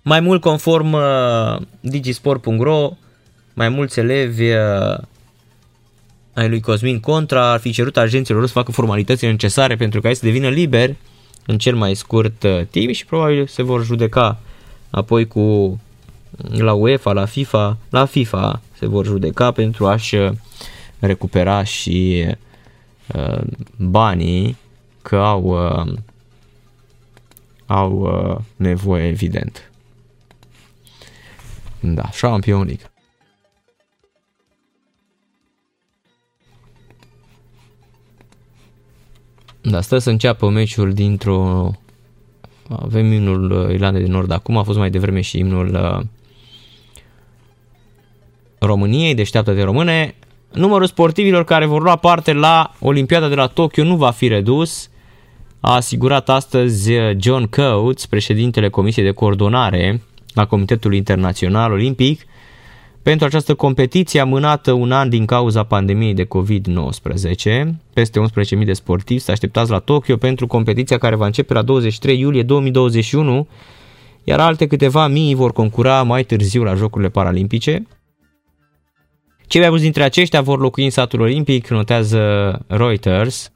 [0.01, 2.97] Mai mult conform uh, digisport.ro,
[3.53, 4.97] mai mulți elevi uh,
[6.33, 10.15] ai lui Cosmin Contra ar fi cerut agenților să facă formalitățile necesare pentru ca ei
[10.15, 10.95] să devină liber
[11.45, 14.39] în cel mai scurt uh, timp și probabil se vor judeca
[14.89, 15.79] apoi cu
[16.49, 20.31] la UEFA, la FIFA, la FIFA se vor judeca pentru a-și uh,
[20.99, 22.25] recupera și
[23.15, 23.41] uh,
[23.77, 24.57] banii
[25.01, 25.93] că au, uh,
[27.65, 29.71] au uh, nevoie evident.
[31.79, 32.90] Da, Champions League.
[39.61, 41.71] Da, stă să înceapă meciul dintr-o...
[42.69, 46.05] Avem imnul uh, Irlandei de Nord acum, a fost mai devreme și imnul uh,
[48.59, 50.15] României, deșteaptă de române.
[50.51, 54.89] Numărul sportivilor care vor lua parte la Olimpiada de la Tokyo nu va fi redus,
[55.59, 60.01] a asigurat astăzi uh, John Coates, președintele Comisiei de Coordonare
[60.35, 62.21] a Comitetului Internațional Olimpic,
[63.03, 67.67] pentru această competiție amânată un an din cauza pandemiei de COVID-19.
[67.93, 68.19] Peste
[68.57, 72.43] 11.000 de sportivi se așteptați la Tokyo pentru competiția care va începe la 23 iulie
[72.43, 73.47] 2021,
[74.23, 77.87] iar alte câteva mii vor concura mai târziu la Jocurile Paralimpice.
[79.47, 82.19] Cei mai mulți dintre aceștia vor locui în satul olimpic, notează
[82.67, 83.51] Reuters.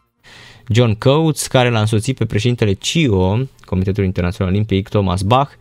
[0.68, 5.52] John Coates, care l-a însoțit pe președintele CIO, Comitetul Internațional Olimpic, Thomas Bach,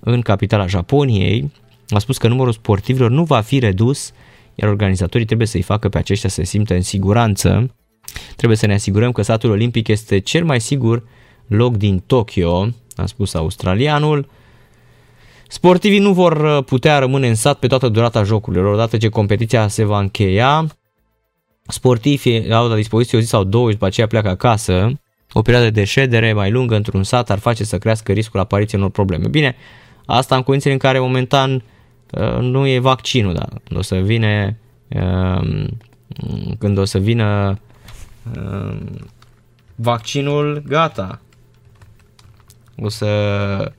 [0.00, 1.50] în capitala Japoniei,
[1.96, 4.12] a spus că numărul sportivilor nu va fi redus,
[4.54, 7.74] iar organizatorii trebuie să-i facă pe aceștia să se simtă în siguranță.
[8.36, 11.04] Trebuie să ne asigurăm că satul olimpic este cel mai sigur
[11.46, 14.28] loc din Tokyo, a spus australianul.
[15.48, 19.68] Sportivii nu vor uh, putea rămâne în sat pe toată durata jocurilor, odată ce competiția
[19.68, 20.66] se va încheia.
[21.66, 25.00] Sportivii au la dispoziție o zi sau două și după aceea pleacă acasă.
[25.32, 28.92] O perioadă de ședere mai lungă într-un sat ar face să crească riscul apariției unor
[28.92, 29.28] probleme.
[29.28, 29.56] Bine,
[30.06, 31.71] asta în condițiile în care momentan Uh,
[32.40, 33.46] nu e vaccinul, da.
[33.64, 34.58] Când o să vine
[34.88, 35.68] um,
[36.58, 37.58] când o să vină
[38.36, 39.08] um,
[39.74, 41.20] vaccinul, gata.
[42.76, 43.72] O să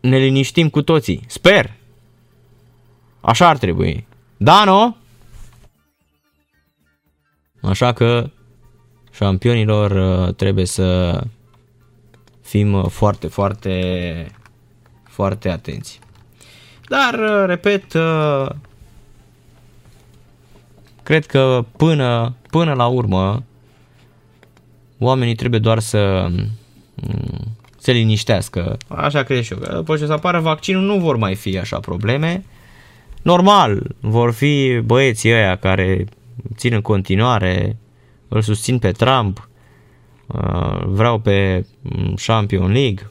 [0.00, 1.24] ne liniștim cu toții.
[1.26, 1.72] Sper.
[3.20, 4.06] Așa ar trebui.
[4.36, 4.96] Da, nu?
[7.62, 8.30] Așa că
[9.12, 11.20] șampionilor uh, trebuie să
[12.40, 14.26] fim uh, foarte, foarte
[15.16, 15.98] foarte atenți.
[16.88, 18.48] Dar, uh, repet, uh,
[21.02, 23.42] cred că până, până la urmă
[24.98, 28.76] oamenii trebuie doar să mm, se liniștească.
[28.88, 29.74] Așa cred și eu.
[29.74, 32.44] După ce să apară vaccinul nu vor mai fi așa probleme.
[33.22, 36.04] Normal, vor fi băieții ăia care
[36.56, 37.76] țin în continuare,
[38.28, 39.48] îl susțin pe Trump,
[40.26, 43.10] uh, vreau pe mm, Champion League,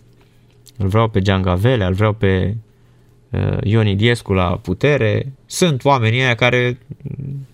[0.77, 2.55] îl vreau pe Giangavele, îl vreau pe
[3.29, 5.33] uh, Ion Iliescu la putere.
[5.45, 6.77] Sunt oamenii ăia care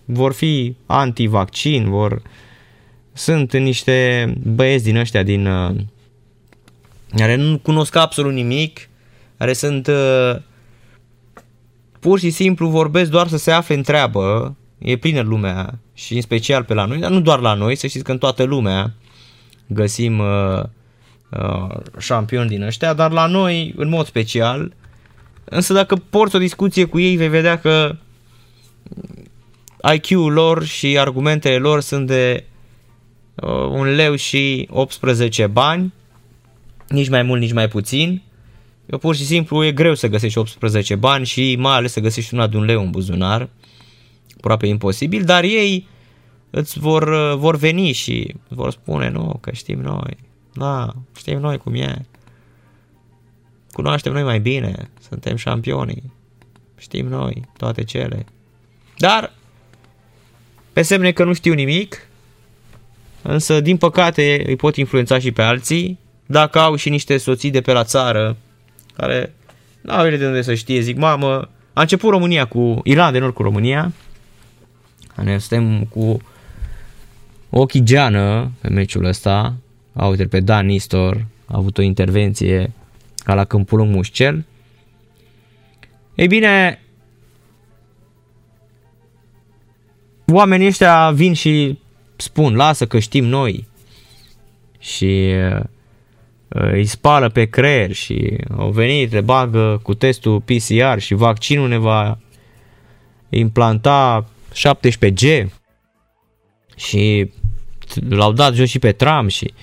[0.05, 2.21] vor fi anti-vaccin, vor...
[3.13, 5.45] Sunt niște băieți din ăștia din...
[5.45, 5.75] uh,
[7.15, 8.89] care nu cunosc absolut nimic,
[9.37, 10.35] care sunt uh,
[11.99, 16.21] pur și simplu vorbesc doar să se afle în treabă, e plină lumea și în
[16.21, 18.93] special pe la noi, dar nu doar la noi, să știți că în toată lumea
[19.67, 20.63] găsim uh,
[21.39, 24.73] uh, șampioni din ăștia, dar la noi în mod special.
[25.43, 27.95] Însă dacă porți o discuție cu ei, vei vedea că
[29.93, 32.43] IQ-ul lor și argumentele lor sunt de
[33.35, 35.93] uh, un leu și 18 bani,
[36.87, 38.21] nici mai mult, nici mai puțin.
[38.85, 42.33] Eu pur și simplu e greu să găsești 18 bani și mai ales să găsești
[42.33, 43.49] una de un leu în buzunar.
[44.37, 45.87] Aproape imposibil, dar ei
[46.49, 50.17] îți vor, uh, vor veni și vor spune, nu, că știm noi,
[50.53, 52.05] da, știm noi cum e.
[53.71, 56.11] Cunoaștem noi mai bine, suntem șampionii,
[56.77, 58.25] știm noi toate cele.
[58.97, 59.33] Dar,
[60.73, 62.07] pe semne că nu știu nimic,
[63.21, 67.61] însă, din păcate, îi pot influența și pe alții, dacă au și niște soții de
[67.61, 68.37] pe la țară,
[68.95, 69.33] care
[69.81, 73.33] nu au de unde să știe, zic, mamă, a început România cu Irlanda de Nord
[73.33, 73.91] cu România,
[75.15, 76.21] ne suntem cu
[77.49, 79.55] ochii geană pe meciul ăsta,
[79.93, 82.71] a uite pe Dan Nistor, a avut o intervenție
[83.15, 84.45] ca la Câmpul Lung Mușcel.
[86.15, 86.81] Ei bine,
[90.27, 91.79] oamenii ăștia vin și
[92.15, 93.67] spun, lasă că știm noi
[94.79, 95.63] și uh,
[96.47, 101.77] îi spală pe creier și au venit, le bagă cu testul PCR și vaccinul ne
[101.77, 102.17] va
[103.29, 105.45] implanta 17G
[106.75, 107.31] și
[108.09, 109.53] l-au dat jos și pe Trump și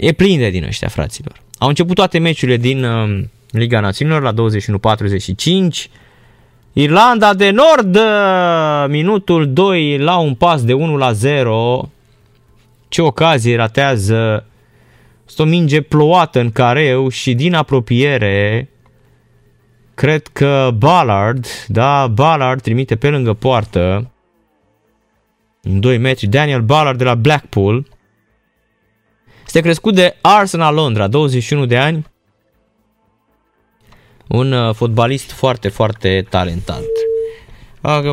[0.00, 1.42] e plin de din ăștia, fraților.
[1.58, 5.90] Au început toate meciurile din uh, Liga Națiunilor la 21-45.
[6.72, 11.90] Irlanda de Nord, uh, minutul 2 la un pas de 1 la 0.
[12.88, 14.46] Ce ocazie ratează
[15.28, 18.68] este o minge plouată în careu și din apropiere
[20.00, 24.10] cred că Ballard, da, Ballard trimite pe lângă poartă
[25.62, 27.86] în 2 metri, Daniel Ballard de la Blackpool.
[29.50, 32.06] Este crescut de Arsenal Londra, 21 de ani.
[34.28, 36.82] Un uh, fotbalist foarte, foarte talentat.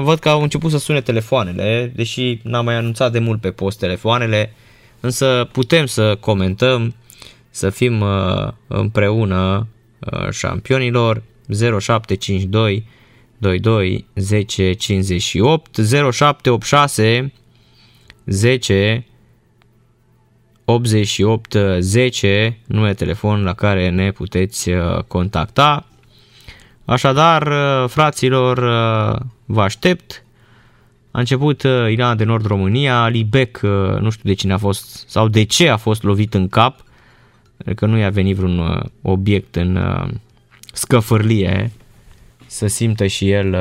[0.03, 3.79] Văd că au început să sune telefoanele, deși n-am mai anunțat de mult pe post
[3.79, 4.53] telefoanele,
[4.99, 6.95] însă putem să comentăm,
[7.49, 9.67] să fim uh, împreună
[9.99, 11.23] uh, șampionilor
[11.79, 12.87] 0752
[13.37, 15.77] 22 10 58
[16.11, 17.33] 0786
[18.25, 19.05] 10
[20.69, 25.87] 88 10 nume telefon la care ne puteți uh, contacta.
[26.85, 30.23] Așadar, uh, fraților, uh, vă aștept.
[31.11, 33.59] A început Irlanda de Nord România, Ali Beck,
[33.99, 36.83] nu știu de cine a fost sau de ce a fost lovit în cap,
[37.75, 39.79] că nu i-a venit vreun obiect în
[40.73, 41.71] scăfârlie
[42.45, 43.53] să simtă și el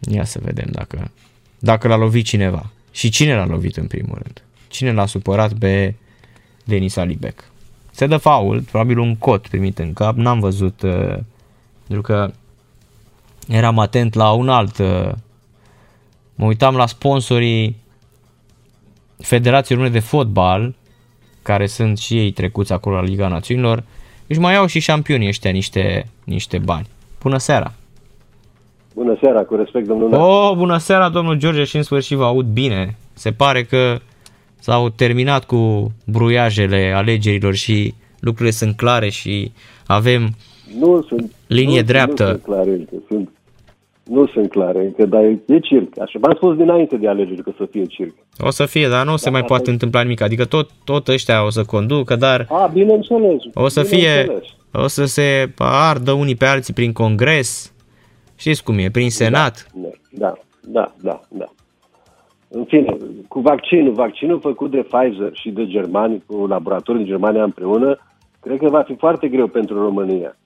[0.00, 1.10] ia să vedem dacă
[1.58, 2.70] dacă l-a lovit cineva.
[2.90, 4.42] Și cine l-a lovit în primul rând?
[4.74, 5.94] Cine l-a supărat pe
[6.64, 7.44] Denis Alibec?
[7.90, 11.16] Se dă faul, probabil un cot primit în cap, n-am văzut, uh,
[11.86, 12.30] pentru că
[13.48, 15.10] eram atent la un alt, uh,
[16.34, 17.76] mă uitam la sponsorii
[19.18, 20.74] Federației Române de Fotbal,
[21.42, 23.82] care sunt și ei trecuți acolo la Liga Națiunilor,
[24.26, 26.86] își mai au și șampionii ăștia niște, niște bani.
[27.20, 27.72] Bună seara!
[28.94, 32.46] Bună seara, cu respect, domnul Oh, bună seara, domnul George, și în sfârșit vă aud
[32.46, 32.96] bine.
[33.12, 34.00] Se pare că
[34.64, 39.52] s-au terminat cu bruiajele alegerilor și lucrurile sunt clare și
[39.86, 40.28] avem
[40.78, 42.24] nu sunt, linie nu, dreaptă.
[42.24, 43.28] Nu sunt clare încă, sunt,
[44.04, 46.00] nu sunt clare încă, dar e circ.
[46.00, 48.14] Așa, v-am spus dinainte de alegeri că să fie circ.
[48.38, 50.20] O să fie, dar nu se mai poate întâmpla nimic.
[50.20, 53.42] Adică tot, tot ăștia o să conducă, dar A, bineînțeles.
[53.54, 54.26] o să fie,
[54.72, 57.72] o să se ardă unii pe alții prin congres,
[58.36, 59.66] Știți cum e, prin Senat?
[59.74, 60.32] Da, da,
[60.66, 61.52] da, da, da.
[62.56, 62.96] În fine,
[63.28, 67.98] cu vaccinul, vaccinul făcut de Pfizer și de Germani, cu laboratorul în Germania împreună,
[68.40, 70.36] cred că va fi foarte greu pentru România.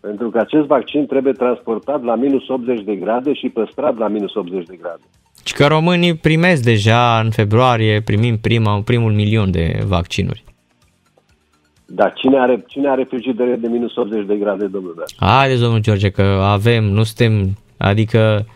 [0.00, 4.34] Pentru că acest vaccin trebuie transportat la minus 80 de grade și păstrat la minus
[4.34, 5.02] 80 de grade.
[5.44, 10.44] Și că românii primesc deja în februarie, primim prima, primul milion de vaccinuri.
[11.86, 15.04] Dar cine are, cine are frigidere de minus 80 de grade, domnule?
[15.16, 18.46] Haideți, domnul George, că avem, nu suntem, adică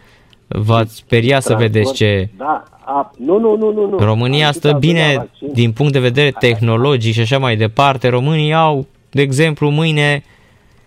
[0.48, 1.72] v-ați speria să Transport?
[1.72, 2.28] vedeți ce...
[2.36, 3.88] Da, a, nu, nu, nu, nu.
[3.88, 3.98] nu.
[3.98, 5.52] România Am stă citat de la bine vaccin.
[5.52, 8.08] din punct de vedere tehnologic și așa mai departe.
[8.08, 10.24] Românii au, de exemplu, mâine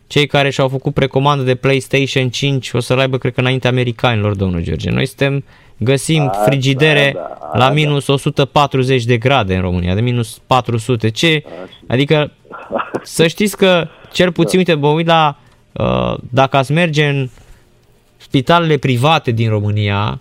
[0.07, 4.35] cei care și-au făcut precomandă de PlayStation 5 o să-l aibă, cred că, înainte americanilor,
[4.35, 4.89] domnul George.
[4.89, 5.43] Noi suntem,
[5.77, 7.73] găsim Asta, frigidere da, la da.
[7.73, 11.09] minus 140 de grade în România, de minus 400.
[11.09, 11.43] Ce?
[11.87, 12.31] Adică
[13.03, 15.37] să știți că, cel puțin, uite, mă uit la,
[15.71, 17.29] uh, dacă ați merge în
[18.17, 20.19] spitalele private din România,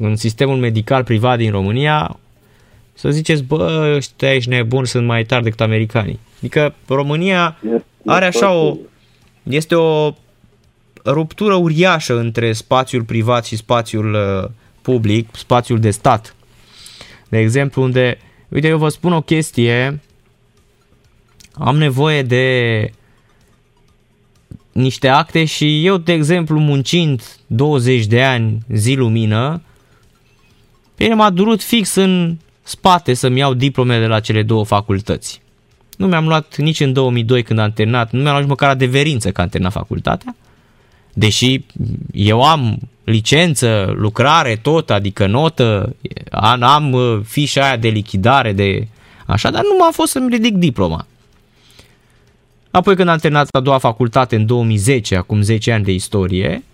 [0.00, 2.18] în sistemul medical privat din România,
[2.92, 6.18] să ziceți, bă, ăștia ești nebun, sunt mai tari decât americanii.
[6.38, 8.88] Adică România Este are așa o, foarte-
[9.42, 10.14] este o
[11.04, 14.50] ruptură uriașă între spațiul privat și spațiul uh,
[14.82, 16.34] public, spațiul de stat.
[17.28, 18.18] De exemplu, unde,
[18.48, 20.00] uite, eu vă spun o chestie,
[21.52, 22.90] am nevoie de
[24.72, 29.62] niște acte și eu, de exemplu, muncind 20 de ani zi lumină,
[31.04, 35.40] bine, m-a durut fix în spate să-mi iau diplomele de la cele două facultăți.
[35.96, 39.32] Nu mi-am luat nici în 2002 când am terminat, nu mi-am luat nici măcar adeverință
[39.32, 40.36] că am terminat facultatea.
[41.12, 41.64] Deși
[42.12, 45.96] eu am licență, lucrare, tot, adică notă,
[46.30, 48.88] am, am uh, fișa aia de lichidare, de
[49.26, 51.06] așa, dar nu m-a fost să-mi ridic diploma.
[52.70, 56.64] Apoi când am terminat a doua facultate în 2010, acum 10 ani de istorie,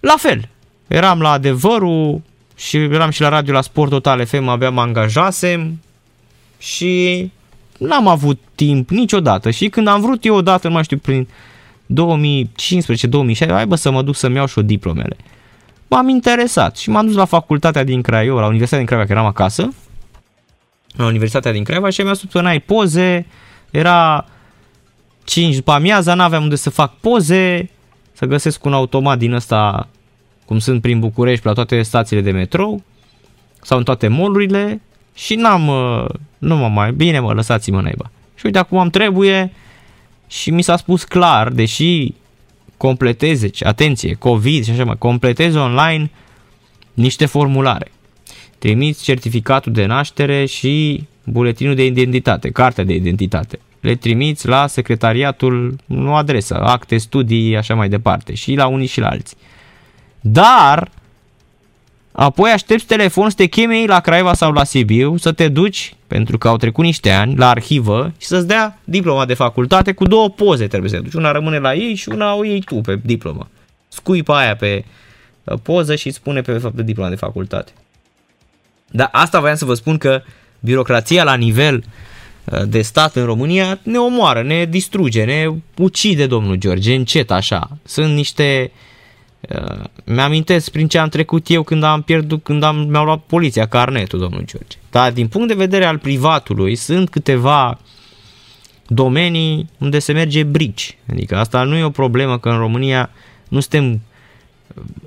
[0.00, 0.48] la fel.
[0.86, 2.22] Eram la adevărul
[2.58, 5.80] și eram și la radio la Sport Total FM, abia mă angajasem
[6.58, 7.30] și
[7.78, 9.50] n-am avut timp niciodată.
[9.50, 11.28] Și când am vrut eu odată, nu mai știu, prin
[11.86, 15.16] 2015-2016, hai bă să mă duc să-mi iau și o diplomele.
[15.88, 19.26] M-am interesat și m-am dus la facultatea din Craiova, la Universitatea din Craiova, că eram
[19.26, 19.74] acasă,
[20.96, 23.26] la Universitatea din Craiova și mi-a spus că n-ai poze,
[23.70, 24.26] era
[25.24, 27.70] 5 după amiaza, n-aveam unde să fac poze,
[28.12, 29.88] să găsesc un automat din ăsta,
[30.48, 32.82] cum sunt prin București, pe la toate stațiile de metrou,
[33.62, 34.80] sau în toate molurile
[35.14, 36.04] și n-am, uh,
[36.38, 38.10] nu mă mai, bine mă, lăsați-mă naiba.
[38.34, 39.52] Și uite, acum am trebuie
[40.26, 42.14] și mi s-a spus clar, deși
[42.76, 46.10] completeze, atenție, COVID și așa mai, completeze online
[46.94, 47.90] niște formulare.
[48.58, 53.58] Trimiți certificatul de naștere și buletinul de identitate, cartea de identitate.
[53.80, 59.00] Le trimiți la secretariatul, nu adresă, acte, studii, așa mai departe, și la unii și
[59.00, 59.36] la alții.
[60.20, 60.90] Dar,
[62.12, 65.94] apoi aștepți telefon să te cheme ei la Craiova sau la Sibiu, să te duci,
[66.06, 70.04] pentru că au trecut niște ani, la arhivă și să-ți dea diploma de facultate cu
[70.04, 71.12] două poze trebuie să te duci.
[71.12, 73.48] Una rămâne la ei și una o iei tu pe diplomă.
[73.88, 74.84] Scuipa aia pe
[75.44, 77.72] uh, poză și spune pe fapt diploma de facultate.
[78.90, 80.22] Dar asta voiam să vă spun că
[80.60, 81.84] birocrația la nivel
[82.44, 87.70] uh, de stat în România ne omoară, ne distruge, ne ucide domnul George, încet așa.
[87.84, 88.87] Sunt niște uh,
[90.04, 94.18] mi-amintesc prin ce am trecut eu când am pierdut, când am, mi-au luat poliția carnetul,
[94.18, 94.76] domnul George.
[94.90, 97.78] Dar din punct de vedere al privatului sunt câteva
[98.86, 100.96] domenii unde se merge brici.
[101.10, 103.10] Adică asta nu e o problemă că în România
[103.48, 104.00] nu suntem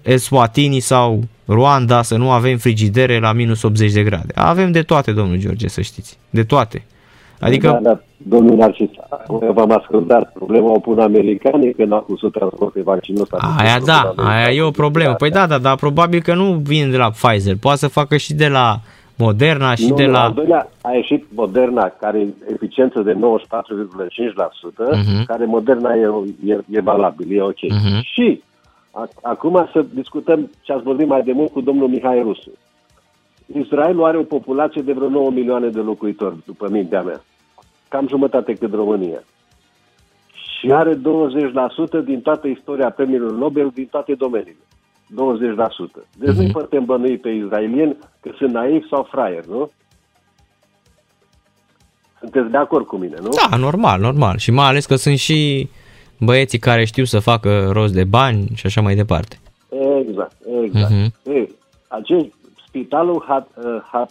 [0.01, 4.33] Eswatini sau Rwanda să nu avem frigidere la minus 80 de grade.
[4.35, 6.17] Avem de toate, domnul George, să știți.
[6.29, 6.85] De toate.
[7.41, 10.31] Adică, Da, da, domnul Narcis, acum v-am ascultat.
[10.33, 13.37] Problema o pun americanii când au pus să transporte vaccinul ăsta.
[13.57, 15.13] aia da, aia e o problemă.
[15.13, 17.55] Păi da, da, dar probabil că nu vin de la Pfizer.
[17.59, 18.79] Poate să facă și de la
[19.17, 20.23] Moderna și nu, de nu, la...
[20.23, 25.25] Al doilea a ieșit Moderna, care e eficiență de 94,5%, Mhm.
[25.25, 26.07] care Moderna e,
[26.45, 27.61] e, e valabil, e ok.
[27.69, 28.01] Mhm.
[28.13, 28.41] Și
[28.91, 32.51] a, acum să discutăm ce ați vorbit mai de mult cu domnul Mihai Rusu.
[33.59, 37.21] Israelul are o populație de vreo 9 milioane de locuitori, după mintea mea.
[37.91, 39.23] Cam jumătate cât România.
[40.59, 40.99] Și are 20%
[42.05, 44.57] din toată istoria premiilor Nobel din toate domeniile.
[45.07, 46.05] 20%.
[46.17, 46.37] Deci Mhm.
[46.37, 49.69] nu-i putem bănui pe israelieni că sunt naivi sau fraieri, nu?
[52.19, 53.29] Sunteți de acord cu mine, nu?
[53.49, 54.37] Da, normal, normal.
[54.37, 55.69] Și mai ales că sunt și
[56.19, 59.39] băieții care știu să facă rost de bani și așa mai departe.
[60.07, 60.91] Exact, exact.
[60.91, 61.07] Mhm.
[61.09, 61.33] Uh-huh.
[61.33, 61.55] Ei,
[61.87, 62.25] acest
[62.67, 64.09] spitalul Had, uh, Had,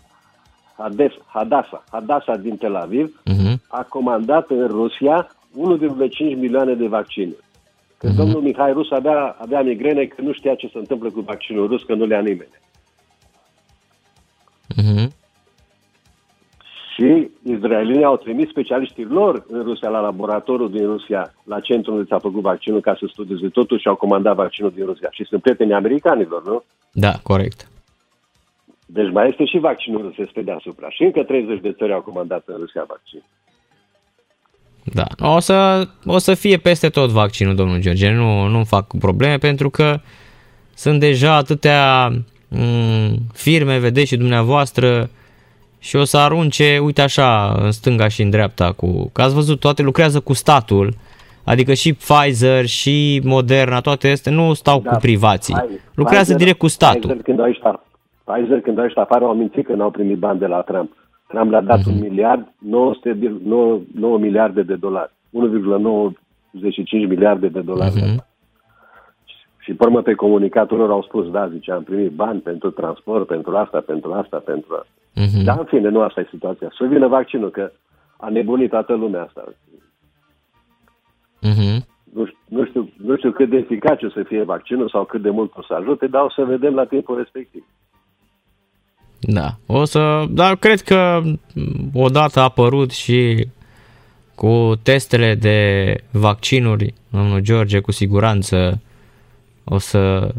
[0.81, 3.63] Hades, Hadasa, Hadasa din Tel Aviv Mhm.
[3.69, 7.35] a comandat în Rusia 1,5 milioane de vaccine.
[7.99, 8.17] Că Mhm.
[8.17, 11.83] domnul Mihai Rus avea, avea migrene că nu știa ce se întâmplă cu vaccinul rus,
[11.83, 12.59] că nu le-a nimeni.
[14.77, 15.13] Mhm.
[16.95, 22.07] Și izraelienii au trimis specialiștii lor în Rusia, la laboratorul din Rusia, la centrul unde
[22.09, 25.09] s-a făcut vaccinul ca să studieze totul și au comandat vaccinul din Rusia.
[25.13, 26.63] Și sunt prieteni americanilor, nu?
[26.93, 27.69] Da, corect.
[28.93, 30.91] Deci mai este și vaccinul rusesc pe deasupra.
[30.91, 33.23] Și încă 30 de țări au comandat în Rusia vaccin.
[34.85, 35.29] Da.
[35.35, 38.11] O să, o să fie peste tot vaccinul, domnul George.
[38.11, 39.99] Nu, nu fac probleme pentru că
[40.75, 42.09] sunt deja atâtea
[42.49, 45.11] mm, firme, vedeți și dumneavoastră,
[45.79, 48.73] și o să arunce, uite așa, în stânga și în dreapta.
[48.73, 50.95] Cu, că ați văzut, toate lucrează cu statul,
[51.45, 55.55] adică și Pfizer și Moderna, toate astea nu stau da, cu privații.
[55.95, 57.01] Lucrează Pfizer, direct cu statul.
[57.01, 57.63] Pfizer când, au ieșit,
[58.31, 60.93] Pfizer, când au ieșit afară, au mințit că n-au primit bani de la Trump.
[61.27, 61.93] Trump le-a dat uh-huh.
[61.93, 65.13] un miliard, 900, 9, 9 miliarde de dolari.
[65.33, 68.01] 1,95 miliarde de dolari.
[68.01, 68.29] Uh-huh.
[69.59, 73.27] Și pe urmă pe comunicatul lor au spus, da, zice, am primit bani pentru transport,
[73.27, 74.93] pentru asta, pentru asta, pentru asta.
[75.17, 75.45] Uh-huh.
[75.45, 76.73] Dar în fine, nu asta e situația.
[76.79, 77.73] Să vină vaccinul, că
[78.17, 79.45] a nebunit toată lumea asta.
[81.43, 81.89] Uh-huh.
[82.15, 85.23] Nu, știu, nu, știu, nu știu cât de eficace o să fie vaccinul sau cât
[85.23, 87.65] de mult o să ajute, dar o să vedem la timpul respectiv.
[89.21, 91.23] Da, o să, dar cred că
[91.93, 93.47] odată a apărut și
[94.35, 98.81] cu testele de vaccinuri, domnul George, cu siguranță
[99.65, 100.35] o să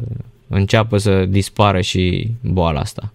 [0.48, 3.12] înceapă să dispară și boala asta.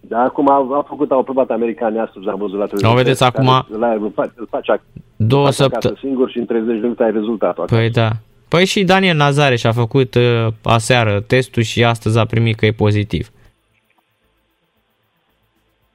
[0.00, 2.94] Da, acum a, a făcut, au aprobat americanii astăzi, am văzut la televiziune.
[2.94, 3.46] O vedeți acum...
[3.78, 4.80] La, îl faci, îl faci,
[5.16, 5.98] două faci săptămâni.
[6.00, 7.64] singur și în 30 de minute ai rezultatul.
[7.64, 8.10] Păi da.
[8.48, 12.72] Păi și Daniel Nazareș și-a făcut uh, aseară testul și astăzi a primit că e
[12.72, 13.30] pozitiv.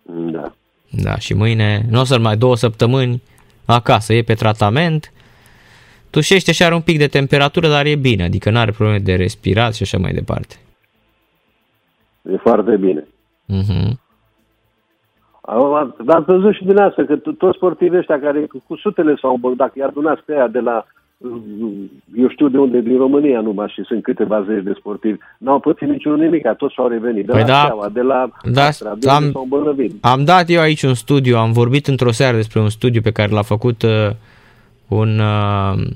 [0.07, 0.51] Da.
[0.89, 3.21] Da, și mâine, nu o să mai două săptămâni
[3.65, 5.11] acasă, e pe tratament,
[6.09, 9.15] tușește și are un pic de temperatură, dar e bine, adică nu are probleme de
[9.15, 10.55] respirat și așa mai departe.
[12.31, 13.07] E foarte bine.
[13.53, 14.05] Uh-huh.
[16.05, 19.73] Dar ați văzut și din asta că toți sportivii ăștia care cu sutele s-au dacă
[19.75, 20.85] i adunați pe aia de la
[22.17, 25.87] eu știu de unde, din România numai și sunt câteva zeci de sportivi, n-au pățit
[25.87, 29.09] niciun nimic, toți s-au revenit, de păi la da, Steaua, de la da, Astra, de
[29.09, 29.95] am, s-au îmbolnăvit.
[30.01, 33.31] Am dat eu aici un studiu, am vorbit într-o seară despre un studiu pe care
[33.31, 34.09] l-a făcut uh,
[34.87, 35.87] un uh,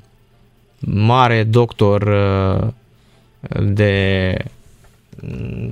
[0.85, 2.68] mare doctor uh,
[3.73, 4.34] de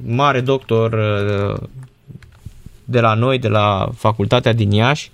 [0.06, 1.68] mare doctor uh,
[2.86, 5.12] de la noi, de la facultatea din Iași,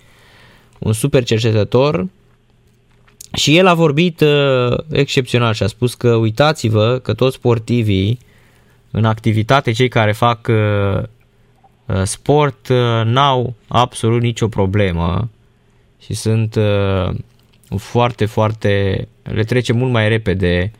[0.79, 2.07] un super cercetător
[3.35, 8.19] și el a vorbit uh, excepțional și a spus că uitați-vă că toți sportivii
[8.91, 11.03] în activitate, cei care fac uh,
[11.85, 15.29] uh, sport, uh, n-au absolut nicio problemă
[15.99, 17.15] și sunt uh,
[17.77, 20.71] foarte, foarte, le trece mult mai repede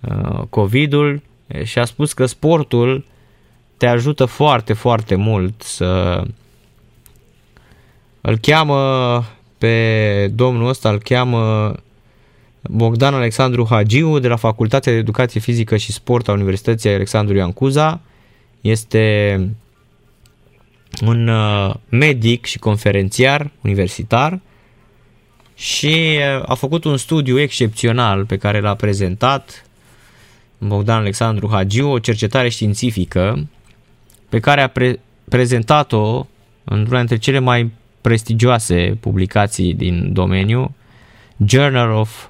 [0.00, 1.22] uh, COVID-ul
[1.62, 3.04] și a spus că sportul
[3.76, 6.22] te ajută foarte, foarte mult să
[8.20, 9.24] îl cheamă
[9.58, 11.74] pe domnul ăsta, îl cheamă
[12.62, 17.52] Bogdan Alexandru Hagiu de la Facultatea de Educație Fizică și Sport a Universității Alexandru Ioan
[17.52, 18.00] Cuza.
[18.60, 19.40] Este
[21.06, 24.40] un uh, medic și conferențiar universitar
[25.54, 29.64] și uh, a făcut un studiu excepțional pe care l-a prezentat
[30.58, 33.46] Bogdan Alexandru Hagiu, o cercetare științifică
[34.28, 36.26] pe care a pre- prezentat-o
[36.64, 40.74] într-una dintre cele mai prestigioase publicații din domeniu,
[41.46, 42.29] Journal of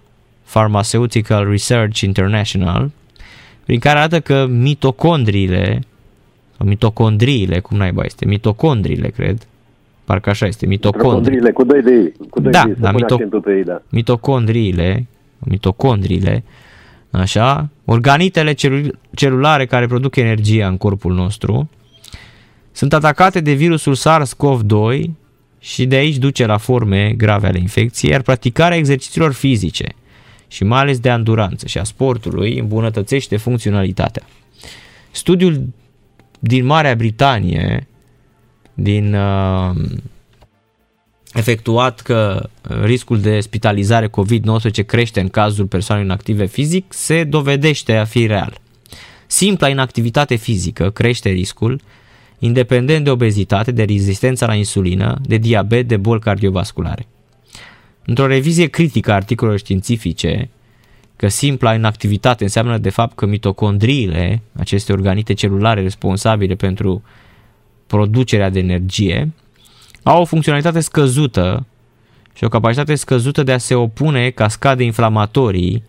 [0.53, 2.91] Pharmaceutical Research International,
[3.65, 5.81] prin care arată că mitocondriile,
[6.57, 9.47] sau mitocondriile, cum naiba este, mitocondriile, cred,
[10.05, 11.51] parcă așa este, mitocondriile.
[11.51, 13.83] cu doi de ei, cu doi da, de ei, da, mito- pe ei, da.
[13.89, 15.07] mitocondriile,
[15.39, 16.45] mitocondriile,
[17.11, 21.71] așa, organitele celul- celulare care produc energia în corpul nostru,
[22.73, 25.03] sunt atacate de virusul SARS-CoV-2
[25.59, 29.95] și de aici duce la forme grave ale infecției, iar practicarea exercițiilor fizice
[30.51, 34.23] și mai ales de anduranță și a sportului îmbunătățește funcționalitatea.
[35.11, 35.69] Studiul
[36.39, 37.87] din Marea Britanie,
[38.75, 39.71] din uh,
[41.33, 42.49] efectuat că
[42.83, 48.61] riscul de spitalizare COVID-19 crește în cazul persoanei inactive fizic, se dovedește a fi real.
[49.27, 51.81] Simpla inactivitate fizică crește riscul,
[52.39, 57.07] independent de obezitate, de rezistența la insulină, de diabet, de boli cardiovasculare.
[58.05, 60.49] Într-o revizie critică a articolelor științifice,
[61.17, 67.03] că simpla inactivitate înseamnă de fapt că mitocondriile, aceste organite celulare responsabile pentru
[67.87, 69.33] producerea de energie,
[70.03, 71.67] au o funcționalitate scăzută
[72.35, 75.83] și o capacitate scăzută de a se opune cascade inflamatorii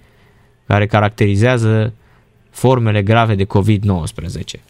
[0.68, 1.94] care caracterizează
[2.50, 4.62] formele grave de COVID-19.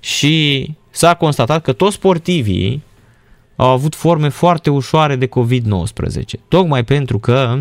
[0.00, 2.82] Și s-a constatat că toți sportivii
[3.60, 7.58] au avut forme foarte ușoare de COVID-19, tocmai pentru că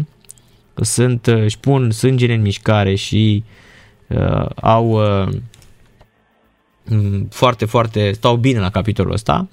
[0.74, 3.44] sunt, își pun sângele în mișcare și
[4.08, 5.28] uh, au uh,
[7.30, 9.48] foarte, foarte, stau bine la capitolul ăsta.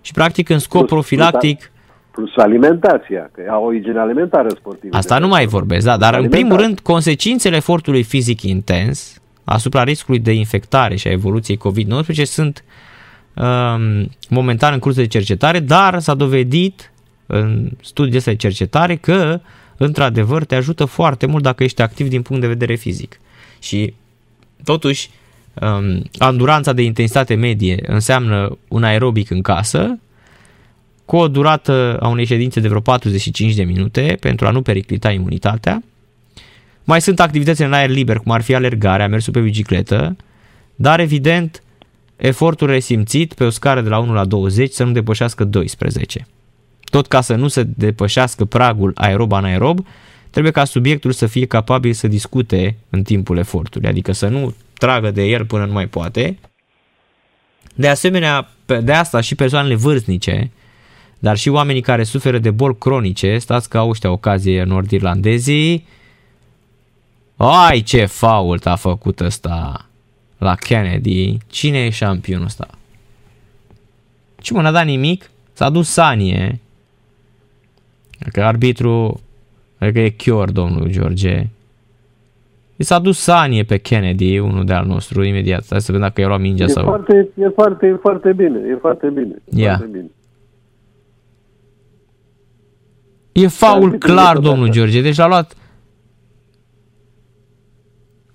[0.00, 1.70] Și practic în scop profilactic
[2.10, 4.96] Plus alimentația, că au o igienă alimentară sportivă.
[4.96, 10.20] Asta nu mai vorbesc, da, dar în primul rând consecințele efortului fizic intens asupra riscului
[10.20, 12.70] de infectare și a evoluției COVID-19 sunt um,
[14.28, 16.92] momentan în curs de cercetare, dar s-a dovedit
[17.26, 19.40] în studiul ăsta de cercetare că
[19.76, 23.20] într-adevăr te ajută foarte mult dacă ești activ din punct de vedere fizic.
[23.58, 23.94] Și
[24.64, 25.10] totuși
[25.54, 29.98] um, anduranța de intensitate medie înseamnă un aerobic în casă
[31.04, 35.10] cu o durată a unei ședințe de vreo 45 de minute pentru a nu periclita
[35.10, 35.82] imunitatea.
[36.84, 40.16] Mai sunt activități în aer liber, cum ar fi alergarea, mersul pe bicicletă,
[40.74, 41.62] dar evident
[42.20, 46.26] efortul resimțit pe o scară de la 1 la 20 să nu depășească 12.
[46.84, 49.86] Tot ca să nu se depășească pragul aerob-anaerob,
[50.30, 55.10] trebuie ca subiectul să fie capabil să discute în timpul efortului, adică să nu tragă
[55.10, 56.38] de el până nu mai poate.
[57.74, 58.48] De asemenea,
[58.82, 60.50] de asta și persoanele vârstnice,
[61.18, 65.86] dar și oamenii care suferă de boli cronice, stați că au ăștia ocazie nord-irlandezii,
[67.36, 69.84] ai ce fault a făcut ăsta
[70.40, 72.68] la Kennedy, cine e șampionul ăsta?
[74.42, 76.60] Și mă, n-a dat nimic, s-a dus Sanie,
[78.32, 79.20] că arbitru,
[79.78, 81.46] cred că e Chior, domnul George,
[82.80, 85.64] I s-a dus Sanie pe Kennedy, unul de al nostru, imediat.
[85.68, 86.84] Hai să vedem dacă i-a luat mingea e sau...
[86.84, 89.42] Foarte, e, foarte, e foarte bine, e foarte bine.
[89.50, 89.76] E Ia.
[89.76, 90.10] foarte bine.
[93.32, 94.72] E faul Arbitrul clar, e tot domnul așa.
[94.72, 95.00] George.
[95.00, 95.56] Deci l-a luat...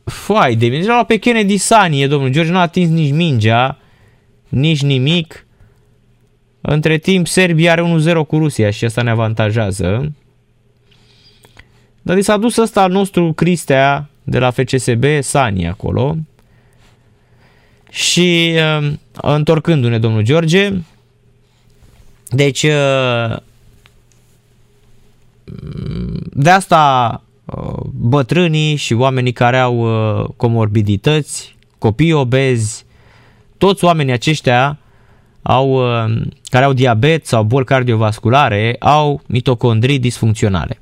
[0.05, 0.77] Fai de mine.
[0.77, 2.51] Deci l-a luat pe Kennedy Sanie, domnul George.
[2.51, 3.77] Nu a atins nici mingea,
[4.49, 5.45] nici nimic.
[6.61, 10.11] Între timp, Serbia are 1-0 cu Rusia și asta ne avantajează.
[12.01, 16.15] Dar i s-a dus ăsta al nostru, Cristea, de la FCSB, Sani acolo.
[17.89, 20.71] Și uh, întorcându-ne, domnul George,
[22.29, 23.37] deci uh,
[26.33, 27.24] de asta uh,
[27.91, 32.85] bătrânii și oamenii care au uh, comorbidități, copii obezi,
[33.57, 34.79] toți oamenii aceștia
[35.41, 40.79] au, uh, care au diabet sau boli cardiovasculare au mitocondrii disfuncționale.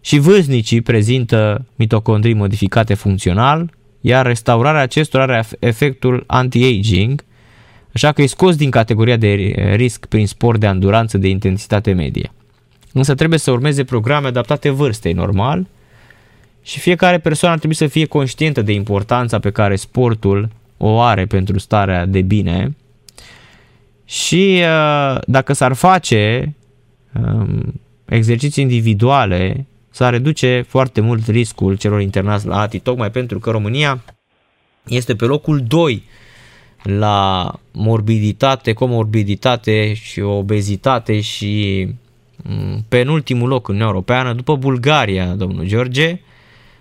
[0.00, 3.70] Și vârstnicii prezintă mitocondrii modificate funcțional,
[4.00, 7.24] iar restaurarea acestora are efectul anti-aging,
[7.94, 12.30] așa că e scos din categoria de risc prin sport de anduranță de intensitate medie.
[12.96, 15.66] Însă trebuie să urmeze programe adaptate vârstei normal?
[16.62, 21.26] Și fiecare persoană ar trebui să fie conștientă de importanța pe care sportul o are
[21.26, 22.76] pentru starea de bine.
[24.04, 26.54] Și uh, dacă s-ar face
[27.22, 33.50] um, exerciții individuale, s-ar reduce foarte mult riscul celor internați la ATI, tocmai pentru că
[33.50, 34.04] România
[34.86, 36.02] este pe locul 2
[36.82, 41.86] la morbiditate, comorbiditate și obezitate și
[42.48, 46.20] mm, penultimul loc în Uniunea Europeană, după Bulgaria, domnul George,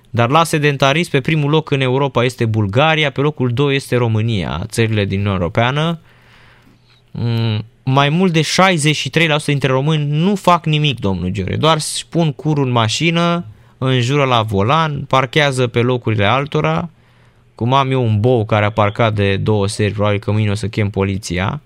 [0.09, 4.63] dar la sedentarism pe primul loc în Europa este Bulgaria, pe locul 2 este România,
[4.67, 5.99] țările din Uniunea Europeană.
[7.11, 12.31] Mm, Mai mult de 63% dintre români nu fac nimic, domnul George, doar își pun
[12.31, 13.45] curul în mașină,
[13.77, 16.89] înjură la volan, parchează pe locurile altora,
[17.55, 20.53] cum am eu un bou care a parcat de două seri, probabil că mâine o
[20.53, 21.61] să chem poliția,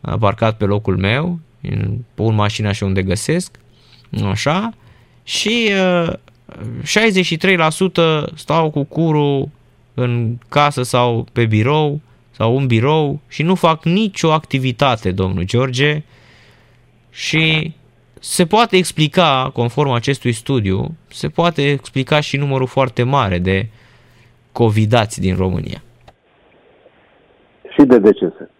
[0.00, 1.38] a parcat pe locul meu,
[2.14, 3.58] pun mașina și unde găsesc,
[4.24, 4.74] așa,
[5.22, 5.70] și
[6.06, 6.12] uh,
[8.30, 9.48] 63% stau cu curul
[9.94, 16.02] în casă sau pe birou sau un birou și nu fac nicio activitate, domnul George,
[17.10, 17.72] și
[18.20, 23.66] se poate explica, conform acestui studiu, se poate explica și numărul foarte mare de
[24.52, 25.82] covidați din România.
[27.74, 28.50] Și de decese.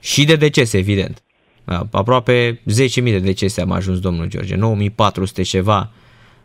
[0.00, 1.22] Și de decese, evident.
[1.90, 2.60] Aproape
[2.98, 4.56] 10.000 de decese am ajuns, domnul George.
[4.56, 5.90] 9.400 ceva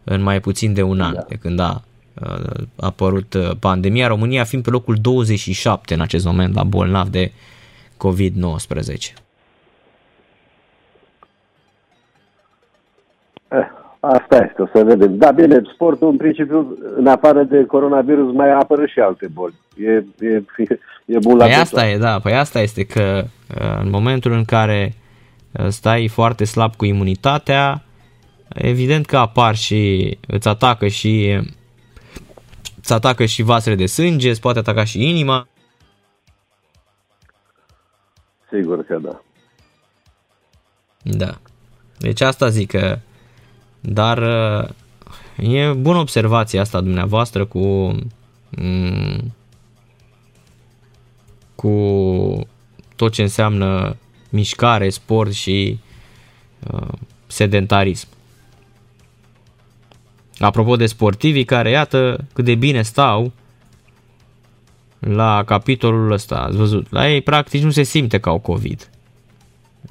[0.03, 1.25] în mai puțin de un an da.
[1.27, 1.83] de când a
[2.21, 2.39] a
[2.79, 7.31] apărut pandemia, România fiind pe locul 27 în acest moment la bolnav de
[7.97, 9.13] COVID-19.
[13.47, 13.67] Eh,
[13.99, 15.17] asta este, o să vedem.
[15.17, 19.53] Da, bine, sportul în principiu, în afară de coronavirus, mai apără și alte boli.
[19.77, 19.91] E,
[20.27, 20.43] e,
[21.05, 21.61] e bun la Păi tot.
[21.61, 23.23] asta e, da, păi asta este că
[23.81, 24.93] în momentul în care
[25.69, 27.83] stai foarte slab cu imunitatea,
[28.47, 31.41] evident că apar și îți atacă și
[32.77, 35.47] îți atacă și vasele de sânge, îți poate ataca și inima.
[38.51, 39.21] Sigur că da.
[41.01, 41.37] Da.
[41.97, 42.99] Deci asta zic că
[43.79, 44.17] dar
[45.37, 47.95] e bună observația asta dumneavoastră cu
[48.49, 49.33] mm,
[51.55, 52.47] cu
[52.95, 53.95] tot ce înseamnă
[54.35, 55.79] mișcare, sport și
[56.73, 56.87] uh,
[57.27, 58.07] sedentarism.
[60.39, 63.31] Apropo de sportivii care, iată, cât de bine stau
[64.99, 68.89] la capitolul ăsta, ați văzut, la ei practic nu se simte ca au COVID.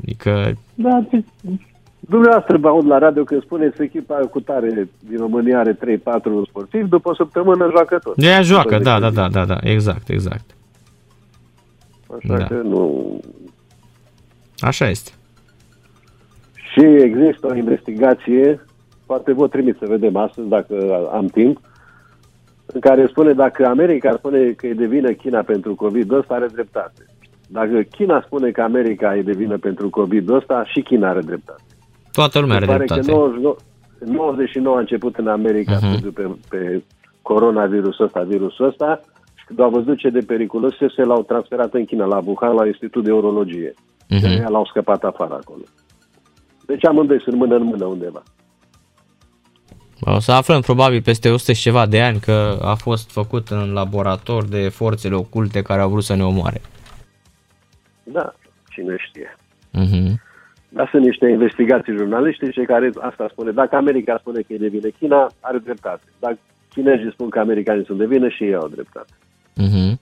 [0.03, 1.25] Adică, Da, ce-
[2.01, 5.79] dumneavoastră vă aud la radio că spuneți echipa cu tare din România are 3-4
[6.49, 8.16] sportivi, după o săptămână joacă tot.
[8.16, 10.45] de aia joacă, După da, da, de da, da, da, exact, exact.
[12.19, 12.45] Așa Da.
[12.47, 13.21] că nu...
[14.65, 15.11] Așa este.
[16.73, 18.65] Și există o investigație,
[19.07, 20.74] poate vă trimit să vedem astăzi dacă
[21.12, 21.61] am timp,
[22.66, 26.47] în care spune dacă America spune că e de vină China pentru COVID-ul ăsta, are
[26.53, 27.07] dreptate.
[27.49, 31.62] Dacă China spune că America e de vină pentru COVID-ul ăsta, și China are dreptate.
[32.12, 33.11] Toată lumea are Se pare dreptate.
[33.11, 33.57] că 99,
[33.99, 35.81] 99 a început în America Mhm.
[35.86, 35.91] uh-huh.
[35.93, 36.82] studiul pe, pe
[37.23, 39.01] coronavirusul ăsta, virusul ăsta,
[39.35, 42.66] și când au văzut ce de periculos este, l-au transferat în China, la Wuhan, la
[42.66, 43.74] Institut de Urologie.
[44.09, 44.18] Mhm.
[44.18, 44.39] Uh-huh.
[44.39, 45.62] De l-au scăpat afară acolo.
[46.66, 48.22] Deci amândoi sunt mână în mână undeva.
[50.01, 53.72] O să aflăm probabil peste 100 și ceva de ani că a fost făcut în
[53.72, 56.60] laborator de forțele oculte care au vrut să ne omoare.
[58.02, 58.35] Da,
[58.68, 59.36] cine știe.
[59.72, 60.20] Mhm.
[60.68, 63.51] Dar sunt niște investigații jurnalistice care asta spune.
[63.51, 66.02] Dacă America spune că e de vină China, are dreptate.
[66.18, 69.12] Dacă chinezii spun că americanii sunt de vină și ei au dreptate.
[69.55, 70.01] Mhm.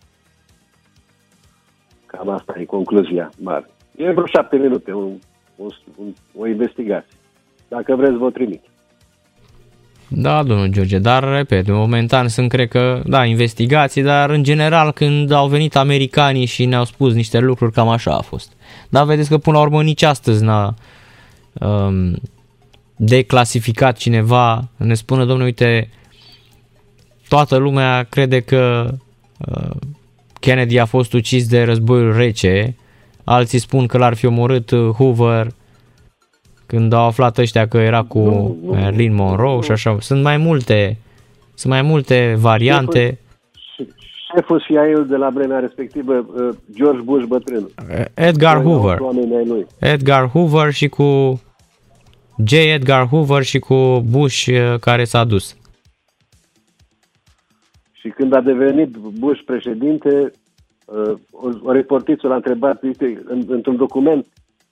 [2.07, 3.71] Cam asta e concluzia mare.
[4.03, 5.13] E vreo șapte minute, un,
[5.57, 7.17] un, un, o investigație.
[7.69, 8.63] Dacă vreți, vă trimit.
[10.09, 15.31] Da, domnul George, dar, repet, momentan sunt, cred că, da, investigații, dar, în general, când
[15.31, 18.53] au venit americanii și ne-au spus niște lucruri, cam așa a fost.
[18.89, 20.75] Dar vedeți că, până la urmă, nici astăzi n-a
[21.53, 22.15] um,
[22.97, 25.89] declasificat cineva, ne spune, domnule, uite,
[27.29, 28.95] toată lumea crede că
[29.39, 29.71] uh,
[30.41, 32.77] Kennedy a fost ucis de războiul rece,
[33.25, 35.47] alții spun că l-ar fi omorât uh, Hoover
[36.67, 39.97] când au aflat ăștia că era cu Nu, nu, Marilyn Monroe și așa.
[40.01, 40.99] Sunt mai multe,
[41.55, 43.19] sunt mai multe variante.
[44.35, 47.69] Șeful CIA-ului de la vremea respectivă, uh, George Bush bătrân.
[48.15, 48.99] Edgar Hoover.
[49.01, 49.67] Oamenii ai lui.
[49.79, 51.41] Edgar Hoover și cu
[52.45, 52.53] J.
[52.53, 55.57] Edgar Hoover și cu Bush uh, care s-a dus.
[57.93, 60.33] Și când a devenit Bush președinte,
[60.85, 64.27] uh, o, o reportiță l-a întrebat, uite, în, într-un document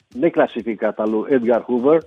[0.08, 2.00] neclasificat al lui Edgar Hoover,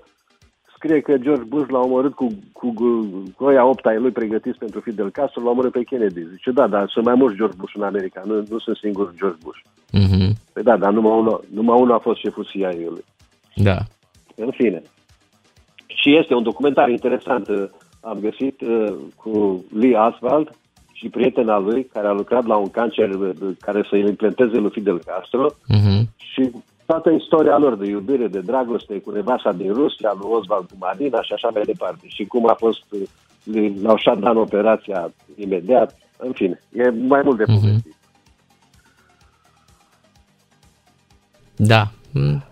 [0.76, 4.58] scrie că George Bush l-a omorât cu, cu, cu, cu oia opta ai lui pregătiți
[4.58, 6.30] pentru Fidel Castro, l-a omorât pe Kennedy.
[6.30, 9.38] Zice, da, dar sunt mai mulți George Bush în America, nu, nu sunt singur George
[9.44, 9.60] Bush.
[9.92, 10.34] Mhm.
[10.54, 13.04] Păi da, dar numai unul, numai unul a fost șeful CIA-ului.
[13.56, 13.78] Da.
[14.36, 14.82] În fine.
[15.86, 17.66] Și este un documentar interesant, uh,
[18.02, 20.50] am găsit uh, cu Lee Aswald
[21.04, 25.00] și prietena lui, care a lucrat la un cancer uh, care să-i implanteze lui Fidel
[25.06, 26.10] Castro Mhm.
[26.18, 26.52] și
[26.86, 31.22] toată istoria lor de iubire, de dragoste cu nevasta din Rusia, lui Oswald cu Marina
[31.22, 32.06] și așa mai departe.
[32.08, 33.02] Și cum a fost, uh,
[33.44, 35.98] li- l-au șat dan operația imediat.
[36.18, 37.96] În fine, e mai mult de povestit.
[41.56, 41.88] Da.
[42.12, 42.44] Mm.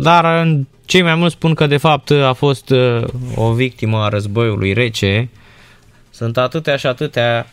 [0.00, 3.02] Dar uh, cei mai mulți spun că de fapt a fost uh,
[3.36, 5.28] o victimă a războiului rece.
[6.10, 7.46] Sunt atâtea și atâtea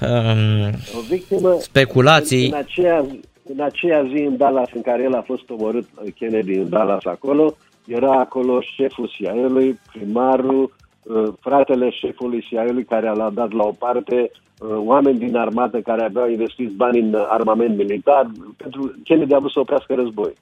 [0.00, 2.46] um, O victimă speculații.
[2.46, 3.04] În aceea,
[3.44, 7.56] în aceea zi în Dallas în care el a fost omorât, Kennedy în Dallas acolo,
[7.86, 14.30] era acolo șeful CIA-ului, primarul, uh, fratele șefului CIA-ului care l-a dat la o parte,
[14.58, 18.30] uh, oameni din armată care aveau investit bani în armament militar.
[18.56, 20.32] Pentru Kennedy a vrut să oprească război.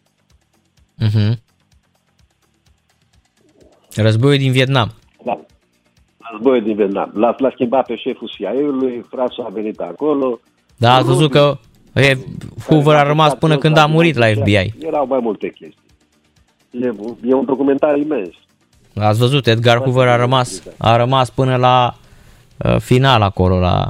[0.98, 1.40] Mhm.
[3.96, 4.92] Războiul din Vietnam.
[5.24, 5.40] Da.
[6.30, 7.10] Războiul din Vietnam.
[7.14, 10.40] L-a, l-a schimbat pe șeful CIA-ului, frasul a venit acolo.
[10.76, 11.58] Da, ați văzut că
[11.94, 12.16] e,
[12.66, 14.74] Hoover a rămas până când a murit la FBI.
[14.78, 15.86] Erau mai multe chestii.
[16.70, 16.92] E,
[17.22, 18.34] e un documentar imens.
[18.94, 21.94] Ați văzut, Edgar Hoover a rămas, a rămas până la
[22.56, 23.88] uh, final acolo, la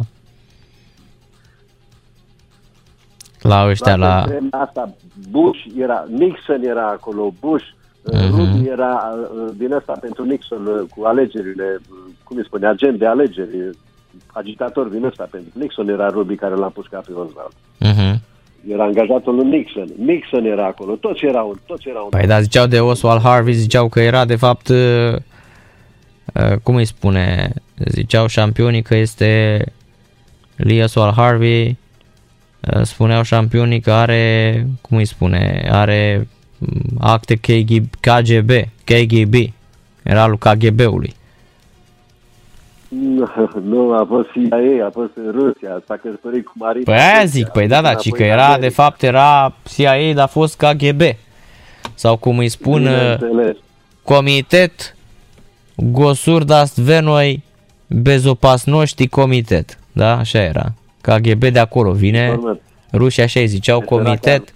[3.43, 4.25] la ăștia, La la...
[4.27, 4.95] vremea asta,
[5.31, 7.65] Bush era, Nixon era acolo, Bush,
[8.13, 8.31] uh-huh.
[8.31, 12.99] Ruby era uh, din asta pentru Nixon uh, cu alegerile, uh, cum îi spune, agent
[12.99, 13.71] de alegeri, uh,
[14.27, 17.53] agitator din ăsta pentru Nixon era Ruby care l-a pușcat pe Oswald.
[17.85, 18.19] Uh-huh.
[18.69, 19.89] Era angajatul lui Nixon.
[19.97, 22.07] Nixon era acolo, toți erau, toți erau.
[22.09, 25.15] Păi da, ziceau de Oswald Harvey, ziceau că era de fapt, uh,
[26.35, 27.53] uh, cum îi spune,
[27.85, 29.63] ziceau șampionii că este
[30.57, 31.79] Lee Oswald Harvey,
[32.75, 36.29] uh, spuneau șampionii că are, cum îi spune, are mm,
[36.99, 38.51] acte KGB, KGB,
[38.85, 39.35] KGB,
[40.03, 41.15] era lui KGB-ului.
[42.89, 43.29] Nu,
[43.71, 46.85] nu, a fost CIA, a fost în Rusia, s-a căsătorit cu Marina.
[46.85, 50.27] Păi aia zic, păi da, da, ci că era, de fapt, era CIA, dar a
[50.27, 51.01] fost KGB.
[51.95, 53.57] Sau cum îi spun, uh, Bineînțeles.
[54.03, 54.97] Comitet
[55.75, 57.43] Gosurdas Venoi
[57.87, 59.79] Bezopasnoști Comitet.
[59.93, 60.19] Da?
[60.19, 60.73] Așa era.
[61.01, 62.25] KGB de acolo vine.
[62.25, 62.61] Informat.
[62.93, 64.55] Rușii așa îi ziceau Este la comitet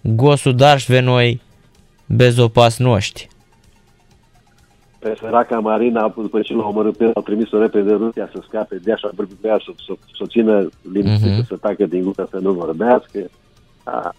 [0.00, 1.40] Gosudarș Venoi
[2.06, 3.28] Bezopasnoști.
[4.98, 8.42] Pe săraca Marina, după ce l-au omorât pe el, au trimis-o repede în Rusia să
[8.48, 11.46] scape de așa vorbit pe ea, să, să, să o țină liniștită, Mhm.
[11.46, 13.18] să tacă din gură, să nu vorbească.
[13.84, 14.14] A.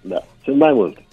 [0.00, 1.04] Da, sunt mai multe.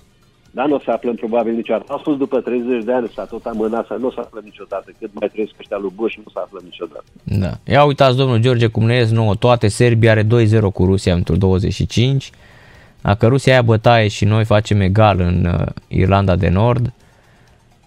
[0.52, 1.86] Dar nu o să aflăm probabil niciodată.
[1.92, 4.92] Au spus după 30 de ani, s-a tot amânat, să nu o să aflăm niciodată.
[5.00, 7.04] Cât mai trăiesc ăștia lui Bush, nu o să aflăm niciodată.
[7.24, 7.52] Da.
[7.74, 9.68] Ia uitați, domnul George, cum ne ies nouă toate.
[9.68, 12.32] Serbia are 2-0 cu Rusia într 25.
[13.02, 16.94] Dacă Rusia ia bătaie și noi facem egal în uh, Irlanda de Nord,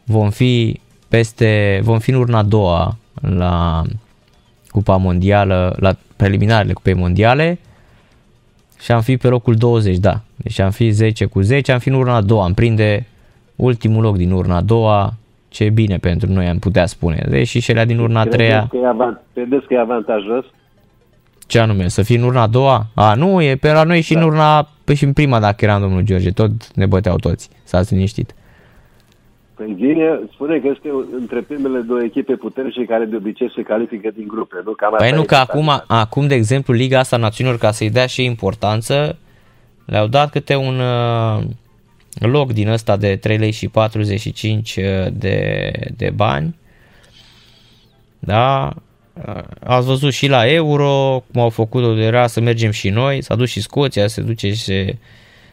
[0.04, 3.82] vom fi peste, vom fi în urna a doua la
[4.68, 7.58] Cupa Mondială, la preliminarele Cupei Mondiale
[8.80, 10.20] și am fi pe locul 20, da.
[10.36, 13.06] Deci am fi 10 cu 10, am fi în urna a doua, am prinde
[13.56, 15.14] ultimul loc din urna a doua,
[15.48, 17.26] ce bine pentru noi am putea spune.
[17.28, 20.44] Deși și alea din urna a treia, Credeți că, e avant- credeți că e avantajos?
[21.46, 22.86] ce anume, să fii în urna a doua?
[22.94, 25.80] A, nu, e pe la noi și în urna, pe și în prima dacă eram
[25.80, 28.34] domnul George, tot ne băteau toți, s-ați liniștit.
[29.54, 30.88] Păi bine, spune că este
[31.18, 34.72] între primele două echipe puternice care de obicei se califică din grupe, nu?
[34.72, 35.96] Cam asta Păi nu e că acum, situația.
[35.96, 39.18] acum, de exemplu, Liga asta Națiunilor, ca să-i dea și importanță,
[39.86, 41.42] le-au dat câte un uh,
[42.18, 44.78] loc din ăsta de 3 lei și 45
[45.12, 46.56] de, de bani.
[48.18, 48.72] Da?
[49.26, 53.34] Uh, Ați văzut și la Euro, cum au făcut-o, era să mergem și noi, s-a
[53.34, 54.96] dus și Scoția, se duce și se,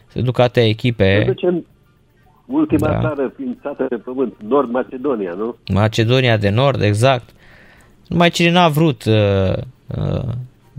[0.06, 1.22] se duc atâtea Să echipe.
[1.26, 1.66] ducem
[2.46, 3.00] ultima Da.
[3.00, 5.56] țară ființată pe pământ, Nord Macedonia, nu?
[5.72, 7.30] Macedonia de Nord, exact.
[8.06, 9.52] Numai cine n-a vrut uh,
[9.86, 10.22] uh,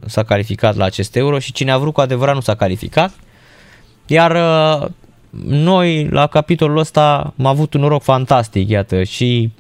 [0.05, 3.13] s-a calificat la acest euro și cine a vrut cu adevărat nu s-a calificat.
[4.07, 4.87] Iar uh,
[5.47, 9.51] noi la capitolul ăsta am avut un noroc fantastic, iată, și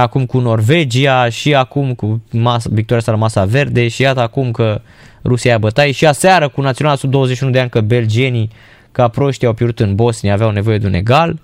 [0.00, 4.50] acum cu Norvegia și acum cu masa, victoria asta la masa verde și iată acum
[4.50, 4.80] că
[5.24, 8.50] Rusia ia bătaie și aseară cu naționala sub 21 de ani că belgienii
[8.92, 11.38] ca proștii au pierdut în Bosnia, aveau nevoie de un egal.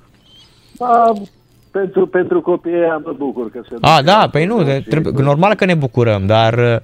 [0.78, 1.12] Da,
[1.70, 4.72] pentru, pentru copiii ăia mă bucur că se A, duc da, la păi nu, turnou
[4.72, 6.82] de, și- trebuie, normal că ne bucurăm, dar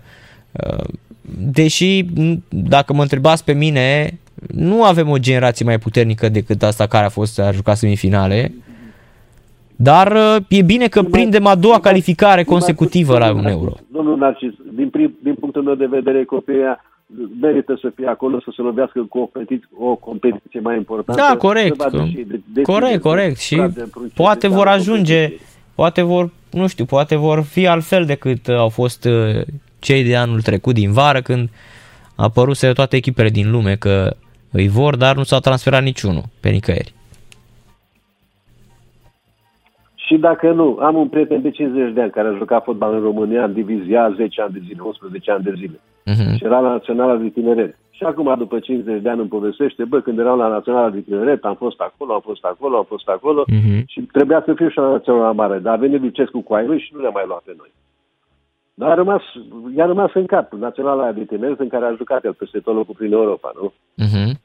[0.51, 0.85] uh,
[1.39, 4.19] deși m, dacă mă întrebați pe mine,
[4.55, 8.53] nu avem o generație mai puternică decât asta care a fost a jucat semifinale,
[9.77, 13.73] dar uh, e bine că prindem a doua calificare consecutivă la un euro.
[13.93, 16.85] Domnul Narcis, din, prim, din punctul meu de vedere, copiii ăia
[17.41, 21.23] merită să fie acolo, să se lovească cu o, competiție, o competiție mai importantă.
[21.29, 21.81] Da, corect.
[21.81, 23.39] să vadă și de- decide Corect, cu corect.
[23.39, 25.47] Și frate împrunce poate de vor care ajunge, competiție.
[25.75, 29.41] poate vor, nu știu, poate vor fi altfel decât uh, au fost uh,
[29.79, 31.49] cei de anul trecut din vară când
[32.17, 34.17] a apărut toate echipele din lume că
[34.51, 36.95] îi vor, dar nu s-au transferat niciunul pe nicăieri.
[40.07, 43.01] Și dacă nu, am un prieten de 50 de ani care a jucat fotbal în
[43.01, 45.81] România în divizia 10 ani de zile, 11 ani de zile.
[46.05, 46.37] Mhm.
[46.37, 47.79] Și era la Naționala de Tineret.
[47.91, 51.45] Și acum, după 50 de ani, îmi povestește, bă, când eram la Naționala de Tineret,
[51.45, 53.83] am fost acolo, am fost acolo, am fost acolo Mhm.
[53.87, 55.59] și trebuia să fiu și la Naționala Mare.
[55.59, 57.73] Dar a venit Lucescu cu ai lui și nu le-a mai luat pe noi.
[58.75, 59.23] Dar a rămas,
[59.77, 62.95] i-a rămas în cap Naționala de Tineret în care a jucat el peste tot locul
[62.99, 63.73] prin Europa, nu?
[63.95, 64.41] Mhm.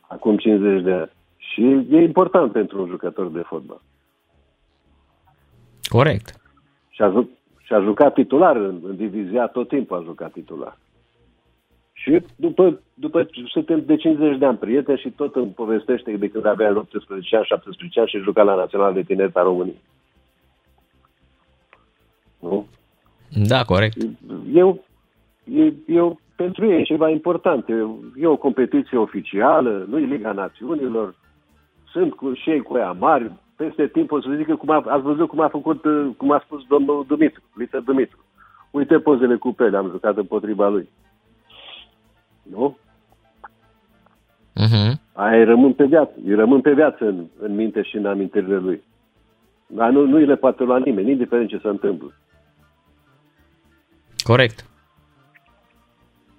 [0.00, 1.10] Acum 50 de ani.
[1.36, 3.80] Și e important pentru un jucător de fotbal.
[5.90, 6.40] Corect.
[6.88, 7.30] Și a, ju-
[7.62, 10.78] și a jucat titular în, în divizia, tot timpul a jucat titular.
[11.92, 16.46] Și după, după suntem de 50 de ani prieteni și tot îmi povestește de când
[16.46, 19.80] avea 18 ani, 17 ani și juca la Național de Tineret a României.
[22.38, 22.66] Nu?
[23.46, 23.96] Da, corect.
[24.52, 24.84] Eu,
[25.44, 27.68] e, eu, pentru ei e ceva important.
[27.68, 27.74] E,
[28.16, 31.14] e o competiție oficială, nu e Liga Națiunilor.
[31.92, 33.32] Sunt cu, și ei cu ea mari.
[33.60, 36.42] Peste timp o să zică cum a, ați văzut cum a făcut, uh, cum a
[36.44, 38.24] spus domnul Dumitru, Lită Dumitru.
[38.70, 40.88] Uite pozele cu pele, am jucat împotriva lui.
[42.42, 42.76] Nu?
[44.54, 45.00] Mhm.
[45.12, 48.56] Aia îi rămân pe viață, îi rămân pe viață în, în minte și în amintirile
[48.56, 48.82] lui.
[49.66, 52.14] Dar nu, nu îi le poate lua nimeni, indiferent ce se întâmplă.
[54.16, 54.64] Corect.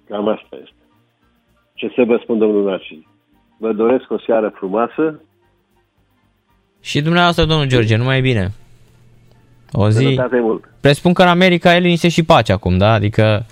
[0.08, 0.82] Cam asta este.
[1.74, 3.04] Ce să vă spun, domnul Narcis?
[3.58, 5.20] Vă doresc o seară frumoasă,
[6.82, 8.52] Și dumneavoastră, domnul George, numai bine.
[9.72, 10.02] O zi...
[10.02, 10.64] sănătate mult.
[10.80, 12.92] Presupun că în America el liniște și pace acum, da?
[12.92, 13.44] Adică...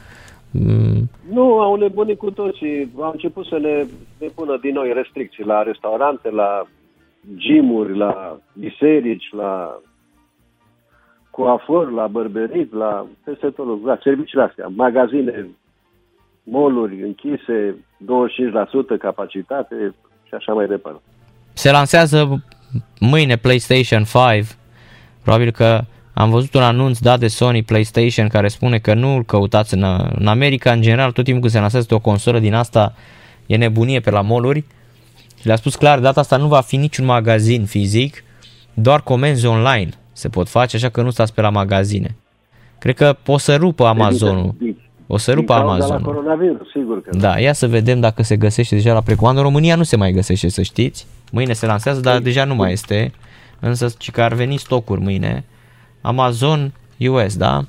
[0.50, 2.90] m, Nu, au nebunit cu toții.
[3.00, 3.84] Au început să ne,
[4.18, 6.66] ne pună din noi restricții la restaurante, la
[7.36, 9.80] gymuri, la biserici, la
[11.30, 15.46] coafor, la bărberic, la peste tot, la serviciile astea, magazine,
[16.42, 17.76] moluri închise,
[18.96, 19.94] 25% capacitate
[20.26, 21.00] și așa mai departe.
[21.52, 22.42] se lansează
[22.98, 24.46] mâine PlayStation 5,
[25.22, 29.24] probabil că am văzut un anunț dat de Sony PlayStation care spune că nu îl
[29.24, 32.94] căutați în, în America, în general, tot timpul când se lansează o consolă din asta,
[33.46, 34.64] e nebunie pe la moluri.
[35.40, 38.24] Și le-a spus clar, data asta nu va fi niciun magazin fizic,
[38.74, 42.16] doar comenzi online se pot face, așa că nu stați pe la magazine.
[42.78, 44.54] Cred că o să rupă Amazonul.
[45.12, 46.14] O să rupă Din cauza la Amazonul.
[46.14, 49.40] coronavirus, sigur că Da, ia să vedem dacă se găsește deja la precomandă.
[49.40, 51.06] În România nu se mai găsește, să știți.
[51.32, 53.12] Mâine se lansează, dar deja nu mai este.
[53.60, 55.44] Însă, ci că ar veni stocuri mâine.
[56.00, 57.64] Amazon US, da?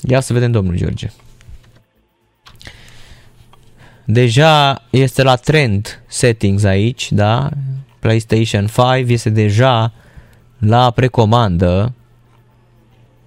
[0.00, 1.10] Ia să vedem, domnul George.
[4.04, 7.48] Deja este la trend settings aici, da?
[7.98, 9.92] PlayStation 5 este deja
[10.58, 11.92] la precomandă.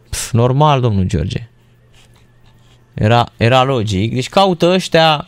[0.10, 1.50] Pf, normal, domnul George.
[2.98, 4.14] Era, era logic.
[4.14, 5.28] Deci caută ăștia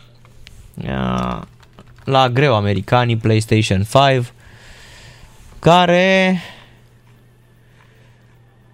[0.88, 1.46] a,
[2.04, 3.82] la greu americanii PlayStation
[4.12, 4.32] 5
[5.58, 6.38] care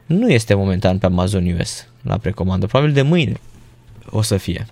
[0.06, 2.66] nu este momentan pe Amazon US la precomandă.
[2.66, 3.40] Probabil de mâine
[4.10, 4.66] o să fie.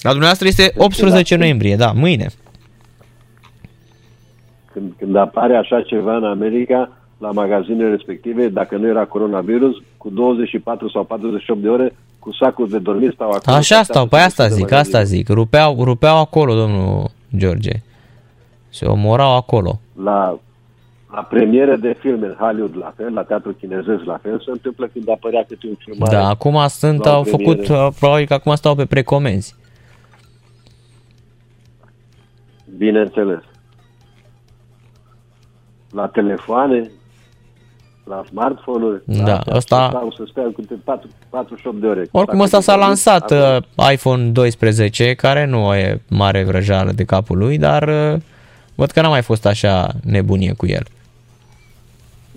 [0.00, 2.26] La dumneavoastră este 18 noiembrie, da, mâine.
[4.72, 10.10] când, când apare așa ceva în America, la magazinele respective, dacă nu era coronavirus, cu
[10.10, 11.94] 24 sau 48 de ore,
[12.26, 13.56] cu sacul de dormit stau acolo.
[13.56, 14.94] Așa stau, pe asta de zic, magazin.
[14.94, 15.28] asta zic.
[15.28, 17.70] Rupeau, rupeau acolo, domnul George.
[18.68, 19.80] Se omorau acolo.
[20.02, 20.38] La,
[21.12, 24.86] la premiere de filme în Hollywood, la fel, la teatru chinezesc, la fel, se întâmplă
[24.86, 27.92] când apărea câte un film Da, acum sunt, la o au făcut, premieră.
[27.98, 29.54] probabil că acum stau pe precomenzi.
[32.76, 33.42] Bineînțeles.
[35.90, 36.90] La telefoane,
[38.08, 39.02] la smartphone-uri.
[39.04, 42.00] Da, la astea, ăsta- Stau să stea câte 4, 48 de ore.
[42.10, 43.58] Oricum Dacă ăsta s-a te dormi, lansat acolo.
[43.76, 48.20] uh, iPhone 12, care nu e mare vrăjeală de capul lui, dar uh,
[48.74, 50.82] văd că n-a mai fost așa nebunie cu el.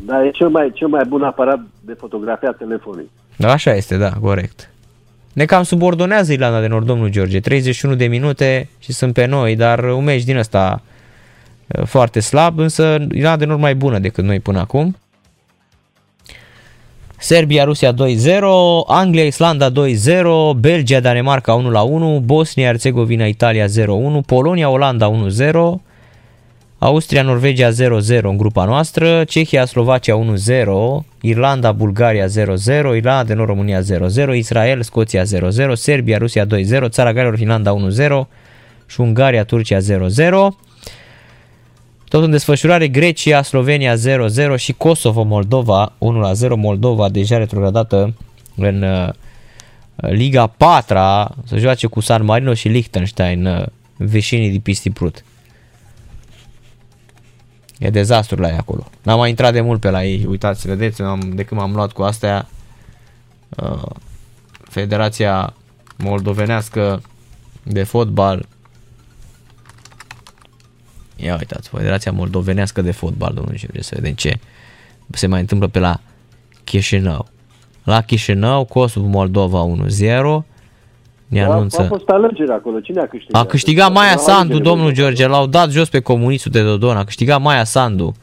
[0.05, 3.09] Da, e cel mai, cel mai bun aparat de fotografia telefonic.
[3.35, 4.69] Da, așa este, da, corect.
[5.33, 7.39] Ne cam subordonează Irlanda de Nord, domnul George.
[7.39, 10.81] 31 de minute și sunt pe noi, dar un meci din ăsta
[11.67, 14.95] uh, foarte slab, însă Irlanda de Nord mai bună decât noi până acum.
[17.21, 23.69] Serbia, Rusia 2-0, Anglia, Islanda 2-0, Belgia, Danemarca 1-1, Bosnia, Herțegovina, Italia 0-1,
[24.25, 25.79] Polonia, Olanda 1-0,
[26.77, 30.19] Austria, Norvegia 0-0 în grupa noastră, Cehia, Slovacia
[30.49, 32.29] 1-0, Irlanda, Bulgaria 0-0,
[32.95, 33.83] Irlanda de Nord, România 0-0,
[34.33, 35.27] Israel, Scoția 0-0,
[35.73, 36.47] Serbia, Rusia 2-0,
[36.87, 37.75] Țara Galilor, Finlanda
[38.23, 38.27] 1-0
[38.85, 39.81] și Ungaria, Turcia 0-0.
[42.09, 45.95] Tot în desfășurare Grecia, Slovenia 0-0 și Kosovo, Moldova 1-0.
[46.55, 48.13] Moldova deja retrogradată
[48.55, 49.09] în uh,
[49.95, 50.95] Liga 4
[51.45, 53.65] să joace cu San Marino și Liechtenstein, uh,
[53.97, 55.23] veșinii de Pistiprut.
[57.79, 58.87] E dezastru la ei acolo.
[59.01, 60.25] N-am mai intrat de mult pe la ei.
[60.25, 62.47] Uitați, vedeți, am, de când m-am luat cu astea,
[63.49, 63.91] uh,
[64.69, 65.53] Federația
[65.97, 67.01] Moldovenească
[67.63, 68.45] de Fotbal.
[71.23, 74.39] Ia uitați, Federația Moldovenească de Fotbal, domnul George, să vedem ce
[75.09, 75.99] se mai întâmplă pe la
[76.63, 77.27] Chișinău.
[77.83, 80.45] La Chișinău, Kosovo, Moldova 1-0.
[81.27, 81.83] Ne Au, au anunță.
[81.83, 82.79] fost alegeri acolo.
[82.79, 83.41] Cine a câștigat?
[83.41, 86.97] A câștigat Maia Au Sandu, alegeri, domnul George, l-au dat jos pe comunistul de Dodon,
[86.97, 88.15] a câștigat Maia Sandu.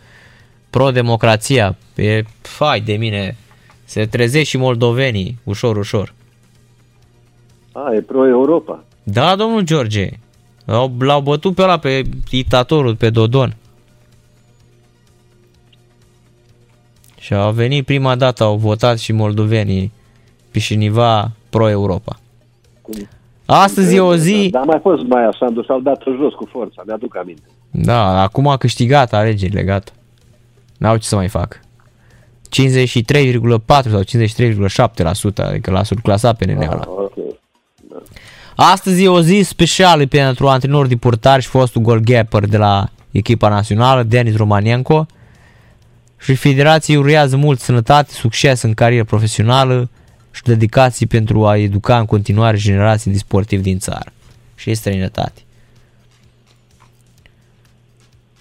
[0.70, 3.36] Pro-democrația, e, fai de mine,
[3.84, 6.14] se trezește și moldovenii, ușor, ușor.
[7.72, 8.84] A, e pro-Europa.
[9.02, 10.08] Da, domnul George,
[10.66, 13.56] l-au, l-au bătut pe ăla, pe dictatorul, pe Dodon.
[17.18, 19.92] Și au venit prima dată, au votat și moldovenii
[20.50, 22.18] Pișiniva pro-Europa.
[22.82, 22.94] Cum?
[23.46, 24.48] Astăzi e o zi...
[24.50, 27.42] Dar a mai fost Maia Sandu, s-au dat jos cu forța, mi-aduc aminte.
[27.70, 29.92] Da, acum a câștigat alegerile, gata.
[30.78, 31.60] N-au ce să mai fac.
[32.50, 36.80] 53,4 sau 53,7%, adică l-a surclasat pe nenea ăla.
[36.80, 37.25] Ah, ok.
[38.58, 43.48] Astăzi e o zi specială pentru antrenor de portar și fostul goalkeeper de la echipa
[43.48, 45.06] națională, Denis Romanienko.
[46.18, 49.90] Și federația urează mult sănătate, succes în carieră profesională
[50.30, 54.12] și dedicații pentru a educa în continuare generații de sportivi din țară
[54.54, 55.40] și în străinătate.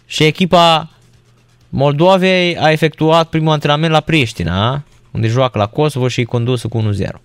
[0.05, 0.89] Și echipa
[1.69, 6.93] Moldovei a efectuat primul antrenament la Priștina, unde joacă la Kosovo și e condusă cu
[6.93, 7.24] 1-0.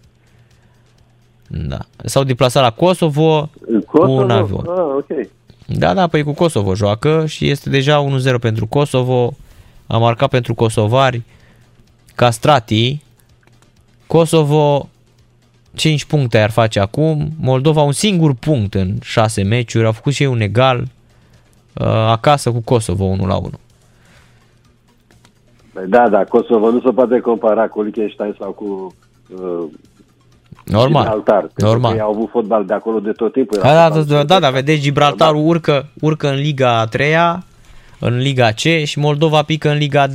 [1.53, 1.79] Da.
[2.05, 4.21] S-au deplasat la Kosovo, În cu Kosovo?
[4.23, 4.67] un avion.
[4.69, 5.29] Ah, ok.
[5.67, 8.05] Da, da, păi cu Kosovo joacă și este deja
[8.37, 9.33] 1-0 pentru Kosovo.
[9.87, 11.23] A marcat pentru kosovari
[12.15, 13.03] Castrati.
[14.07, 14.89] Kosovo
[15.75, 17.29] 5 puncte ar face acum.
[17.41, 19.87] Moldova un singur punct în 6 meciuri.
[19.87, 23.51] Au făcut și ei un egal uh, acasă cu Kosovo 1 la 1.
[25.73, 28.95] Păi Da, da, Kosovo nu se poate compara cu Liechtenstein sau cu
[29.35, 29.65] uh,
[30.71, 31.03] Normal.
[31.03, 31.41] Gibraltar.
[31.41, 31.91] Pentru Normal.
[31.91, 33.59] Că ei au avut fotbal de acolo de tot timpul.
[33.63, 37.45] Da, Era da, fotbal da, da, da, vedeți, Gibraltarul urcă, urcă în Liga a treia,
[37.99, 40.15] în Liga C și Moldova pică în Liga D.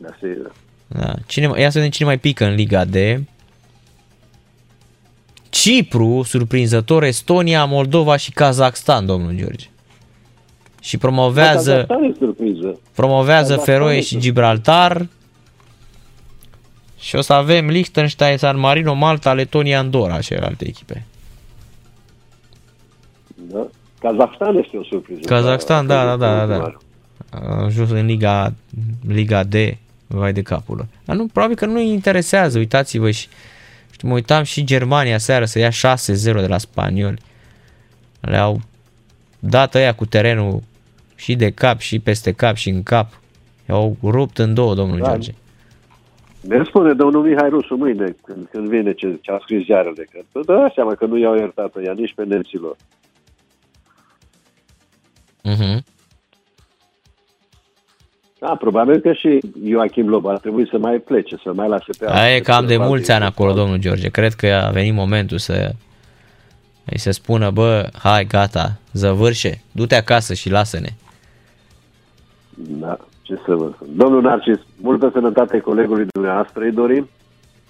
[0.00, 0.52] Da, sigur.
[0.86, 1.14] Da.
[1.26, 2.94] Cine, ia să vedem cine mai pică în Liga D.
[5.48, 9.66] Cipru, surprinzător, Estonia, Moldova și Kazakhstan, domnul George.
[10.80, 12.78] Și promovează, Kazahstan e surpriză.
[12.94, 14.14] promovează Kazakhstan Feroe este.
[14.14, 15.06] și Gibraltar.
[17.04, 21.04] Și o să avem Liechtenstein, San Marino, Malta, Letonia, Andorra, celelalte echipe.
[23.34, 23.66] Da?
[24.00, 25.20] Kazahstan este o surpriză.
[25.26, 26.54] Kazakhstan, da, da, da, da, da.
[26.54, 26.80] Ultimul.
[27.30, 28.54] A ajuns în Liga,
[29.06, 29.54] Liga D,
[30.06, 30.86] vai de capul lor.
[31.04, 33.28] Dar nu, probabil că nu-i interesează, uitați-vă și
[33.90, 35.72] știu, mă uitam și Germania seară să ia 6-0
[36.22, 37.18] de la spanioli.
[38.20, 38.60] Le-au
[39.38, 40.62] dat ăia cu terenul
[41.14, 43.20] și de cap și peste cap și în cap.
[43.68, 45.08] I-au rupt în două, domnul Da.
[45.08, 45.34] George.
[46.48, 50.18] Ne spune domnul Mihai Rusu mâine, când, când vine ce, ce a scris ziarele, că
[50.32, 52.76] îți dă seama că nu i-au iertat ea nici pe nemților.
[55.44, 55.78] Uh-huh.
[58.38, 62.06] Da, probabil că și Joachim Lob ar trebui să mai plece, să mai lase pe
[62.08, 64.08] Aia e alții, cam de să mulți ani acolo, domnul George.
[64.08, 65.72] Cred că a venit momentul să
[66.84, 70.88] îi se spună, bă, hai, gata, zăvârșe, du-te acasă și lasă-ne.
[72.54, 73.88] Da, ce să vă spun.
[73.96, 77.08] Domnul Narcis, multă sănătate colegului dumneavoastră îi dorim.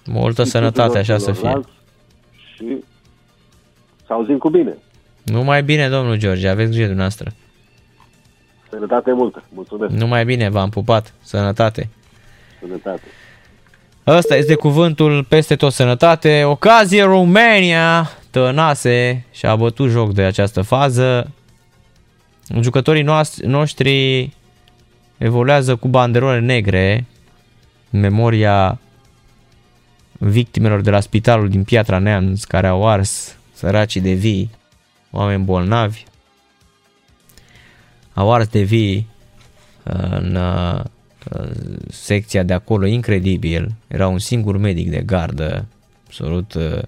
[0.05, 1.41] Multă Și sănătate, tuturor așa să fie.
[1.41, 1.69] celorlalți.
[2.55, 2.83] Și
[4.05, 4.77] să auzim cu bine.
[5.23, 7.31] Numai bine, domnul George, aveți grijă dumneavoastră.
[8.69, 9.43] Sănătate multă.
[9.53, 9.93] Mulțumesc.
[9.93, 11.13] Numai bine, v-am pupat.
[11.21, 11.89] Sănătate.
[12.59, 13.01] Sănătate.
[14.07, 16.43] Ăsta este cuvântul peste tot sănătate.
[16.43, 21.31] Ocazie România, Tănase și-a bătut joc de această fază.
[22.61, 24.29] Jucătorii noastri, noștri
[25.17, 27.05] evoluează cu banderole negre
[27.91, 28.79] în memoria
[30.11, 34.49] victimelor de la spitalul din Piatra Neamț care au ars săracii de vii,
[35.11, 36.03] oameni bolnavi.
[38.13, 39.07] Au ars de vii
[39.83, 40.81] în uh,
[41.89, 43.75] secția de acolo incredibil.
[43.87, 45.65] Era un singur medic de gardă,
[46.05, 46.81] absolut uh,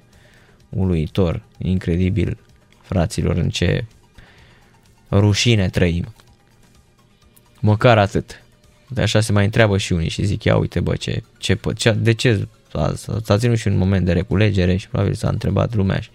[0.70, 2.38] uluitor, incredibil,
[2.82, 3.86] fraților, în ce
[5.12, 6.06] rușine trăim.
[7.68, 8.42] Măcar atât.
[8.88, 11.76] De așa se mai întreabă și unii și zic, ia uite bă, ce, ce, pă-
[11.76, 15.30] ce de ce s-a, s-a- s-a ținut și un moment de reculegere și probabil s-a
[15.30, 16.10] întrebat lumea și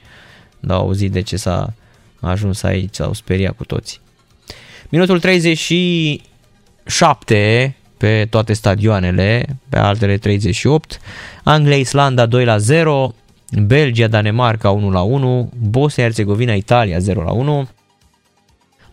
[0.60, 1.72] dar au auzit de ce s-a
[2.20, 4.00] ajuns aici, s-au speriat cu toții.
[4.88, 11.00] Minutul 37 pe toate stadioanele, pe altele 38,
[11.42, 13.14] Anglia, Islanda 2 la 0,
[13.66, 17.68] Belgia, Danemarca 1 la 1, Bosnia, Herzegovina, Italia 0 la 1,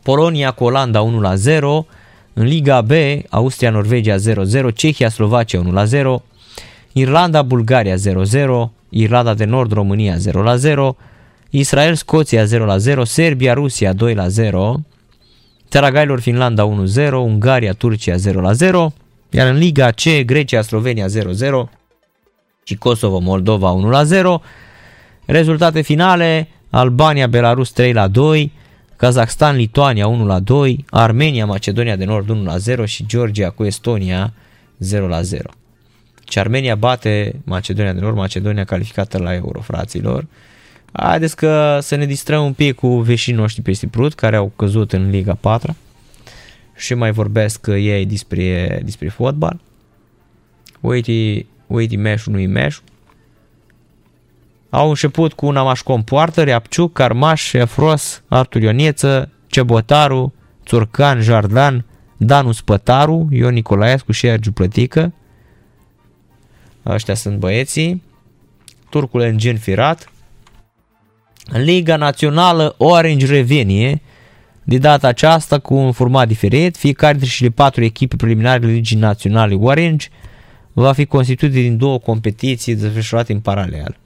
[0.04, 1.86] Polonia cu Olanda 1 la 0,
[2.34, 2.92] în Liga B,
[3.30, 6.24] Austria, Norvegia 0-0, Cehia, Slovacia 1 la 0,
[6.92, 10.96] Irlanda, Bulgaria 0-0, Irlanda de Nord, România 0 la 0,
[11.50, 14.80] Israel, Scoția 0 la 0, Serbia, Rusia 2 la 0,
[15.70, 18.94] Țara Gailor, Finlanda 1-0, Ungaria, Turcia 0 la 0,
[19.30, 21.70] iar în Liga C, Grecia, Slovenia 0-0
[22.64, 24.42] și Kosovo, Moldova 1 la 0.
[25.26, 28.52] Rezultate finale, Albania, Belarus 3 la 2,
[29.00, 33.64] Kazakhstan, Lituania 1 la 2, Armenia, Macedonia de Nord 1 la 0 și Georgia cu
[33.64, 34.34] Estonia
[34.78, 35.50] 0 la 0.
[36.30, 40.26] Și Armenia bate Macedonia de Nord, Macedonia calificată la Euro, fraților.
[40.92, 44.94] Haideți că să ne distrăm un pic cu veșinii noștri pe Prut, care au căzut
[44.94, 45.76] în Liga 4
[46.76, 49.60] și mai vorbesc ei despre, despre fotbal.
[50.80, 52.84] Uite, uite meșul, nu-i meșul.
[54.70, 60.34] Au început cu un Amașcom Poartă, Reapciuc, Carmaș, Efros, Artur Ionieță, Cebotaru,
[60.66, 61.86] Țurcan, Jardan,
[62.18, 65.14] Danu Spătaru, Ion Nicolaescu și Ergiu Plătică.
[66.86, 68.04] Ăștia sunt băieții.
[68.90, 70.12] Turcul Engin Firat.
[71.46, 74.02] În Liga Națională Orange Revenie,
[74.64, 79.56] de data aceasta cu un format diferit, fiecare dintre cele patru echipe preliminare Ligii Naționale
[79.56, 80.08] Orange
[80.74, 83.98] va fi constituit din două competiții desfășurate în paralel.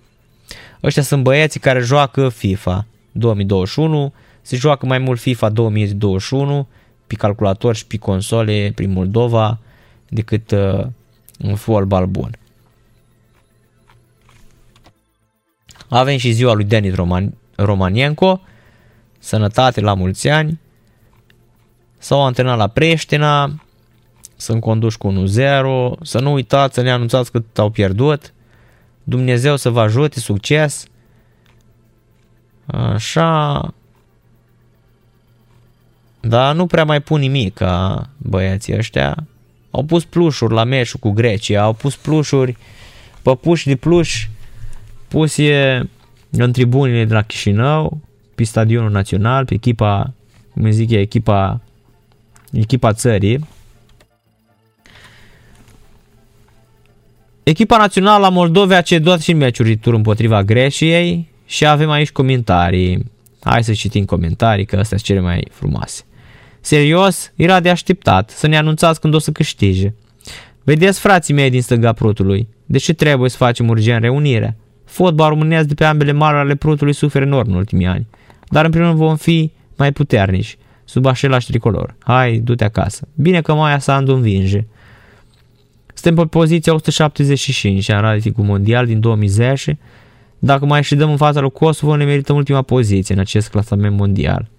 [0.83, 6.67] Ăștia sunt băieții care joacă FIFA 2021, se joacă mai mult FIFA 2021
[7.07, 9.59] pe calculator și pe console prin Moldova
[10.09, 10.85] decât uh,
[11.39, 12.37] un fotbal bun.
[15.89, 18.41] Avem și ziua lui Denis Roman- Romanienko,
[19.19, 20.59] sănătate la mulți ani,
[21.97, 23.63] s-au antrenat la Preștina,
[24.35, 25.15] sunt conduși cu 1-0,
[26.01, 28.33] să nu uitați să ne anunțați că au pierdut,
[29.03, 30.85] Dumnezeu să vă ajute, succes,
[32.65, 33.73] așa,
[36.19, 39.27] dar nu prea mai pun nimic ca băieții ăștia,
[39.71, 42.57] au pus plușuri la meciul cu Grecia, au pus plușuri,
[43.21, 44.27] păpuși de pluș
[45.07, 45.89] pus e
[46.31, 48.01] în tribunile de la Chișinău,
[48.35, 50.13] pe stadionul național, pe echipa,
[50.53, 51.61] cum zic e, echipa,
[52.51, 53.47] echipa țării.
[57.43, 63.11] Echipa națională a Moldovei a cedat și meciuri tur împotriva Greciei și avem aici comentarii.
[63.41, 66.03] Hai să citim comentarii, că astea sunt cele mai frumoase.
[66.61, 69.93] Serios, era de așteptat să ne anunțați când o să câștige.
[70.63, 74.55] Vedeți frații mei din stânga prutului, de ce trebuie să facem urgent reunirea?
[74.85, 78.07] Fotbal românesc de pe ambele maluri ale prutului suferă enorm în ultimii ani,
[78.49, 81.95] dar împreună vom fi mai puternici, sub același tricolor.
[81.99, 83.07] Hai, du-te acasă.
[83.15, 84.65] Bine că Maia Sandu învinge.
[86.03, 89.77] Suntem pe poziția 175 în ratingul mondial din 2010.
[90.39, 93.97] Dacă mai și dăm în fața lui Kosovo, ne merităm ultima poziție în acest clasament
[93.97, 94.49] mondial.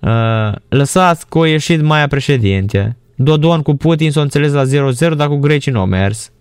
[0.00, 2.96] Uh, lăsați că o ieșit Maia președinte.
[3.14, 4.64] Dodon cu Putin s-o înțeles la
[5.12, 6.32] 0-0, dar cu grecii nu au mers.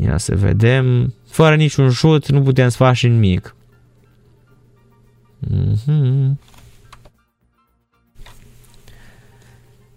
[0.00, 1.14] Ia să vedem.
[1.28, 3.56] Fără niciun șut nu putem să facem nimic.
[5.50, 6.55] Mm-hmm.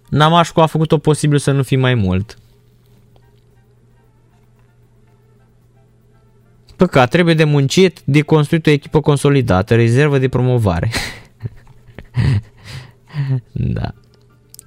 [0.09, 2.37] Namașcu a făcut-o posibil să nu fie mai mult.
[6.75, 10.91] Păcat, trebuie de muncit, de construit o echipă consolidată, rezervă de promovare.
[13.77, 13.93] da.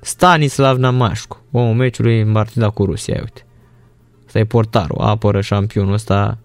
[0.01, 3.47] Stanislav Namașcu, omul meciului în partida cu Rusia, uite.
[4.27, 6.39] Asta e portarul, apără șampionul ăsta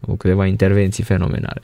[0.00, 1.60] cu câteva intervenții fenomenale.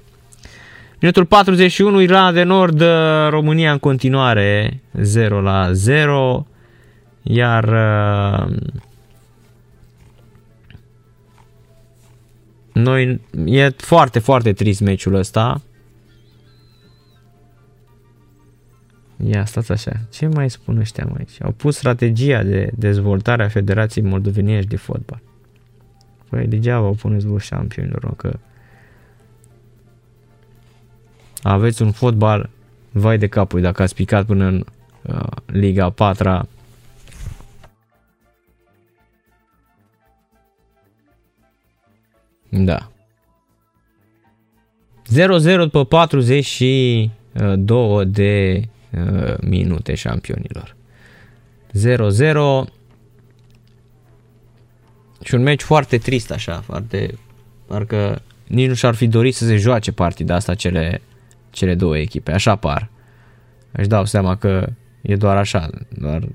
[1.01, 2.83] Minutul 41, Irlanda de Nord,
[3.29, 6.47] România în continuare 0 la 0,
[7.29, 8.57] iar uh,
[12.73, 15.61] noi e foarte, foarte trist meciul ăsta.
[19.25, 20.01] Ia, stați așa.
[20.11, 21.43] Ce mai spun ăștia aici?
[21.43, 25.21] Au pus strategia de dezvoltare a Federației Moldoveniești de Fotbal.
[26.29, 28.39] Păi degeaba o puneți voi șampionilor, că
[31.43, 32.51] aveți un fotbal
[32.91, 34.65] vai de capul dacă ați picat până în
[35.03, 36.49] uh, Liga 4
[42.49, 42.91] Da.
[45.15, 45.17] 0-0
[45.57, 50.77] după 42 de uh, minute șampionilor.
[51.69, 51.71] 0-0
[55.23, 57.19] și un meci foarte trist așa, foarte,
[57.67, 61.03] parcă nici nu și-ar fi dorit să se joace partida asta cele,
[61.51, 62.91] cele două echipe, așa par.
[63.73, 64.67] Își dau seama că
[65.03, 66.29] e doar așa, doar,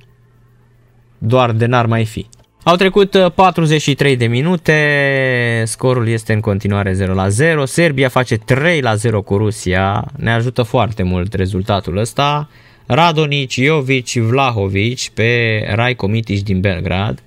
[1.18, 2.28] doar de n-ar mai fi.
[2.64, 8.38] Au trecut 43 uh, de minute, scorul este în continuare 0 la 0, Serbia face
[8.38, 12.50] 3 la 0 cu Rusia, ne ajută foarte mult rezultatul ăsta.
[12.86, 17.24] Radonic, Jovic, Vlahovic pe Rajko Mitic din Belgrad.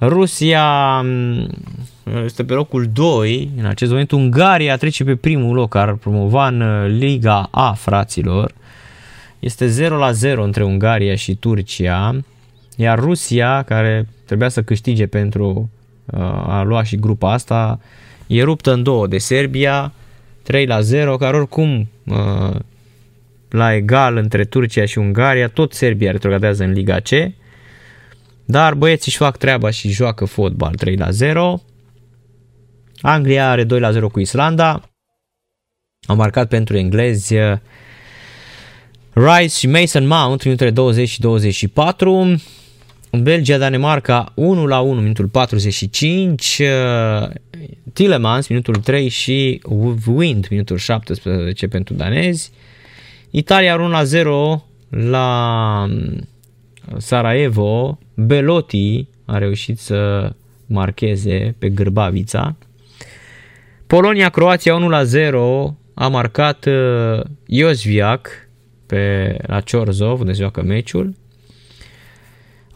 [0.00, 1.48] Rusia mm,
[2.24, 6.60] este pe locul 2, în acest moment Ungaria trece pe primul loc, ar promova în
[6.60, 8.54] uh, Liga A, fraților.
[9.38, 12.14] Este 0 la 0 între Ungaria și Turcia,
[12.76, 15.70] iar Rusia, care trebuia să câștige pentru
[16.04, 17.80] uh, a lua și grupa asta,
[18.26, 19.92] e ruptă în două de Serbia,
[20.42, 22.56] 3 la 0, care oricum uh,
[23.48, 27.08] la egal între Turcia și Ungaria, tot Serbia retrogradează în Liga C,
[28.44, 31.62] dar băieții își fac treaba și joacă fotbal 3 la 0.
[33.00, 34.90] Anglia are 2 la 0 cu Islanda.
[36.06, 37.58] Au marcat pentru englezi uh,
[39.12, 42.36] Rice și Mason Mount minutele 20 și 24.
[43.22, 46.62] Belgia, Danemarca 1 la 1 minutul 45.
[46.62, 47.28] Uh,
[47.92, 49.60] Tillemans minutul 3 și
[50.06, 52.50] Wind minutul 17 pentru danezi.
[53.30, 55.88] Italia 1 la 0 la
[56.96, 60.32] Sarajevo, Belotti a reușit să
[60.66, 62.56] marcheze pe Grbavița.
[63.86, 66.68] Polonia-Croația 1 la 0 a marcat
[67.46, 68.28] Iosviac
[68.86, 71.14] pe la Ciorzov, unde se joacă meciul.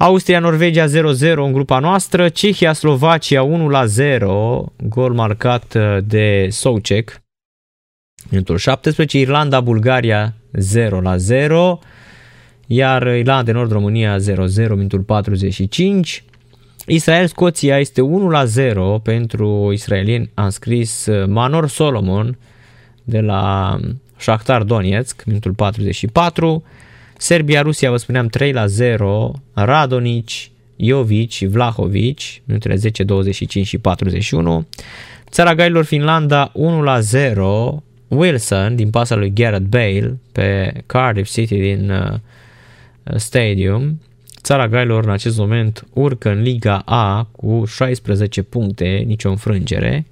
[0.02, 0.90] Austria-Norvegia 0-0
[1.36, 7.22] în grupa noastră, Cehia-Slovacia 1 la 0, gol marcat de Soucek,
[8.30, 11.78] minutul 17, Irlanda-Bulgaria 0 la 0,
[12.66, 14.22] iar Irlanda de Nord România 0-0
[14.68, 16.24] minutul 45.
[16.86, 18.00] Israel-Scoția este
[18.98, 22.38] 1-0 pentru israelieni, a scris uh, Manor Solomon
[23.04, 23.76] de la
[24.16, 26.64] Shakhtar Donetsk, minutul 44.
[27.20, 30.28] Serbia-Rusia, vă spuneam 3-0, Radonic,
[30.76, 34.66] Jovic și Vlahovic, minutele 10, 25 și 41.
[35.30, 36.54] Țara Gailor Finlanda 1-0,
[38.08, 42.14] Wilson din pasa lui Garrett Bale pe Cardiff City din uh,
[43.16, 44.00] Stadium.
[44.42, 50.06] Țara Gailor în acest moment urcă în Liga A cu 16 puncte, nicio înfrângere.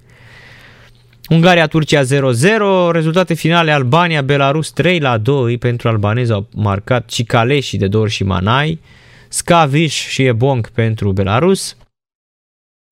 [1.29, 8.03] Ungaria-Turcia 0-0, rezultate finale Albania-Belarus 3 la 2 pentru albanezi au marcat Cicaleși de două
[8.03, 8.79] ori și Manai,
[9.27, 11.77] Skavish și Ebonk pentru Belarus,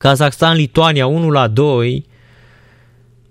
[0.03, 2.05] Kazakhstan-Lituania 1 la 2,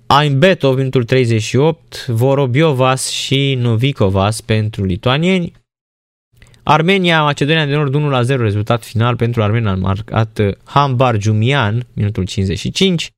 [0.06, 5.52] Aimbetov minutul 38, Vorobiovas și Novikovas pentru lituanieni,
[6.62, 9.70] Armenia, Macedonia de Nord 1 la 0, rezultat final pentru Armenia.
[9.70, 13.10] A marcat Hambar Jumian, minutul 55,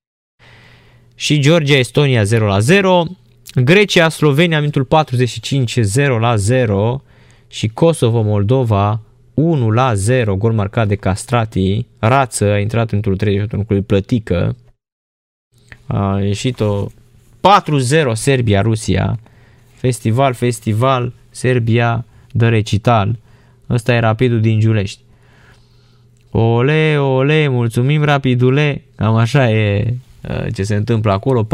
[1.19, 3.05] și Georgia, Estonia 0 la 0,
[3.55, 7.03] Grecia, Slovenia, minutul 45, 0 la 0
[7.49, 9.01] și Kosovo, Moldova
[9.35, 14.57] 1 la 0, gol marcat de Castrati, Rață a intrat într-un 38 cu plătică,
[15.87, 19.19] a ieșit o 4-0 Serbia-Rusia,
[19.75, 23.17] festival, festival, Serbia dă recital,
[23.71, 25.01] ăsta e rapidul din Giulești.
[26.31, 29.95] Ole, ole, mulțumim rapidule, cam așa e
[30.53, 31.49] ce se întâmplă acolo, 4-0,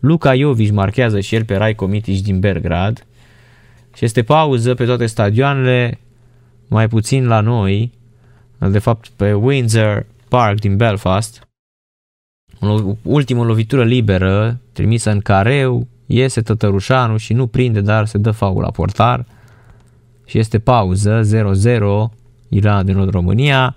[0.00, 3.06] Luca Jovic marchează și el pe Rai Comitici din Belgrad
[3.94, 5.98] și este pauză pe toate stadioanele,
[6.68, 7.92] mai puțin la noi,
[8.58, 11.48] de fapt pe Windsor Park din Belfast.
[13.02, 18.62] Ultimă lovitură liberă, trimisă în careu, iese Tătărușanu și nu prinde, dar se dă faul
[18.62, 19.26] la portar.
[20.26, 22.14] Și este pauză, 0-0,
[22.48, 23.76] Irlanda de Nord România.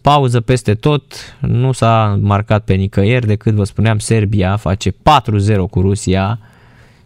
[0.00, 1.02] Pauză peste tot,
[1.40, 4.94] nu s-a marcat pe nicăieri decât, vă spuneam, Serbia face 4-0
[5.70, 6.38] cu Rusia.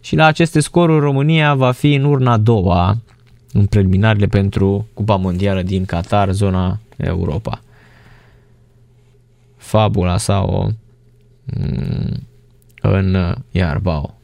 [0.01, 2.97] Și la aceste scoruri România va fi în urna a doua
[3.52, 7.62] în preliminarele pentru Cupa Mondială din Qatar, zona Europa.
[9.56, 10.73] Fabula sau
[11.44, 12.27] mm,
[12.82, 14.14] în Iarbao.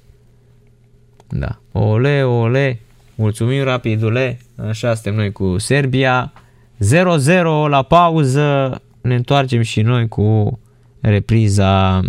[1.29, 1.59] Da.
[1.73, 2.81] Ole, ole,
[3.15, 4.39] mulțumim rapidule,
[4.69, 6.33] așa suntem noi cu Serbia.
[6.80, 10.60] 0-0 la pauză, ne întoarcem și noi cu
[11.02, 12.02] repriza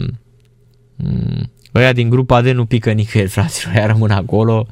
[0.97, 4.67] mm, ăia din grupa de nu pică nicăieri, fraților, ea rămân acolo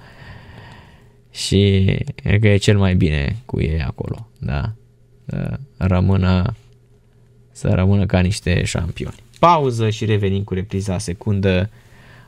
[1.31, 1.85] și
[2.15, 4.73] cred că e cel mai bine cu ei acolo, da?
[5.27, 6.55] Să rămână,
[7.53, 9.15] să rămână ca niște șampioni.
[9.39, 11.71] Pauză și revenim cu repriza secundă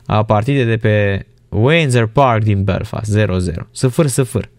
[0.05, 3.27] a partidei de pe Windsor Park din Belfast, 0-0.
[3.71, 4.49] Săfăr, săfăr.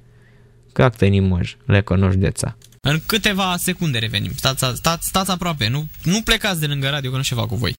[0.77, 2.57] Как ты не можешь, леко нуждеța.
[2.88, 4.32] În câteva secunde revenim.
[4.36, 7.74] Stați, stați, stați aproape, nu, nu plecați de lângă radio că nu ceva cu voi.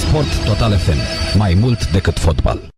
[0.00, 0.98] Sport Total FM.
[1.38, 2.68] Mai mult decât fotbal.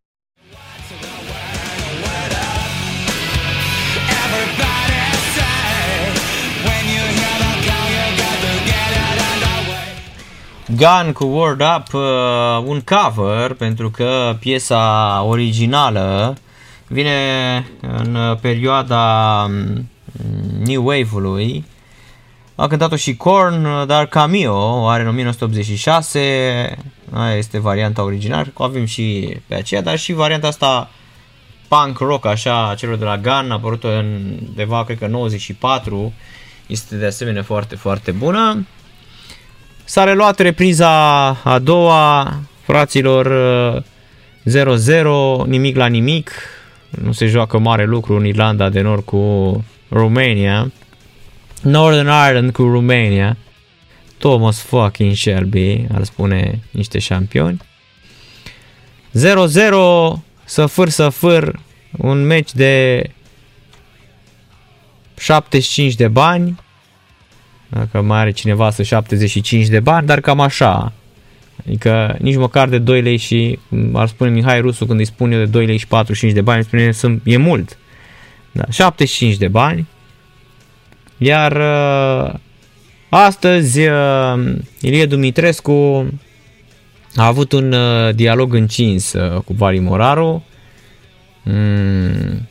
[10.77, 12.01] Gun cu Word Up, uh,
[12.65, 16.37] un cover, pentru că piesa originală
[16.89, 19.91] vine în perioada um,
[20.65, 21.65] New Wave-ului.
[22.55, 26.19] A cântat-o și Korn, dar Cameo o are în 1986,
[27.13, 30.91] aia este varianta originală, avem și pe aceea, dar și varianta asta
[31.69, 36.13] punk rock, așa, celor de la Gun, a apărut în undeva, cred că 94,
[36.67, 38.67] este de asemenea foarte, foarte bună.
[39.85, 43.27] S-a reluat repriza a doua, fraților
[44.45, 46.33] 0-0, nimic la nimic,
[46.91, 50.73] nu se joacă mare lucru în Irlanda de Nord cu Romania.
[51.63, 53.37] Northern Ireland cu Romania.
[54.19, 57.61] Thomas fucking Shelby, ar spune niște șampioni.
[59.15, 59.21] 0-0,
[60.45, 61.61] săfâr, săfâr,
[61.91, 63.05] un meci de
[65.19, 66.61] 75 de bani,
[67.69, 70.93] dacă mai are cineva să 75 de bani, dar cam așa.
[71.67, 73.59] Adică nici măcar de 2 lei și,
[73.93, 76.65] ar spune Mihai Rusu când îi spun eu de 2 lei și 45 de bani,
[76.65, 77.79] spune sunt, e mult.
[78.53, 79.87] Da, 75 de bani.
[81.17, 82.35] Iar uh,
[83.09, 86.09] astăzi uh, Ilie Dumitrescu
[87.17, 90.45] a avut un uh, dialog încins uh, cu Vali Moraru.
[91.43, 92.49] Mm.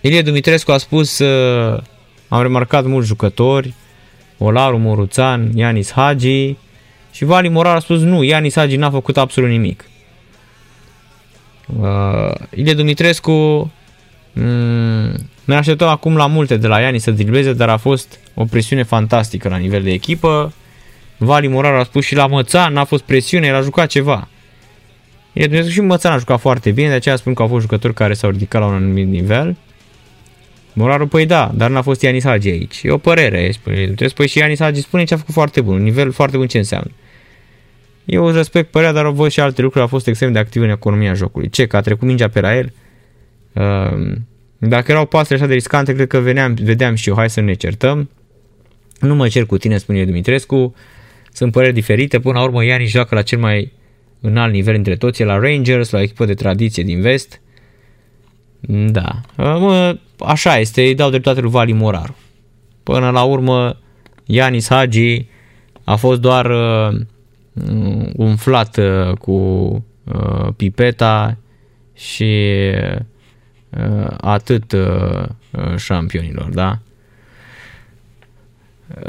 [0.00, 1.82] Ilie Dumitrescu a spus uh,
[2.28, 3.74] am remarcat mulți jucători,
[4.38, 6.56] Olaru Moruțan, Ianis Hagi
[7.16, 9.84] și Vali Morar a spus nu, Ianis Hagi n-a făcut absolut nimic.
[11.80, 13.32] Uh, Ilie Dumitrescu
[14.32, 15.14] mm,
[15.44, 18.82] ne așteptăm acum la multe de la Ianis să dribleze, dar a fost o presiune
[18.82, 20.52] fantastică la nivel de echipă.
[21.16, 24.28] Vali Morar a spus și la Mățan n-a fost presiune, el a jucat ceva.
[25.32, 27.94] Ilie Dumitrescu și Mățan a jucat foarte bine, de aceea spun că au fost jucători
[27.94, 29.56] care s-au ridicat la un anumit nivel.
[30.72, 32.80] Moraru, păi da, dar n-a fost Ianis Hagi aici.
[32.82, 33.84] E o părere, spune.
[33.84, 36.46] Trebuie spui și Ianis Hagi spune ce a făcut foarte bun, un nivel foarte bun
[36.46, 36.90] ce înseamnă.
[38.06, 41.14] Eu respect părerea, dar văd și alte lucruri, a fost extrem de activ în economia
[41.14, 41.48] jocului.
[41.48, 42.72] Ce, că a trecut mingea pe la el?
[43.52, 44.12] Uh,
[44.58, 47.54] Dacă erau pase așa de riscante, cred că veneam, vedeam și eu, hai să ne
[47.54, 48.10] certăm.
[49.00, 50.74] Nu mă cer cu tine, spune Dumitrescu.
[51.32, 52.20] Sunt păreri diferite.
[52.20, 53.72] Până la urmă, Iani joacă la cel mai
[54.20, 57.40] înalt nivel între toți, e la Rangers, la o echipă de tradiție din vest.
[58.90, 59.20] Da.
[59.36, 62.16] Mă, așa este, îi dau dreptate lui Vali Moraru.
[62.82, 63.78] Până la urmă,
[64.24, 65.26] Ianis Hagi
[65.84, 67.00] a fost doar uh,
[68.16, 69.32] umflat uh, cu
[70.04, 71.36] uh, pipeta
[71.94, 72.72] și
[73.70, 76.78] uh, atât uh, uh, șampionilor, da?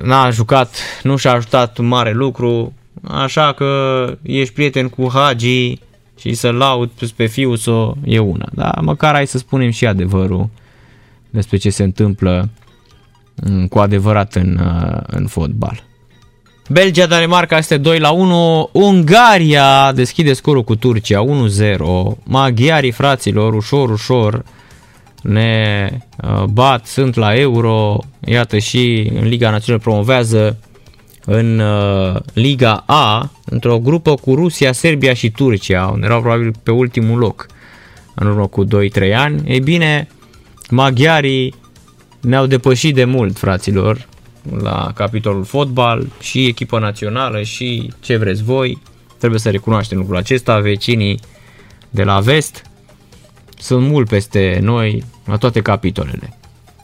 [0.04, 5.80] N-a jucat, nu și-a ajutat mare lucru, așa că ești prieten cu Hagi
[6.20, 8.72] și să laud pe fiul său e una, da?
[8.82, 10.50] Măcar hai să spunem și adevărul
[11.30, 12.50] despre ce se întâmplă
[13.36, 15.87] mm, cu adevărat în, uh, în fotbal.
[16.70, 18.70] Belgia, Danemarca este 2 la 1.
[18.72, 21.78] Ungaria deschide scorul cu Turcia 1-0.
[22.24, 24.44] Maghiarii fraților, ușor, ușor
[25.22, 25.90] ne
[26.24, 28.00] uh, bat, sunt la Euro.
[28.26, 30.58] Iată și în Liga Națională promovează
[31.26, 36.72] în uh, Liga A, într-o grupă cu Rusia, Serbia și Turcia, unde erau probabil pe
[36.72, 37.46] ultimul loc
[38.16, 38.70] în urmă cu 2-3
[39.16, 39.42] ani.
[39.46, 40.08] Ei bine,
[40.70, 41.56] maghiarii
[42.22, 44.08] ne-au depășit de mult, fraților,
[44.62, 48.82] la capitolul fotbal și echipa națională și ce vreți voi.
[49.18, 50.60] Trebuie să recunoaștem lucrul acesta.
[50.60, 51.20] Vecinii
[51.90, 52.62] de la vest
[53.58, 56.38] sunt mult peste noi la toate capitolele.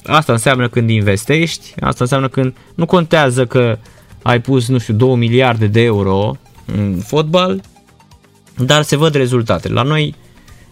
[0.05, 3.77] Asta înseamnă când investești, asta înseamnă când nu contează că
[4.21, 7.61] ai pus, nu știu, 2 miliarde de euro în fotbal,
[8.57, 9.69] dar se văd rezultate.
[9.69, 10.15] La noi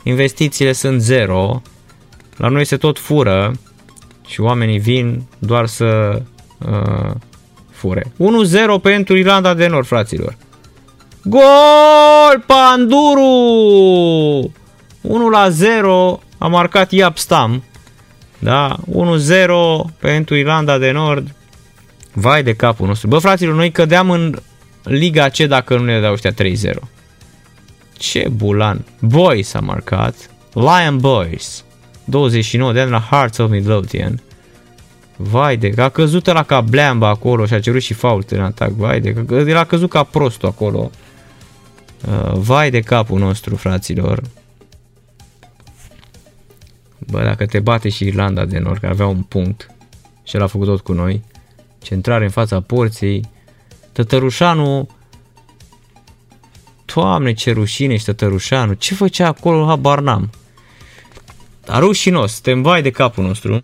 [0.03, 1.61] investițiile sunt zero,
[2.37, 3.53] la noi se tot fură
[4.27, 6.21] și oamenii vin doar să
[6.69, 7.11] uh,
[7.71, 8.03] fure.
[8.03, 10.37] 1-0 pentru Irlanda de Nord, fraților.
[11.23, 12.43] Gol!
[12.45, 13.21] Panduru!
[15.01, 17.63] 1 la 0 a marcat Iap Stam.
[18.39, 18.83] Da, 1-0
[19.99, 21.35] pentru Irlanda de Nord.
[22.13, 23.07] Vai de capul nostru.
[23.07, 24.35] Bă, fraților, noi cădeam în
[24.83, 26.35] Liga C dacă nu ne dau ăștia 3-0.
[27.97, 28.85] Ce bulan.
[28.99, 30.15] Boys a marcat.
[30.53, 31.63] Lion Boys.
[32.05, 34.21] 29 de ani la Hearts of Midlothian.
[35.21, 38.41] Vai de, că a căzut la ca bleamba acolo și a cerut și fault în
[38.41, 38.69] atac.
[38.69, 40.91] Vai de, că el a căzut ca prostul acolo.
[42.07, 44.21] Uh, vai de capul nostru, fraților.
[46.97, 49.71] Bă, dacă te bate și Irlanda de Nord, care avea un punct
[50.23, 51.23] și el a făcut tot cu noi,
[51.81, 53.29] centrare în fața porții,
[53.91, 54.89] Tătărușanu,
[56.93, 60.29] Doamne, ce rușine și Tătărușanu, ce făcea acolo, habar n-am.
[61.65, 63.61] Dar rușinos, te vai de capul nostru.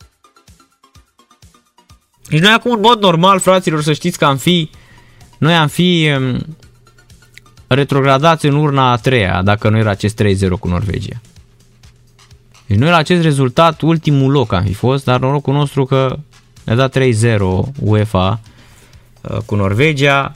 [2.30, 4.70] Deci noi acum în mod normal, fraților, să știți că am fi,
[5.38, 6.58] noi am fi um,
[7.68, 11.22] retrogradați în urna a treia, dacă nu era acest 3-0 cu Norvegia.
[12.68, 16.18] Deci noi la acest rezultat, ultimul loc am fi fost, dar norocul nostru că
[16.64, 17.40] ne-a dat 3-0
[17.80, 18.40] UEFA
[19.22, 20.32] uh, cu Norvegia,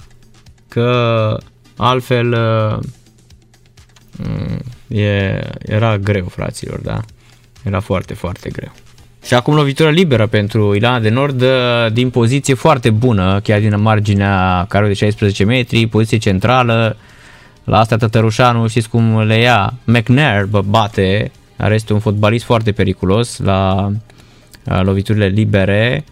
[0.67, 1.37] că
[1.77, 2.79] altfel uh,
[4.17, 4.61] mm,
[4.97, 6.99] e, era greu, fraților, da?
[7.63, 8.71] Era foarte, foarte greu.
[9.25, 11.47] Și acum lovitură liberă pentru Ilana de Nord uh,
[11.93, 16.97] din poziție foarte bună, chiar din marginea carului de 16 metri, poziție centrală.
[17.63, 19.73] La asta Tătărușanu știți cum le ia.
[19.83, 23.91] McNair bă, bate, care este un fotbalist foarte periculos la
[24.63, 26.03] loviturile libere.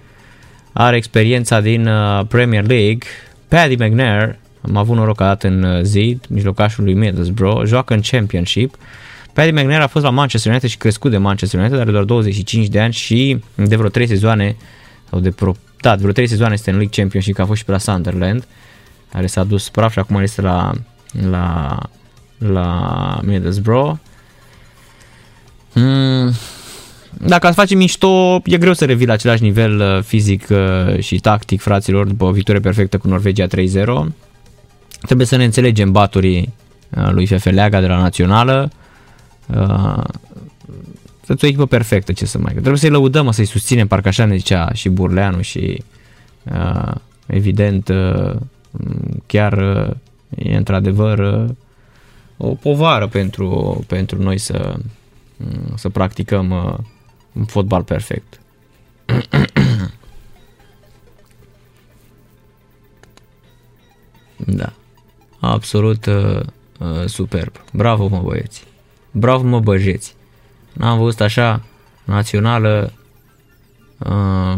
[0.74, 3.08] Are experiența din uh, Premier League.
[3.48, 8.76] Paddy McNair, am avut noroc a în uh, zid, mijlocașul lui Middlesbrough, joacă în Championship.
[9.40, 12.68] Paddy McNair a fost la Manchester United și crescut de Manchester United, are doar 25
[12.68, 14.56] de ani și de vreo 3 sezoane,
[15.10, 17.58] sau de pro, da, de vreo 3 sezoane este în League Championship, că a fost
[17.58, 18.48] și pe la Sunderland,
[19.12, 20.72] care s-a dus praf și acum este la,
[21.30, 21.78] la,
[22.38, 23.98] la Middlesbrough.
[25.74, 26.34] Mm,
[27.12, 31.20] dacă ați face mișto, e greu să revii la același nivel uh, fizic uh, și
[31.20, 33.50] tactic, fraților, după o victorie perfectă cu Norvegia 3-0.
[35.02, 36.54] Trebuie să ne înțelegem baturii
[36.90, 38.72] uh, lui Fefeleaga de la Națională.
[41.26, 42.52] Sunt o echipă perfectă, ce să mai...
[42.52, 45.84] Trebuie să-i lăudăm, să-i susținem, parcă așa ne zicea și Burleanu și
[47.26, 47.92] evident
[49.26, 49.54] chiar
[50.36, 51.46] e într-adevăr
[52.38, 54.76] o povară pentru, pentru noi să,
[55.76, 56.52] să practicăm
[57.34, 58.40] un fotbal perfect.
[64.60, 64.74] da.
[65.40, 66.40] Absolut uh,
[66.80, 67.54] uh, superb.
[67.74, 68.68] Bravo, mă băieți.
[69.12, 70.16] Bravo, mă băjeți.
[70.74, 71.64] N-am văzut așa
[72.04, 72.94] națională
[73.98, 74.58] uh,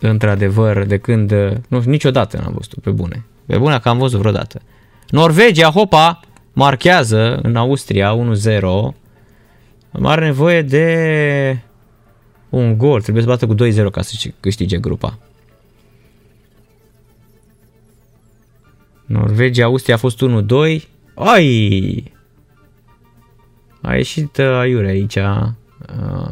[0.00, 3.24] într-adevăr de când, uh, nu, niciodată n-am văzut pe bune.
[3.46, 4.60] Pe bune că am văzut vreodată.
[5.08, 6.20] Norvegia, hopa,
[6.52, 8.94] marchează în Austria 1-0
[10.02, 11.58] are nevoie de
[12.48, 13.02] un gol.
[13.02, 15.18] Trebuie să bată cu 2-0 ca să câștige grupa.
[19.06, 20.24] Norvegia, Austria a fost
[20.76, 20.82] 1-2.
[21.18, 22.12] Ai!
[23.82, 25.16] A ieșit uh, aiure aici.
[25.16, 26.28] Uh,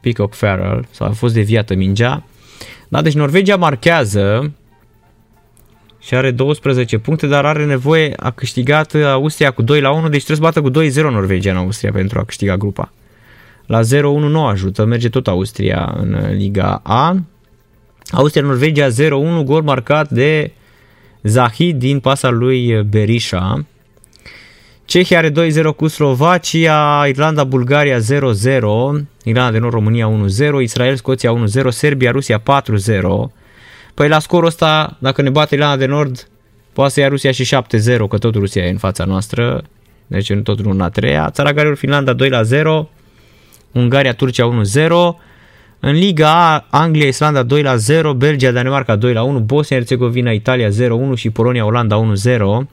[0.00, 0.86] Peacock Farrell.
[0.90, 2.24] Sau a fost deviată mingea.
[2.88, 4.52] Da, deci Norvegia marchează
[6.00, 10.24] și are 12 puncte, dar are nevoie, a câștigat Austria cu 2 la 1, deci
[10.24, 12.92] trebuie să bată cu 2-0 Norvegia în Austria pentru a câștiga grupa.
[13.66, 17.16] La 0-1 nu ajută, merge tot Austria în Liga A.
[18.10, 20.52] Austria-Norvegia 0-1, gol marcat de
[21.22, 23.64] Zahid din pasa lui Berisha.
[24.84, 25.32] Cehia are 2-0
[25.76, 28.02] cu Slovacia, Irlanda, Bulgaria 0-0,
[29.24, 30.10] Irlanda de Nord, România
[30.58, 31.32] 1-0, Israel, Scoția
[31.64, 32.42] 1-0, Serbia, Rusia 4-0.
[33.94, 36.28] Păi la scorul ăsta, dacă ne bate Irlanda de Nord,
[36.72, 39.62] poate să ia Rusia și 7-0, că tot Rusia e în fața noastră,
[40.06, 42.88] deci în tot 1 la 3 Țara Galilor, Finlanda 2-0,
[43.72, 44.88] Ungaria, Turcia 1-0,
[45.80, 50.30] în Liga A, Anglia, Islanda 2 la 0, Belgia, Danemarca 2 la 1, Bosnia, Herzegovina,
[50.30, 50.72] Italia 0-1
[51.14, 52.66] și Polonia, Olanda 1-0.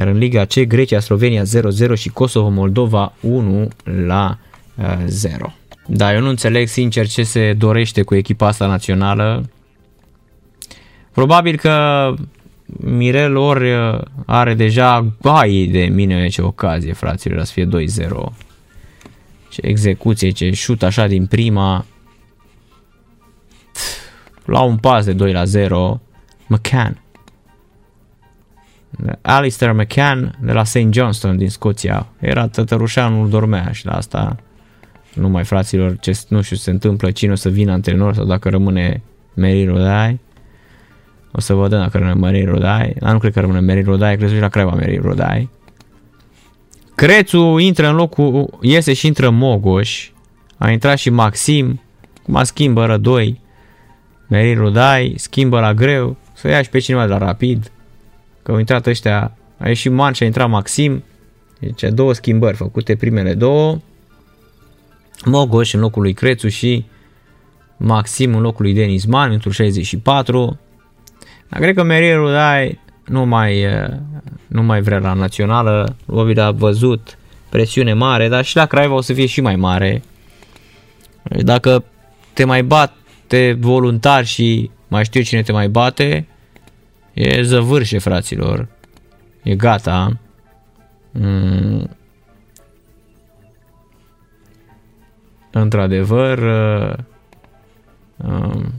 [0.00, 1.46] Iar în Liga C, Grecia, Slovenia 0-0
[1.94, 3.68] și Kosovo, Moldova 1
[4.06, 4.38] la
[5.06, 5.54] 0.
[5.86, 9.50] Da, eu nu înțeleg sincer ce se dorește cu echipa asta națională.
[11.12, 12.14] Probabil că
[12.66, 13.70] Mirel ori
[14.26, 17.68] are deja bai de mine ce ocazie, fraților, să fie 2-0.
[19.48, 21.84] Ce execuție, ce șut așa din prima.
[24.44, 26.00] La un pas de 2 la 0,
[26.46, 27.00] McCann.
[29.22, 30.86] Alistair McCann de la St.
[30.90, 32.06] Johnston din Scoția.
[32.18, 34.36] Era tătărușanul, dormea și la asta
[35.14, 38.24] nu mai fraților, ce, nu știu ce se întâmplă, cine o să vină antrenor sau
[38.24, 39.02] dacă rămâne
[39.34, 40.20] Mary Rodai.
[41.32, 42.94] O să văd dacă rămâne Mary Rodai.
[42.98, 45.48] Dar nu cred că rămâne Mary Rodai, cred că la Craiova Mary Rodai.
[46.94, 50.10] Crețu intră în locul, iese și intră Mogoș.
[50.56, 51.80] A intrat și Maxim,
[52.22, 53.40] cum schimbă rădoi.
[54.28, 57.70] Mary Rodai schimbă la greu, să ia și pe cineva de la rapid
[58.42, 61.04] că au intrat ăștia, a ieșit Man și a intrat Maxim,
[61.58, 63.78] deci două schimbări făcute, primele două,
[65.24, 66.84] Mogoș în locul lui Crețu și
[67.76, 70.58] Maxim în locul lui Denis Man, minutul 64.
[71.48, 73.66] Dar cred că Merier Rudai nu mai,
[74.46, 79.00] nu mai vrea la națională, Probabil a văzut presiune mare, dar și la Craiova o
[79.00, 80.02] să fie și mai mare.
[81.22, 81.84] Dacă
[82.32, 86.26] te mai bate voluntar și mai știu cine te mai bate,
[87.12, 88.68] E zăvârșe, fraților.
[89.42, 90.18] E gata.
[91.10, 91.90] Mm.
[95.50, 96.94] Într-adevăr, uh,
[98.16, 98.72] um,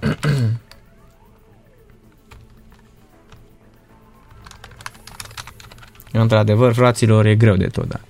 [6.12, 8.00] Într-adevăr, fraților, e greu de tot, da.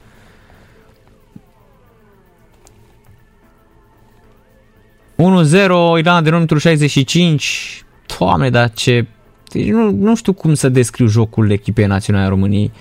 [5.23, 7.85] 1-0, Irlanda de numărul 65.
[8.19, 9.07] Doamne, dar ce...
[9.53, 12.73] Deci nu, nu știu cum să descriu jocul echipei naționale a României.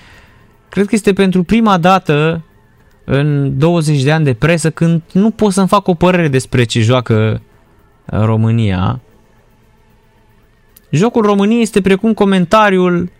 [0.69, 2.43] Cred că este pentru prima dată
[3.03, 6.81] în 20 de ani de presă când nu pot să-mi fac o părere despre ce
[6.81, 7.41] joacă
[8.05, 8.99] uh, România.
[10.89, 13.11] Jocul României este precum comentariul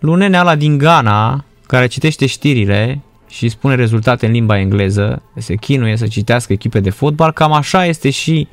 [0.00, 3.00] lunenea ala din Ghana, care citește știrile
[3.32, 7.86] și spune rezultate în limba engleză, se chinuie să citească echipe de fotbal, cam așa
[7.86, 8.48] este și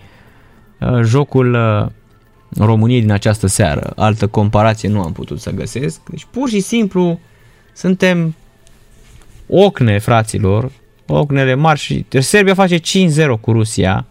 [0.79, 1.89] uh, jocul uh,
[2.65, 3.93] României din această seară.
[3.95, 6.01] Altă comparație nu am putut să găsesc.
[6.09, 7.19] Deci pur și simplu
[7.73, 8.35] suntem
[9.47, 10.71] ocne, fraților,
[11.07, 12.81] ocnele mari și deci Serbia face 5-0
[13.41, 14.05] cu Rusia.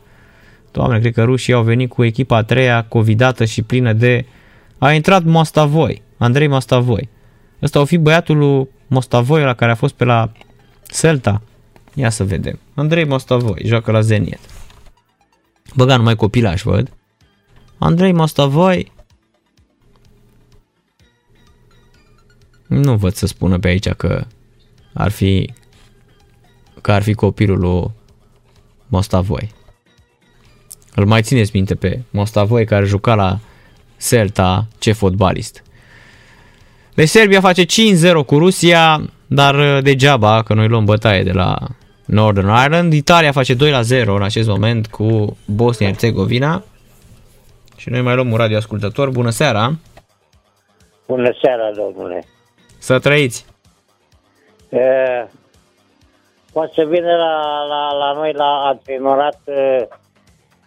[0.73, 4.25] Doamne, cred că rușii au venit cu echipa a treia, covidată și plină de...
[4.79, 7.09] A intrat Mostavoi, Andrei Mostavoi.
[7.63, 10.33] Ăsta o fi băiatul lui Mostavoi la care a fost pe la
[10.93, 11.43] Celta.
[11.95, 12.59] Ia să vedem.
[12.75, 14.39] Andrei Mostavoi, joacă la Zenit.
[15.75, 16.93] Băga numai copilaș, văd.
[17.79, 18.93] Andrei Mostavoi.
[22.67, 24.27] Nu văd să spună pe aici că
[24.95, 25.53] ar fi
[26.81, 27.91] că ar fi copilul lui
[28.87, 29.53] Mostavoi.
[30.95, 33.41] Îl mai țineți minte pe Mostavoi care juca la
[34.01, 35.63] Celta, ce fotbalist.
[36.99, 37.67] Deci Serbia face 5-0
[38.27, 41.57] cu Rusia, dar uh, degeaba că noi luăm bătaie de la
[42.05, 42.93] Northern Ireland.
[42.93, 46.63] Italia face 2 la 0 în acest moment cu Bosnia-Herzegovina.
[47.77, 49.11] Și noi mai luăm un radioascultător.
[49.11, 49.73] Bună seara!
[51.07, 52.25] Bună seara, domnule!
[52.79, 53.45] Să trăiți!
[54.69, 54.79] E,
[56.53, 59.41] poate să vină la, la, la noi la antrenorat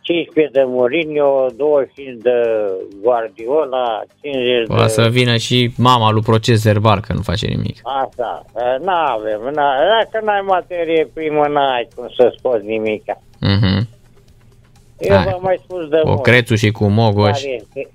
[0.01, 2.41] 15 de Mourinho, 25 de
[3.01, 4.89] Guardiola, 50 Poate de...
[4.89, 7.79] să vină și mama lui proces verbal că nu face nimic.
[7.83, 8.45] Asta,
[8.79, 9.53] nu avem, n-
[10.11, 13.03] dacă n-ai materie primă, n-ai cum să scoți nimic.
[13.39, 13.87] Mhm.
[14.97, 15.23] Eu Hai.
[15.25, 17.41] v-am mai spus de Cu mult Crețu și cu Mogoș.
[17.41, 17.89] care este,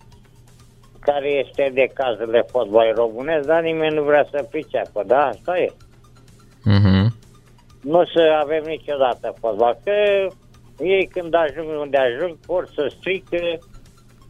[1.01, 5.27] care este de cazul de fotbal românesc, dar nimeni nu vrea să priceapă, da?
[5.27, 5.73] Asta e.
[6.65, 7.15] Mhm.
[7.83, 9.93] Nu să avem niciodată fotbal, că
[10.79, 13.59] ei când ajung unde ajung vor să strică,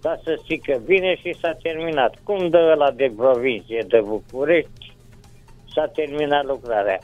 [0.02, 2.14] dar să strică bine și s-a terminat.
[2.24, 4.96] Cum dă ăla de provincie, de București,
[5.74, 6.98] s-a terminat lucrarea.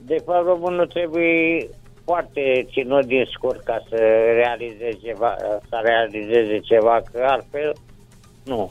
[0.00, 1.68] De fapt, românul trebuie
[2.04, 3.96] foarte ținut din scurt ca să
[4.34, 5.36] realizeze ceva,
[5.68, 7.72] să realizeze ceva, că altfel
[8.44, 8.70] nu.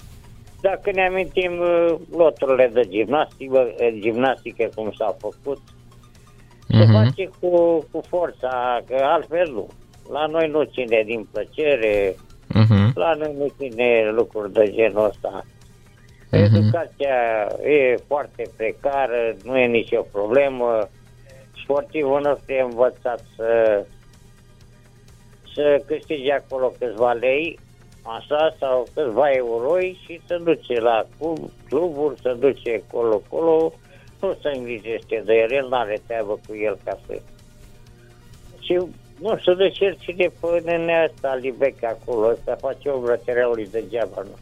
[0.62, 5.62] Dacă ne amintim uh, loturile de gimnastică, gimnastică cum s-au făcut,
[6.70, 6.92] se Mhm.
[6.94, 7.50] face cu,
[7.92, 9.68] cu forța, că altfel nu.
[10.12, 12.16] La noi nu ține din plăcere,
[12.48, 12.92] Mhm.
[12.96, 15.46] la noi nu ține lucruri de genul ăsta.
[16.32, 16.44] Mhm.
[16.44, 20.90] Educația e foarte precară, nu e nicio problemă.
[21.64, 23.84] Sportivul nostru e învățat să,
[25.54, 27.60] să câștige acolo câțiva lei,
[28.18, 31.38] așa, sau câțiva euroi și să duce la club,
[31.70, 33.74] cluburi, să duce acolo-acolo,
[34.20, 37.22] nu se îngrijește de el, el n-are treabă cu el ca să...
[38.60, 38.80] Și
[39.20, 44.22] nu știu de ce cine pe nenea asta, Libec, acolo, ăsta face o grătereaului degeaba,
[44.24, 44.38] nu?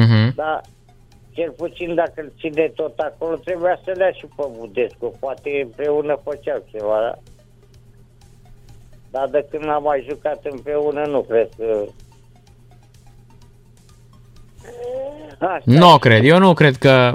[0.00, 0.34] Mhm.
[0.34, 0.60] Dar
[1.30, 5.16] cel puțin dacă îl ține tot acolo, trebuia să lea și pe Budescu.
[5.20, 7.18] Poate împreună făceau ceva, da?
[9.10, 11.84] Dar de când am mai jucat împreună, nu cred că...
[15.38, 17.12] Asta Nu cred, eu nu cred că,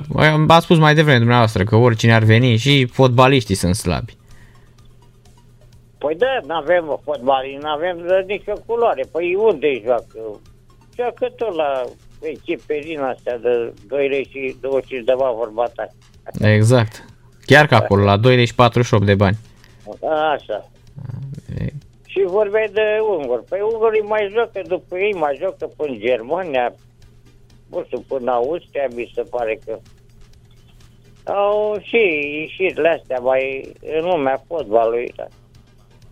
[0.47, 4.17] a spus mai devreme dumneavoastră că oricine ar veni și fotbaliștii sunt slabi.
[5.97, 9.03] Păi da, n-avem fotbali, n-avem de nicio culoare.
[9.11, 10.19] Păi unde îi joacă?
[10.95, 11.83] Joacă tot la
[12.21, 15.87] echipe din astea de 2 lei și 25 de bani vorba ta.
[16.47, 17.05] Exact.
[17.45, 19.37] Chiar că acolo, la 2 lei și 48 de bani.
[20.33, 20.69] Așa.
[22.05, 22.81] Și vorbeai de
[23.17, 23.43] unguri.
[23.43, 26.73] Păi ungurii mai joacă după ei, mai joacă până în Germania,
[27.73, 29.79] nu știu, până în Austria, mi se pare că
[31.23, 31.97] au și
[32.39, 35.13] ieșirile astea mai în lumea fotbalului.
[35.15, 35.27] Da.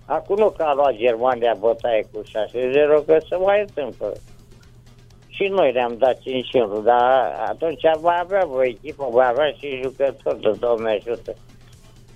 [0.05, 4.13] Acum nu că a luat Germania bătaie cu 6-0, că se mai întâmplă.
[5.27, 6.21] Și noi le-am dat 5-1,
[6.83, 11.35] dar atunci mai aveam o echipă, mai aveam și jucători de Doamne ajută.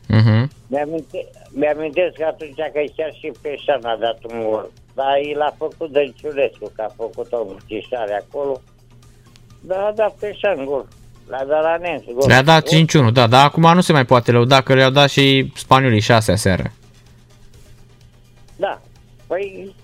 [0.08, 0.50] Mhm.
[0.68, 4.70] Mi-aminte, mi-amintesc că atunci că chiar și Peșan a dat un gol.
[4.94, 8.62] Dar el a făcut Dănciulescu, că a făcut o mărcișare acolo.
[9.68, 10.88] Da, a dat Peșan gol.
[11.28, 12.28] L-a dat la Nențu gol.
[12.28, 12.68] Le-a dat
[13.10, 16.32] 5-1, da, dar acum nu se mai poate lăuda că le-au dat și spaniolii 6
[16.32, 16.72] aseară.
[18.56, 18.82] Da.
[19.28, 19.76] Păi,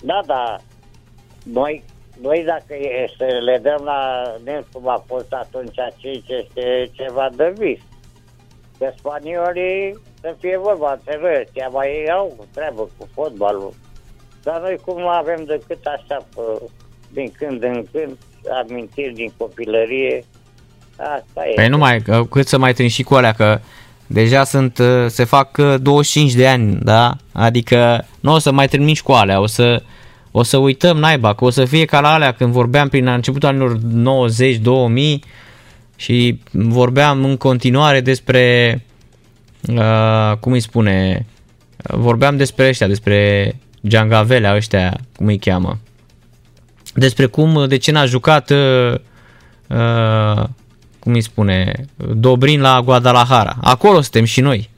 [0.00, 0.56] da, da.
[1.42, 1.84] Noi,
[2.20, 7.28] noi dacă e să le dăm la Nențu cum a fost atunci 5, este ceva
[7.36, 7.80] de vis.
[8.78, 13.74] Că spaniolii, să fie vorba între noi, ăștia mai au treabă cu fotbalul.
[14.42, 16.42] Dar noi cum nu avem decât așa, pe,
[17.12, 18.16] din când în când,
[18.62, 20.24] amintiri din copilărie,
[20.96, 21.54] asta e.
[21.54, 23.60] Păi nu mai, că- cât să mai trânși și cu alea, că
[24.06, 27.16] deja sunt, uh, se fac uh, 25 de ani, da?
[27.32, 29.82] Adică nu o să mai termin și cu alea, o să,
[30.30, 33.48] o să uităm naiba, că o să fie ca la alea când vorbeam prin începutul
[33.48, 33.78] anilor
[35.18, 35.18] 90-2000
[35.96, 38.80] și vorbeam în continuare despre,
[39.68, 41.26] uh, cum îi spune,
[41.82, 43.54] vorbeam despre ăștia, despre
[43.86, 45.78] Giangavelea ăștia, cum îi cheamă.
[46.94, 48.94] Despre cum, de ce n-a jucat uh,
[49.68, 50.42] uh,
[50.98, 53.56] cum îi spune, Dobrin la Guadalajara.
[53.62, 54.70] Acolo suntem și noi.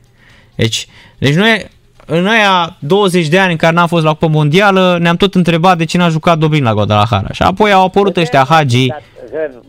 [0.55, 0.87] Deci,
[1.19, 1.67] deci noi,
[2.07, 5.79] în aia 20 de ani în care n-am fost la Cupa Mondială, ne-am tot întrebat
[5.79, 7.29] de ce n-a jucat Dobrin la Guadalajara.
[7.33, 8.87] Și apoi au apărut ăștia Hagi.
[8.87, 8.97] Că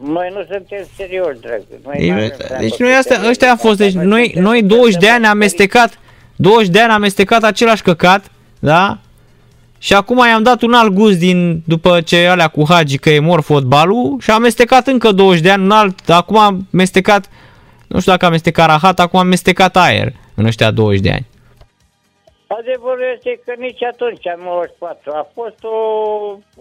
[0.04, 1.64] Noi nu suntem serioși, dragă.
[1.86, 3.30] Noi n-avem treabă Deci cu noi astea, serios.
[3.30, 6.00] ăștia a fost, deci noi, suntem- noi 20 de ani am suntem amestecat,
[6.36, 8.98] 20 de ani am amestecat același căcat, da?
[9.86, 13.20] Și acum i-am dat un alt gust din, după ce alea cu Hagi că e
[13.20, 17.30] mor fotbalul și am amestecat încă 20 de ani un alt, acum am amestecat,
[17.88, 21.28] nu știu dacă am amestecat rahat, acum am amestecat aer în ăștia 20 de ani.
[22.48, 25.78] Adevărul este că nici atunci, în 94, a fost o,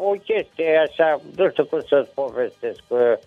[0.09, 2.81] o chestie așa, nu știu cum să-ți povestesc.
[2.89, 3.19] că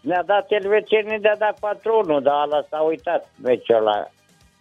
[0.00, 4.10] Ne-a dat elvețienii, ne-a dat patronul, dar ăla s-a uitat meciul ăla.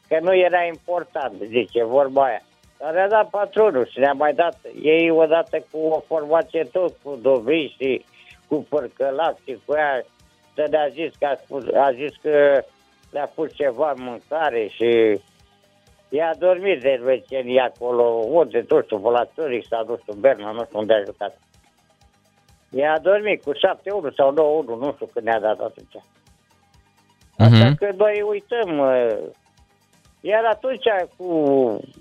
[0.07, 2.41] Că nu era important, zice vorba aia.
[2.79, 7.19] Dar ne-a dat patronul și ne-a mai dat ei odată cu o formație tot, cu
[7.21, 8.05] Dobriș și
[8.47, 10.03] cu Părcălac și cu ea.
[10.55, 12.63] Să ne-a zis că a, spus, a zis că
[13.11, 15.19] le-a pus ceva în mâncare și
[16.11, 20.51] I-a dormit de vecenii acolo, unde, nu știu, pe la Zurich sau nu știu, Berna,
[20.51, 21.37] nu știu unde a jucat.
[22.69, 23.57] I-a dormit cu 7-1
[24.15, 26.03] sau 9-1, nu știu când ne-a dat atunci.
[27.37, 27.75] Așa Mhm.
[27.75, 28.77] că noi uităm.
[28.77, 29.17] uh,
[30.21, 30.85] Iar atunci,
[31.17, 31.27] cu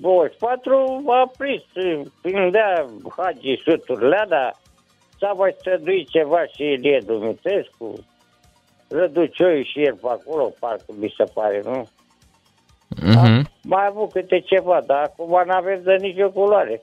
[0.00, 4.54] 24, a prins, uh, prindea Hagi suturile dar
[5.18, 7.94] s-a mai străduit ceva și Ilie Dumitrescu,
[8.88, 11.88] Răducioiu și el pe acolo, parcă mi se pare, nu?
[12.88, 13.50] Mhm.
[13.62, 16.82] Mai avut câte ceva, dar acum nu avem de nicio culoare.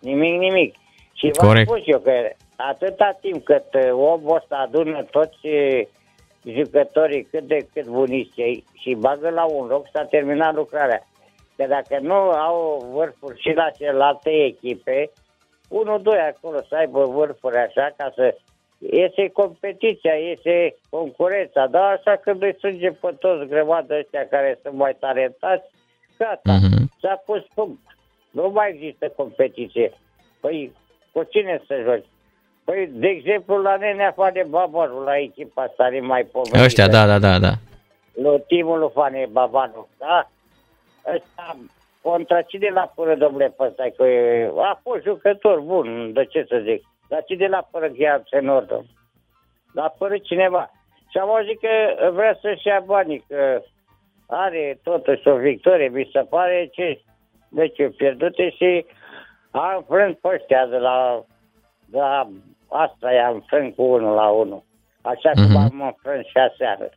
[0.00, 0.74] Nimic, nimic.
[1.12, 1.68] Și v-am Corect.
[1.68, 2.12] spus eu că
[2.56, 5.82] atâta timp cât uh, omul ăsta adună toți uh,
[6.44, 11.06] jucătorii cât de cât bunici ei și bagă la un loc, s-a terminat lucrarea.
[11.56, 15.10] Că dacă nu au vârfuri și la celelalte echipe,
[15.68, 18.36] unul, doi acolo să aibă vârfuri așa ca să
[18.78, 24.74] iese competiția, iese concurența, dar așa când îi strânge pe toți grămadă ăștia care sunt
[24.74, 25.70] mai talentați,
[26.18, 26.90] gata, Mhm.
[27.00, 27.80] s-a pus punct.
[28.30, 29.92] Nu mai există competiție.
[30.40, 30.72] Păi,
[31.12, 32.04] cu cine să joci?
[32.70, 36.64] Păi, de exemplu, la Nenea Fane Babaru, la echipa asta are mai povestită.
[36.64, 37.52] Ăștia, da, da, da, da.
[38.14, 40.28] Lui Timul lui Fane Babanu, da?
[41.14, 41.56] Ăsta,
[42.02, 43.86] contra cine l-a pără, domnule, pe ăsta?
[43.96, 46.84] Că e- a fost jucător bun, de ce să zic.
[47.08, 48.90] Dar cine l-a pără chiar tenor, domnule?
[49.72, 50.70] L-a părut cineva.
[51.10, 53.62] Și am auzit că vrea să-și ia banii, că
[54.26, 57.00] are totuși o victorie, mi se pare, ce
[57.48, 58.86] deci pierdute și
[59.50, 61.24] a înfrânt pe ăștia de la,
[61.86, 62.28] de la
[62.84, 64.64] asta i-a înfrânt cu 1 la 1.
[65.02, 65.56] Așa cum Mhm.
[65.56, 66.90] am înfrânt și aseară.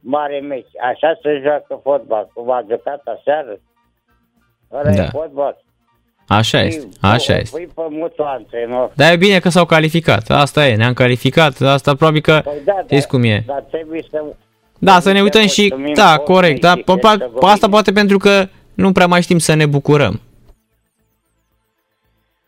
[0.00, 0.72] Mare meci.
[0.90, 3.58] Așa se joacă fotbal, cum a jucat aseară.
[4.72, 5.02] Ăla Da.
[5.02, 5.62] e fotbal.
[6.28, 7.56] Așa este, așa este.
[7.56, 8.90] Păi pe mutul antrenor.
[8.94, 10.30] Dar e bine că s-au calificat.
[10.30, 11.60] Asta e, ne-am calificat.
[11.60, 13.42] Asta probabil că Păi da, știți cum e.
[13.46, 14.24] Dar trebuie să...
[14.78, 17.38] Da, să ne uităm și, mulțumim da, postului corect, dar și pe, pe, Herzegovina.
[17.38, 20.20] pe asta poate pentru că nu prea mai știm să ne bucurăm.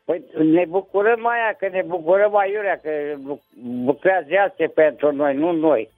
[0.07, 2.91] Păi ne bucurăm mai aia, că ne bucurăm aiurea, că
[3.25, 3.43] lu-
[3.85, 5.91] lucrează alții pentru noi, nu noi.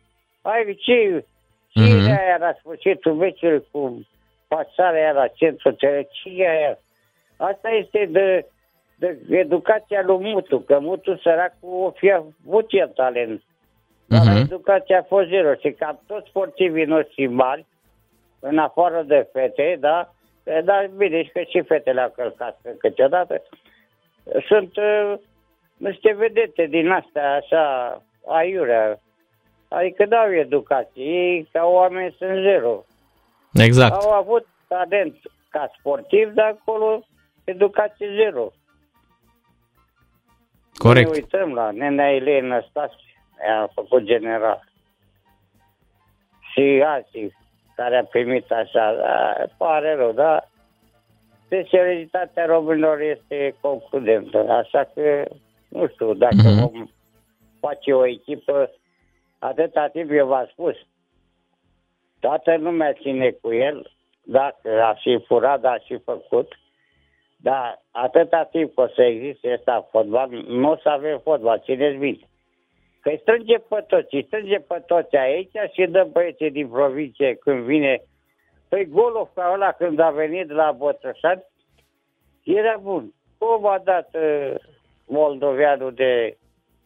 [0.43, 1.25] Hai, ce,
[1.69, 1.89] ce Mhm.
[1.89, 2.19] mm-hmm.
[2.19, 4.07] aia la sfârșitul veciului cu
[4.49, 6.07] pasarea aia la centru, ce
[6.37, 6.79] e aia?
[7.37, 8.47] Asta este de,
[8.97, 13.43] de educația lui Mutu, că Mutu săracul o fi avut el talent.
[14.07, 14.37] Dar Mhm.
[14.37, 17.67] educația a fost zero și ca toți sportivii noștri mari,
[18.41, 20.13] în afară de fete, da,
[20.65, 23.43] dar bine, și că și fetele au călcat câteodată,
[24.47, 25.15] sunt uh,
[25.77, 29.01] niște vedete din astea așa aiurea.
[29.69, 31.05] Adică dau educație.
[31.05, 32.85] Ei ca oameni sunt zero.
[33.53, 34.03] Exact.
[34.03, 35.17] Au avut talent
[35.49, 37.07] ca sportiv, dar acolo
[37.45, 38.53] educație zero.
[40.75, 41.07] Corect.
[41.07, 42.95] Ne uităm la nenea Elena Stasi,
[43.61, 44.65] a făcut general.
[46.53, 47.37] Și alții
[47.77, 50.49] care a primit așa, da, pare rău, dar
[51.49, 55.25] specialitatea românilor este concludentă, așa că
[55.69, 56.59] nu știu dacă Mhm.
[56.61, 56.89] vom
[57.61, 58.71] face o echipă
[59.39, 60.75] atâta timp eu v-am spus.
[62.21, 63.91] Toată lumea ține cu el,
[64.23, 66.53] dacă a și furat, a și făcut,
[67.37, 71.97] dar atâta timp că o să existe ăsta fotbal, nu o să avem fotbal, țineți
[71.97, 72.27] minte.
[73.01, 77.35] Că îi strânge pe toți, îi strânge pe toți aici și dă băieții din provincie
[77.35, 78.03] când vine.
[78.69, 81.43] Păi golul ca ăla când a venit la Botoșani,
[82.45, 83.13] era bun.
[83.39, 84.55] Cum a dat uh,
[85.07, 86.37] moldoveanul de,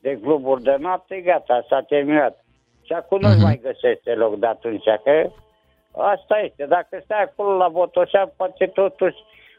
[0.01, 2.45] de cluburi de noapte, gata, s-a terminat.
[2.83, 3.43] Și acum nu Mhm.
[3.43, 5.31] mai găsește loc de atunci, că
[5.93, 6.67] asta este.
[6.67, 9.17] Dacă stai acolo la Botoșani, poate totuși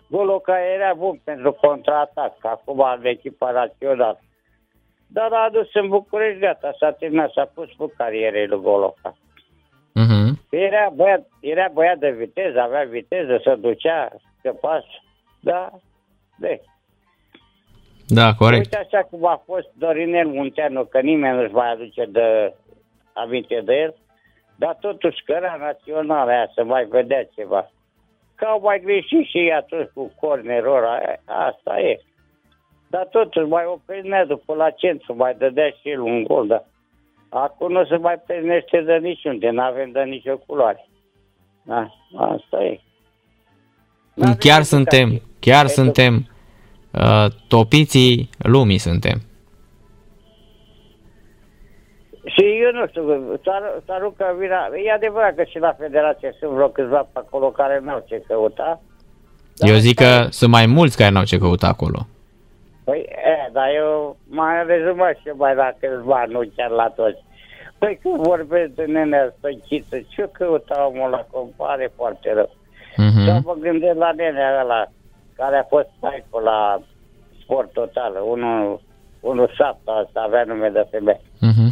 [0.10, 4.20] golul care era bun pentru contraatac, că acum are echipa națională.
[5.08, 9.18] Dar a adus în București, gata, s-a terminat, s-a pus cu carierei lui Goloca.
[10.54, 10.62] Mhm.
[10.62, 14.86] Era băiat, era băiat de viteză, avea viteză, se ducea, scăpa,
[15.40, 15.72] da,
[16.38, 16.62] de.
[18.08, 18.64] Da, corect.
[18.64, 22.54] Uite așa cum a fost Dorinel Munteanu, că nimeni nu-și mai aduce de
[23.14, 23.96] aminte de el,
[24.56, 27.72] dar totuși scăra națională aia să mai vedea ceva.
[28.36, 32.00] Că au mai greșit și ei atunci cu cornerul aia, asta e.
[32.90, 36.64] Dar totuși mai oprinea după la centru, mai dădea și el un gol, dar
[37.34, 40.88] acum nu se mai primește de niciunde, nu avem de nicio culoare.
[41.64, 41.88] Da,
[42.18, 42.80] asta e.
[44.14, 44.64] N-avem Chiar educație.
[44.78, 46.28] suntem, chiar Edu- suntem
[46.92, 49.22] uh, topiții lumii suntem.
[52.26, 53.04] Și eu nu știu,
[53.44, 54.70] s-ar- s-ar aruncă vina.
[54.86, 58.82] E adevărat că și la federație sunt vreo câțiva pe acolo care n-au ce căuta.
[59.56, 60.24] Dar Eu zic asta e.
[60.24, 62.08] că sunt mai mulți care n-au ce căuta acolo.
[62.84, 67.24] Păi, e, dar eu mai rezumat și eu mai la câțiva, nu chiar la toți.
[67.78, 72.50] Păi când vorbesc de nenea stăchiță, ce căuta omul la compare foarte rău.
[72.98, 73.26] Mhm.
[73.26, 74.86] Sau mă gândesc la nenea ăla
[75.36, 76.82] care a fost sniper la
[77.42, 78.82] sport total, unul,
[79.20, 81.22] unul șapte, asta avea nume de femeie.
[81.40, 81.72] Mhm.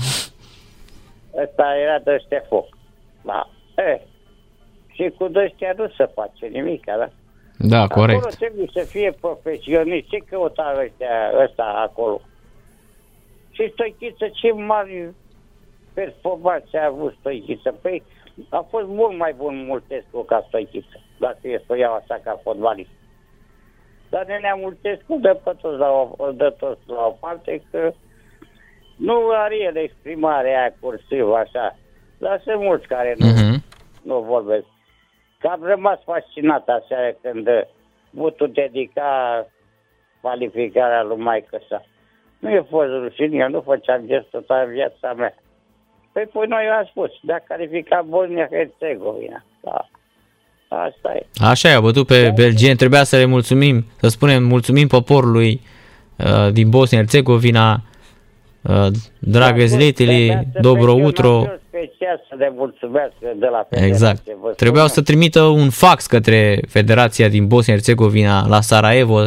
[1.43, 2.77] Ăsta era de Ștefoc.
[3.21, 3.49] Da.
[3.75, 4.01] E,
[4.93, 7.09] și cu ăștia nu se face nimic, da?
[7.63, 8.35] Da, Acolo corect.
[8.35, 10.07] trebuie să fie profesionist.
[10.09, 12.21] Ce căuta ăștia, ăsta acolo?
[13.51, 15.09] Și Stoichiță, ce mari
[15.93, 17.71] performanțe a avut Stoichiță?
[17.81, 18.03] Păi
[18.49, 22.39] a fost mult mai bun Multescu ca Stoichiță, dacă e să o iau așa ca
[22.43, 22.89] fotbalist.
[24.09, 27.93] Dar nenea Multescu dă pe toți la o, îl dă toți la o parte că
[28.95, 31.77] nu are el exprimarea aia cursivă așa.
[32.17, 33.63] Dar sunt mulți care nu, Mhm.
[34.03, 34.65] nu vorbesc.
[35.41, 37.47] Că am rămas fascinat aseară când
[38.09, 39.47] Butu dedica
[40.21, 41.85] calificarea lui maică sa.
[42.39, 45.35] Nu e fost rușine, eu nu făceam gestul toată viața mea.
[46.11, 49.43] Păi, păi noi am spus, dacă califica Bosnia-Herzegovina.
[49.61, 49.89] Da.
[50.67, 51.25] Asta e.
[51.43, 55.61] Așa i-a bătut pe belgieni, trebuia să le mulțumim, să spunem mulțumim poporului
[56.17, 57.90] uh, din Bosnia-Herzegovina, uh,
[59.19, 61.27] dragă zletele, Trebuia să dobro fie un utro.
[61.29, 63.87] avion special să le mulțumească de la federație.
[63.87, 64.25] Exact.
[64.25, 64.91] vă spun Trebuiau eu.
[64.91, 69.19] să trimită un fax către Federația din Bosnia-Herzegovina la Sarajevo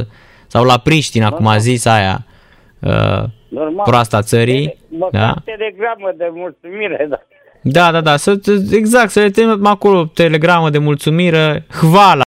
[0.47, 2.27] sau la Priștina, cum a zis aia
[2.81, 3.85] uh, Normal.
[3.85, 4.65] proasta țării.
[4.67, 5.35] Tele- Măcar Da?
[5.45, 7.21] telegramă de mulțumire, da.
[7.67, 8.35] Da, da, da, să,
[8.73, 12.23] exact, să le trimitem acolo telegramă de mulțumire, hvala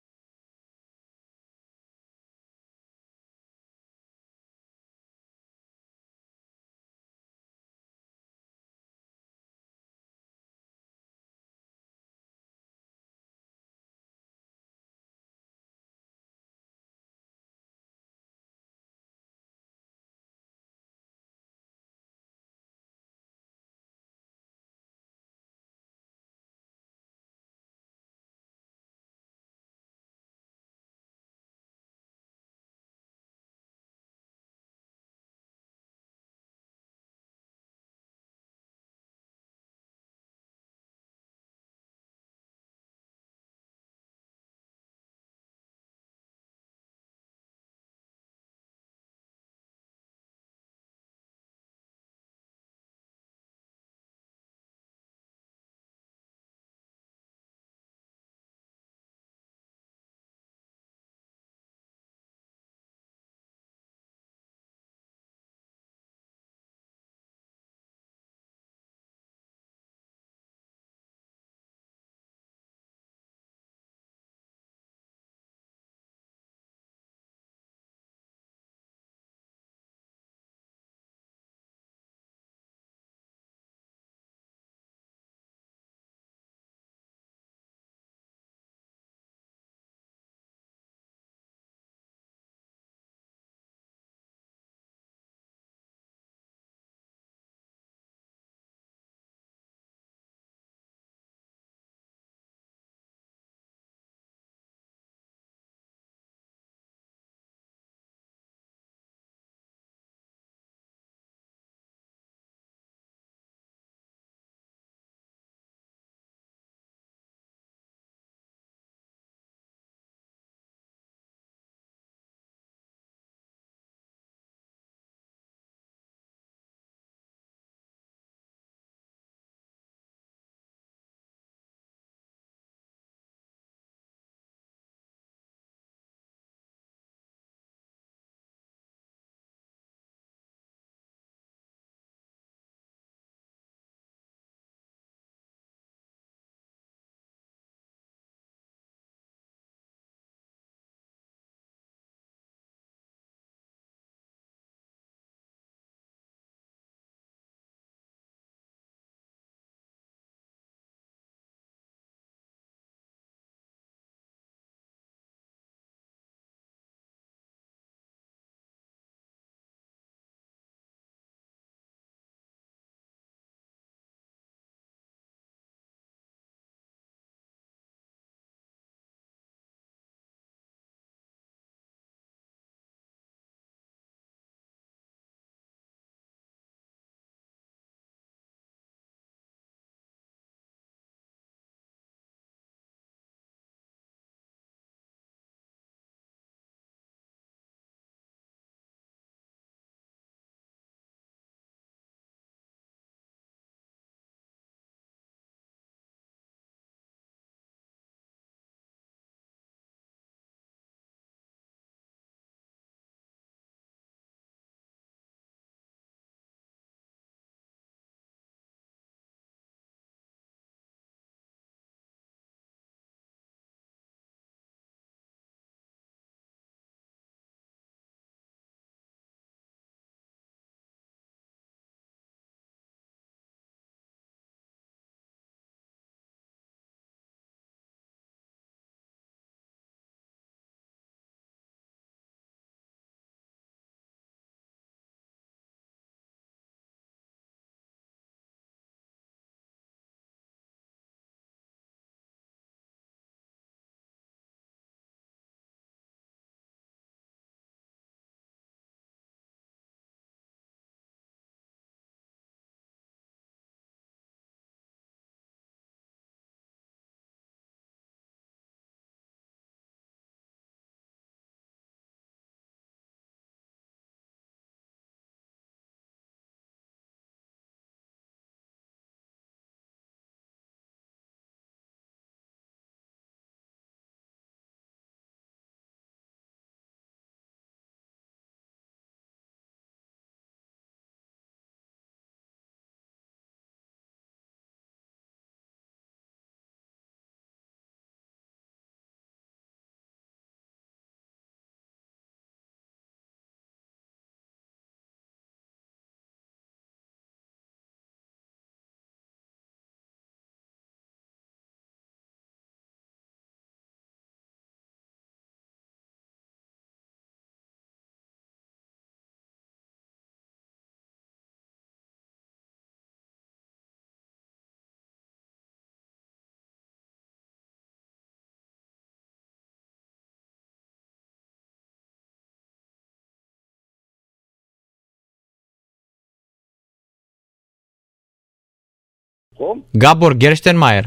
[339.56, 339.84] Cum?
[339.92, 341.04] Gabor Gerstenmaier.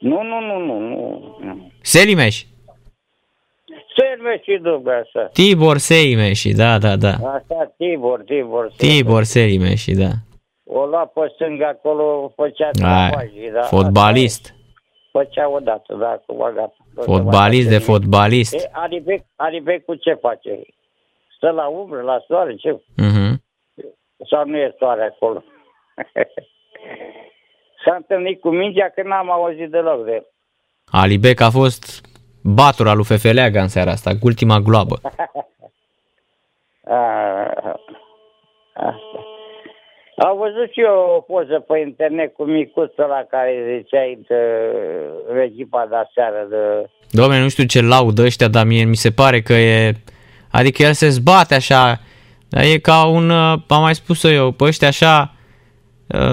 [0.00, 1.36] Nu, nu, nu, nu, nu.
[1.40, 1.70] nu.
[1.80, 2.44] Selimeș.
[3.96, 5.26] Serve și dubă așa.
[5.32, 7.10] Tibor Selimeș, da, da, da.
[7.10, 8.72] Așa, Tibor, Tibor.
[8.76, 10.10] Tibor Selimeș, da.
[10.64, 13.62] O lua pe stânga acolo, făcea Ai, travagii, da.
[13.62, 14.54] fotbalist.
[15.12, 16.76] Făcea odată, da, acum gata.
[16.94, 18.54] Fotbalist de fotbalist.
[18.54, 20.60] E, Aribec, Aribec cu ce face?
[21.36, 22.80] Stă la umbră, la soare, ce?
[22.96, 23.42] Mhm.
[24.30, 25.44] Sau nu e soare acolo?
[27.84, 30.26] S-a întâlnit cu mingea că n-am auzit deloc de el.
[30.90, 32.00] Alibec a fost
[32.42, 35.00] batura lui Fefeleaga în seara asta, cu ultima gloabă.
[36.90, 36.96] A,
[38.72, 39.18] asta.
[40.16, 44.36] Am văzut și eu o poză pe internet cu micuțul la care ziceai de,
[45.32, 46.90] de echipa de seară de...
[47.20, 49.92] Dom'le, nu știu ce laudă ăștia, dar mie mi se pare că e...
[50.52, 52.00] Adică el se zbate așa,
[52.48, 53.30] dar e ca un...
[53.30, 55.37] uh, Am mai spus eu, pe ăștia așa uh,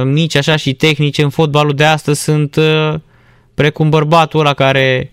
[0.03, 2.93] mici așa și tehnici în fotbalul de astăzi sunt uh,
[3.53, 5.11] precum bărbatul ăla care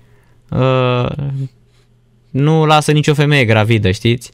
[0.50, 1.06] uh,
[2.30, 4.30] nu lasă nicio femeie gravidă, știți?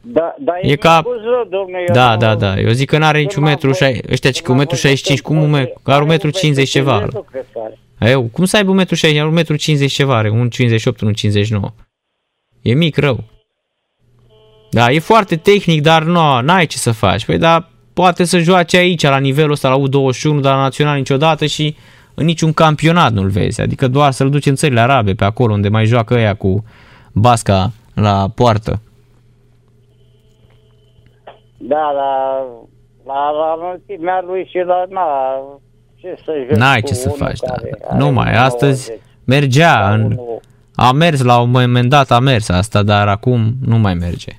[0.00, 2.58] Da, da, e, E ca- micuț rău, domne, eu Da, nu- da, da.
[2.60, 4.88] Eu zic că n-are niciun m-am metru, văzut- șai- ăștia ci cu m-am metru văzut
[4.88, 5.60] 65, cum în un poze.
[5.62, 6.98] metru, are un metru 50 ceva.
[7.12, 7.60] Nu cred că
[7.98, 8.10] are.
[8.10, 11.00] Eu, cum să aibă un metru 60, are un metru 50 ceva, are un 58,
[11.00, 11.72] un 59.
[12.62, 13.24] E mic rău.
[14.70, 17.24] Da, e foarte tehnic, dar nu, n-ai ce să faci.
[17.24, 17.68] Păi da,
[18.00, 21.76] poate să joace aici, la nivelul ăsta, la U21, dar la național niciodată și
[22.14, 23.60] în niciun campionat nu-l vezi.
[23.60, 26.64] Adică doar să-l duci în țările arabe, pe acolo unde mai joacă ăia cu
[27.12, 28.80] basca la poartă.
[31.56, 32.42] Da, la,
[33.06, 35.02] la, la înălțimea lui și la, na,
[35.96, 37.52] ce să joci N-ai cu ce să unul faci, da.
[37.52, 38.36] care are Nu mai, 1,90.
[38.38, 38.92] astăzi
[39.24, 40.40] mergea, în, Unul-
[40.74, 44.32] a mers la un moment dat, a mers asta, dar acum nu mai merge.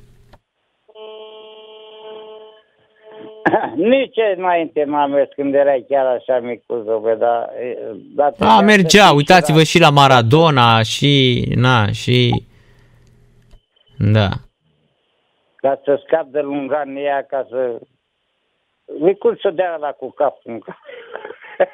[3.88, 7.50] Nici înainte n-a mers când erai chiar așa mic cu zobe, dar...
[7.62, 7.78] e,
[8.16, 12.44] dar A, trebuia să mergea, fii uitați-vă și și la Maradona și, na, și,
[13.98, 14.20] da.
[14.20, 14.30] la-
[15.56, 17.80] Ca să scap de lungania, ca să...
[19.06, 20.78] E cum să dea la cu capul în cap.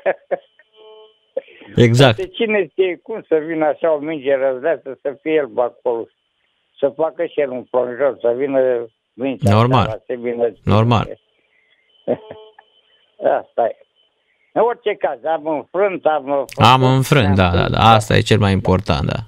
[1.76, 2.16] Exact.
[2.18, 6.08] De cine știe cum să vină așa o minge răzleață să fie el pe acolo?
[6.80, 9.86] Să facă și el un plonjor, să vină mingea Normal.
[9.88, 10.52] așa, să vină...
[10.64, 11.20] Normal.
[13.40, 13.76] Asta e.
[14.54, 16.46] În orice caz, am înfrânt, am...
[16.56, 19.20] Am înfrânt, da, da, da, asta e cel mai important, da.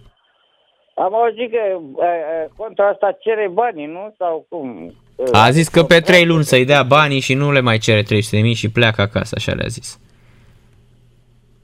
[1.03, 4.13] Am auzit că uh, uh, contra asta cere banii, nu?
[4.17, 4.93] Sau cum?
[5.31, 8.35] A zis că pe trei luni să-i dea banii și nu le mai cere 300
[8.35, 9.99] de mii și pleacă acasă, așa le-a zis.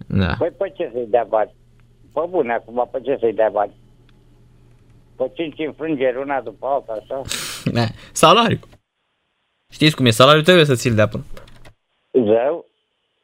[0.07, 0.35] Da.
[0.37, 1.51] Păi pe ce să-i dea bani?
[2.13, 3.71] Pe bune acum, pe ce să-i dea bani?
[5.15, 7.21] Pe cinci înfrângeri una după alta, așa?
[7.77, 7.85] da.
[8.11, 8.59] Salariu.
[9.73, 11.23] Știți cum e, salariul trebuie să ți-l dea până.
[12.11, 12.65] Zău?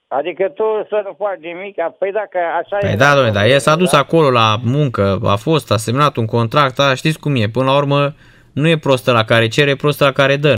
[0.08, 1.76] Adică tu să nu faci nimic?
[2.00, 2.96] Păi dacă așa Păi e...
[2.96, 6.76] da, domnule, dar el s-a dus acolo la muncă, a fost, a semnat un contract,
[6.76, 8.14] da, știți cum e, până la urmă
[8.54, 10.54] nu e prostă la care cere, e prostă la care dă.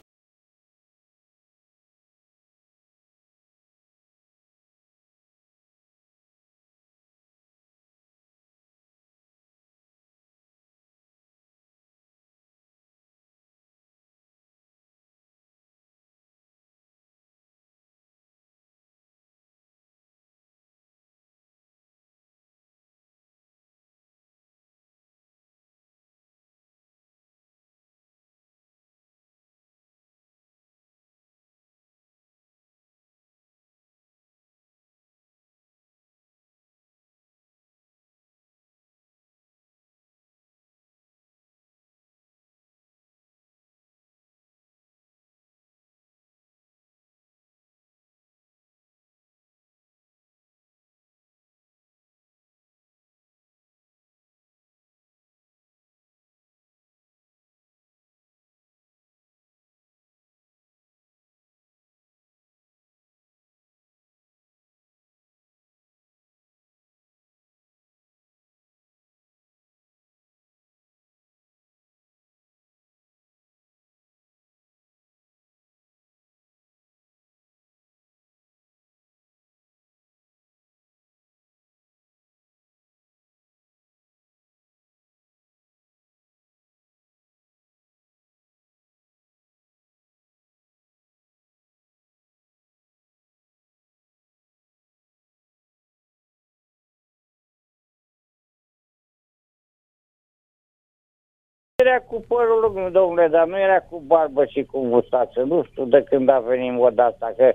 [101.84, 105.40] Era cu părul lung, domnule, dar nu era cu barbă și cu mustață.
[105.40, 107.54] Nu știu de când a venit moda asta, că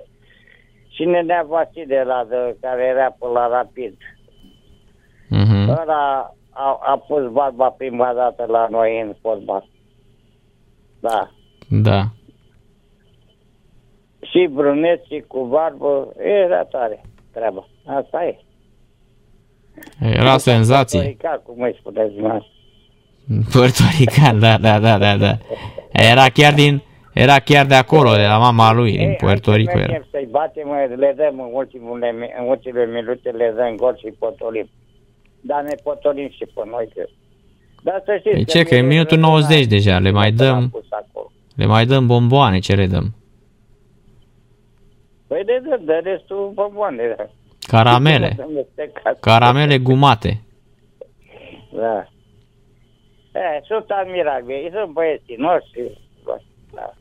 [0.88, 3.96] Și Nenea Vasile la de, care era pe la Rapid.
[5.28, 5.68] Mhm.
[5.80, 9.68] Ăla a, a pus barba prima dată la noi în fotbal.
[11.00, 11.30] Da.
[11.68, 12.02] Da.
[14.20, 17.00] Și brunet și cu barbă, era tare
[17.32, 17.68] treaba.
[17.86, 18.38] Asta e.
[20.00, 21.00] Era senzație.
[21.00, 22.52] Torica, cum îi spuneți dumneavoastră.
[23.52, 25.38] Puertorican, da, da, da, da, da.
[25.92, 26.82] Era chiar din,
[27.12, 29.86] era chiar de acolo, de la mama lui, din Ei, Puerto hai să Rico era.
[29.92, 34.14] mergem Să-i batem, le dăm în ultimele, mi- în ultimele minute, le dăm gol și
[34.18, 34.68] potolim.
[35.40, 36.88] Dar ne potolim și pe noi.
[36.94, 37.02] Că...
[37.82, 40.32] Dar să știți Păi ce, că e mie minutul rămâne 90 la- deja, le mai
[40.32, 41.30] că l-am dăm, pus acolo.
[41.54, 43.14] le mai dăm bomboane, ce le dăm?
[45.26, 47.14] Păi de, de, de restul bomboane.
[47.16, 47.26] da.
[47.66, 49.20] Caramele, Nu amestecat.
[49.20, 50.42] caramele gumate.
[51.76, 52.08] Da.
[53.34, 56.00] E, sunt admirabili, sunt băieții noștri.
[56.74, 56.94] Da.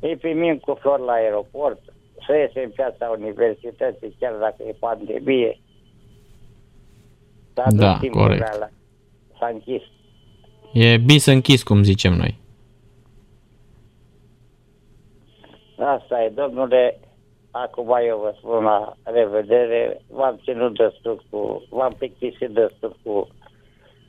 [0.00, 1.80] Îi primim cu flori la aeroport,
[2.26, 5.58] să iese în piața universității, chiar dacă e pandemie.
[7.54, 8.54] S-a dus Da, timpul corect.
[8.54, 8.68] ăla.
[9.38, 9.82] S-a închis.
[10.72, 12.38] E bis închis, cum zicem noi.
[15.78, 16.98] Asta e, domnule,
[17.50, 20.00] acum eu vă spun la revedere.
[20.08, 23.28] V-am ținut destul cu, v-am plictisit destul cu,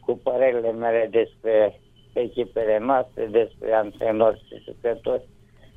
[0.05, 1.79] cu părerile mele despre
[2.13, 5.23] echipele noastre, despre antrenori și jucători.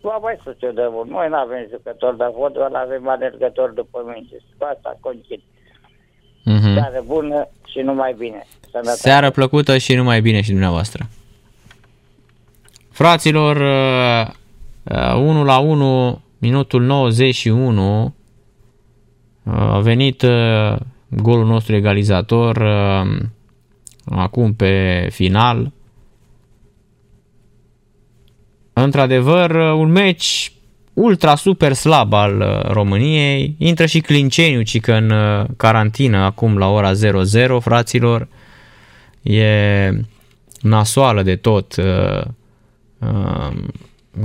[0.00, 1.08] Va mai sucedă mult.
[1.08, 4.36] Noi nu avem jucători de fotbal, avem alergători după minge.
[4.36, 5.40] Și cu asta conchid.
[6.44, 6.74] Mhm.
[6.74, 8.46] Seară bună și numai bine.
[8.70, 8.96] Sănătate.
[8.96, 11.06] Seară plăcută și numai bine și dumneavoastră.
[12.90, 14.32] Fraților, uh,
[14.82, 20.76] uh, 1 la 1, minutul 91, uh, a venit uh,
[21.08, 23.20] golul nostru egalizator uh,
[24.10, 25.72] acum pe final.
[28.72, 30.52] Într-adevăr, uh, un meci
[30.92, 33.54] ultra super slab al uh, României.
[33.58, 38.28] Intră și Clinceniu, ci că în uh, carantină acum la ora 00, fraților.
[39.22, 39.90] E
[40.60, 41.76] nasoală de tot.
[41.76, 42.22] uh,
[42.98, 43.56] uh,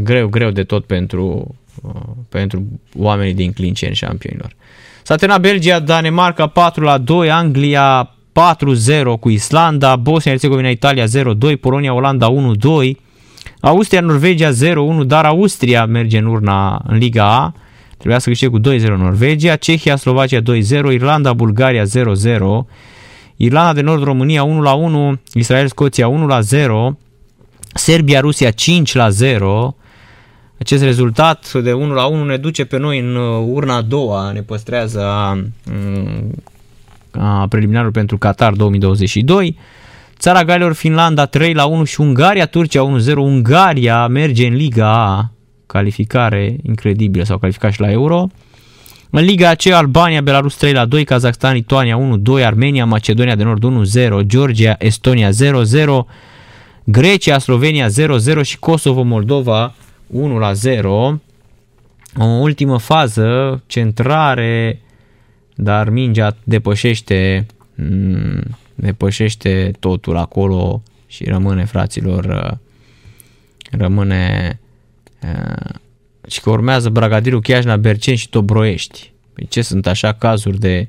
[0.01, 2.63] Greu, greu de tot pentru, uh, pentru
[2.97, 4.55] oamenii din Clinceni șampionilor.
[5.03, 11.93] S-a terminat Belgia, Danemarca 4 la 2, Anglia 4-0 cu Islanda, Bosnia-Herzegovina, Italia 0-2, Polonia,
[11.93, 12.91] Olanda 1-2,
[13.59, 17.53] Austria, Norvegia 0-1, dar Austria merge în urna în Liga A.
[17.97, 20.43] Trebuia să câștige cu 2-0 Norvegia, Cehia, Slovacia 2-0,
[20.91, 21.87] Irlanda, Bulgaria 0-0,
[23.35, 24.45] Irlanda de Nord, România
[25.15, 26.07] 1-1, Israel, Scoția
[26.89, 26.97] 1-0,
[27.73, 28.53] Serbia, Rusia 5-0.
[30.59, 34.31] Acest rezultat de 1 la 1 ne duce pe noi în uh, urna a doua,
[34.31, 35.01] ne păstrează
[37.13, 39.57] a, mm, a preliminarul pentru Qatar 2022.
[40.17, 43.15] Țara Galilor, Finlanda 3 la 1 și Ungaria, Turcia 1-0.
[43.15, 45.31] Ungaria merge în Liga A,
[45.65, 48.27] calificare incredibilă, sau calificat și la Euro.
[49.09, 51.97] În Liga AC, Albania, Belarus 3 la 2, Kazakhstan, Lituania
[52.39, 55.33] 1-2, Armenia, Macedonia de Nord 1-0, Georgia, Estonia 0-0,
[56.83, 59.73] Grecia, Slovenia 0-0 și Kosovo, Moldova
[60.13, 60.83] 1-0.
[62.17, 64.81] O ultimă fază, centrare,
[65.55, 72.57] dar mingea depășește mm, depășește totul acolo și rămâne, fraților, uh,
[73.71, 74.59] rămâne
[75.23, 75.75] uh,
[76.27, 79.11] și că urmează Bragadiru, Chiajna, Berceni și Dobroiești.
[79.33, 80.87] Păi ce sunt așa cazuri de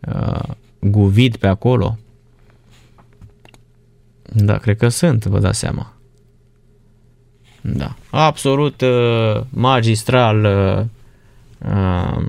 [0.00, 1.98] uh, guvid pe acolo?
[4.22, 5.92] Da, cred că sunt, vă dați seama.
[7.60, 10.84] Da, absolut uh, magistral uh,
[11.72, 12.26] uh,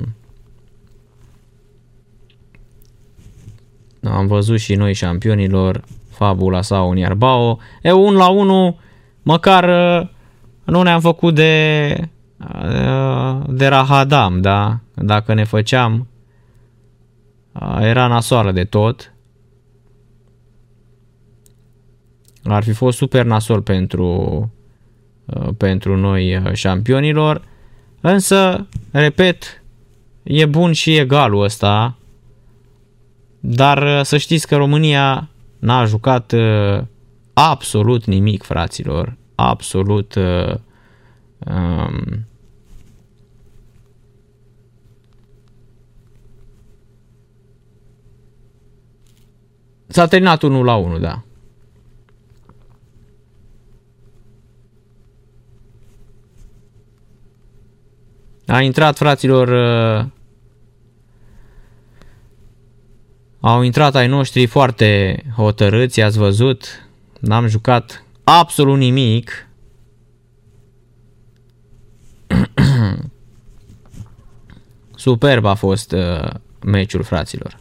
[4.04, 7.60] am văzut și noi șampionilor fabula sau Uniarbao.
[7.82, 8.78] E un la 1,
[9.22, 9.64] măcar
[10.02, 10.08] uh,
[10.64, 11.94] nu ne-am făcut de
[12.38, 14.80] uh, de rahadam, da?
[14.94, 16.08] Dacă ne făceam
[17.52, 19.14] uh, era nasoală de tot.
[22.44, 24.14] Ar fi fost super nasol pentru
[25.26, 27.48] uh, pentru noi uh, șampionilor.
[28.02, 29.64] Însă, repet,
[30.24, 31.99] e bun și egalul ăsta.
[33.40, 36.82] Dar uh, să știți că România n-a jucat uh,
[37.34, 39.18] absolut nimic, fraților.
[39.36, 40.56] Absolut uh,
[41.40, 42.28] um,
[49.92, 51.24] S-a terminat 1 la 1, da.
[58.48, 60.06] A intrat, fraților, uh,
[63.40, 69.48] au intrat ai noștri foarte hotărâți, ați văzut, n-am jucat absolut nimic.
[74.96, 76.30] Superb a fost uh,
[76.66, 77.58] meciul, fraților.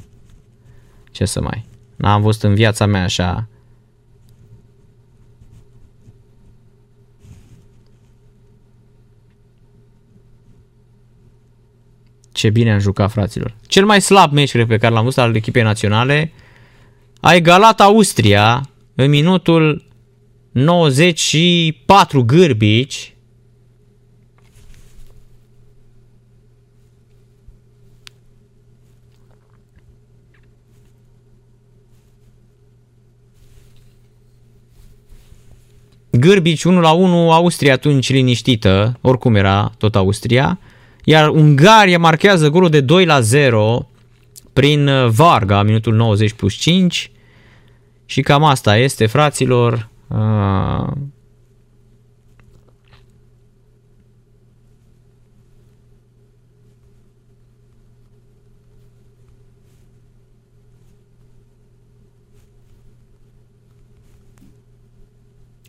[1.11, 1.67] Ce să mai...
[1.97, 3.49] N-am văzut în viața mea așa...
[12.39, 13.55] Ce bine am jucat, fraților.
[13.67, 16.33] Cel mai slab meci, cred, pe care l-am văzut al echipei naționale
[17.21, 19.85] a egalat Austria în minutul
[20.53, 23.15] 94 gârbici.
[36.11, 40.59] Gârbici 1 la 1, Austria atunci liniștită, oricum era tot Austria,
[41.09, 43.89] iar Ungaria marchează golul de 2 la 0
[44.53, 47.11] prin Varga, minutul 90 plus 5
[48.07, 49.89] și cam asta este, fraților.
[50.09, 50.93] Uh,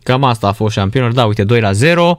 [0.02, 1.12] Cam asta a fost șampionul.
[1.12, 2.18] Da, uite, 2 la 0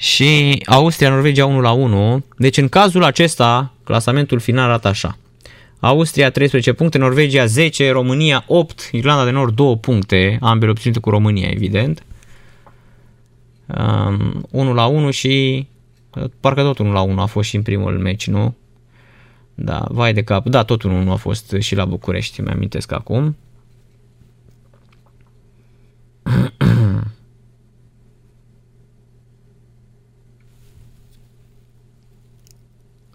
[0.00, 2.24] și Austria-Norvegia 1 la 1.
[2.36, 5.18] Deci în cazul acesta, clasamentul final arată așa.
[5.80, 11.10] Austria 13 puncte, Norvegia 10, România 8, Irlanda de Nord 2 puncte, ambele obținute cu
[11.10, 12.04] România, evident.
[13.66, 15.66] Um, 1 la 1 și
[16.40, 18.54] parcă tot 1 la 1 a fost și în primul meci, nu?
[19.54, 20.48] Da, vai de cap.
[20.48, 23.36] Da, tot 1 a fost și la București, mi-amintesc acum.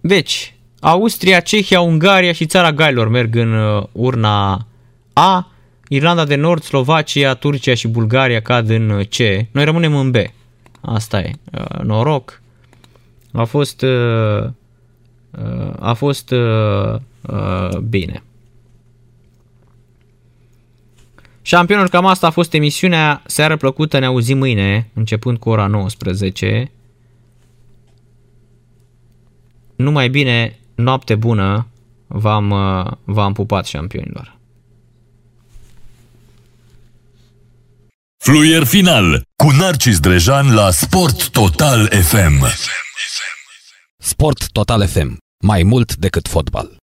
[0.08, 4.67] Deci, Austria, Cehia, Ungaria și țara Gailor merg în uh, urna
[5.14, 5.51] A,
[5.88, 9.17] Irlanda de Nord, Slovacia, Turcia și Bulgaria cad în uh, C.
[9.51, 10.16] Noi rămânem în B.
[10.82, 11.32] Asta e.
[11.51, 12.42] Uh, noroc.
[13.32, 13.85] A fost
[15.80, 16.34] a fost
[17.90, 18.24] bine.
[21.42, 23.22] Șampionul, cam asta a fost emisiunea.
[23.25, 26.72] Seară plăcută, ne auzim mâine, începând cu ora 19.
[29.75, 31.67] Numai bine, noapte bună,
[32.07, 32.49] v-am,
[33.03, 34.37] v-am pupat șampionilor.
[38.23, 42.45] Fluier final cu Narcis Drejan la Sport Total FM.
[43.97, 45.17] Sport Total FM.
[45.43, 46.77] Mai mult decât fotbal.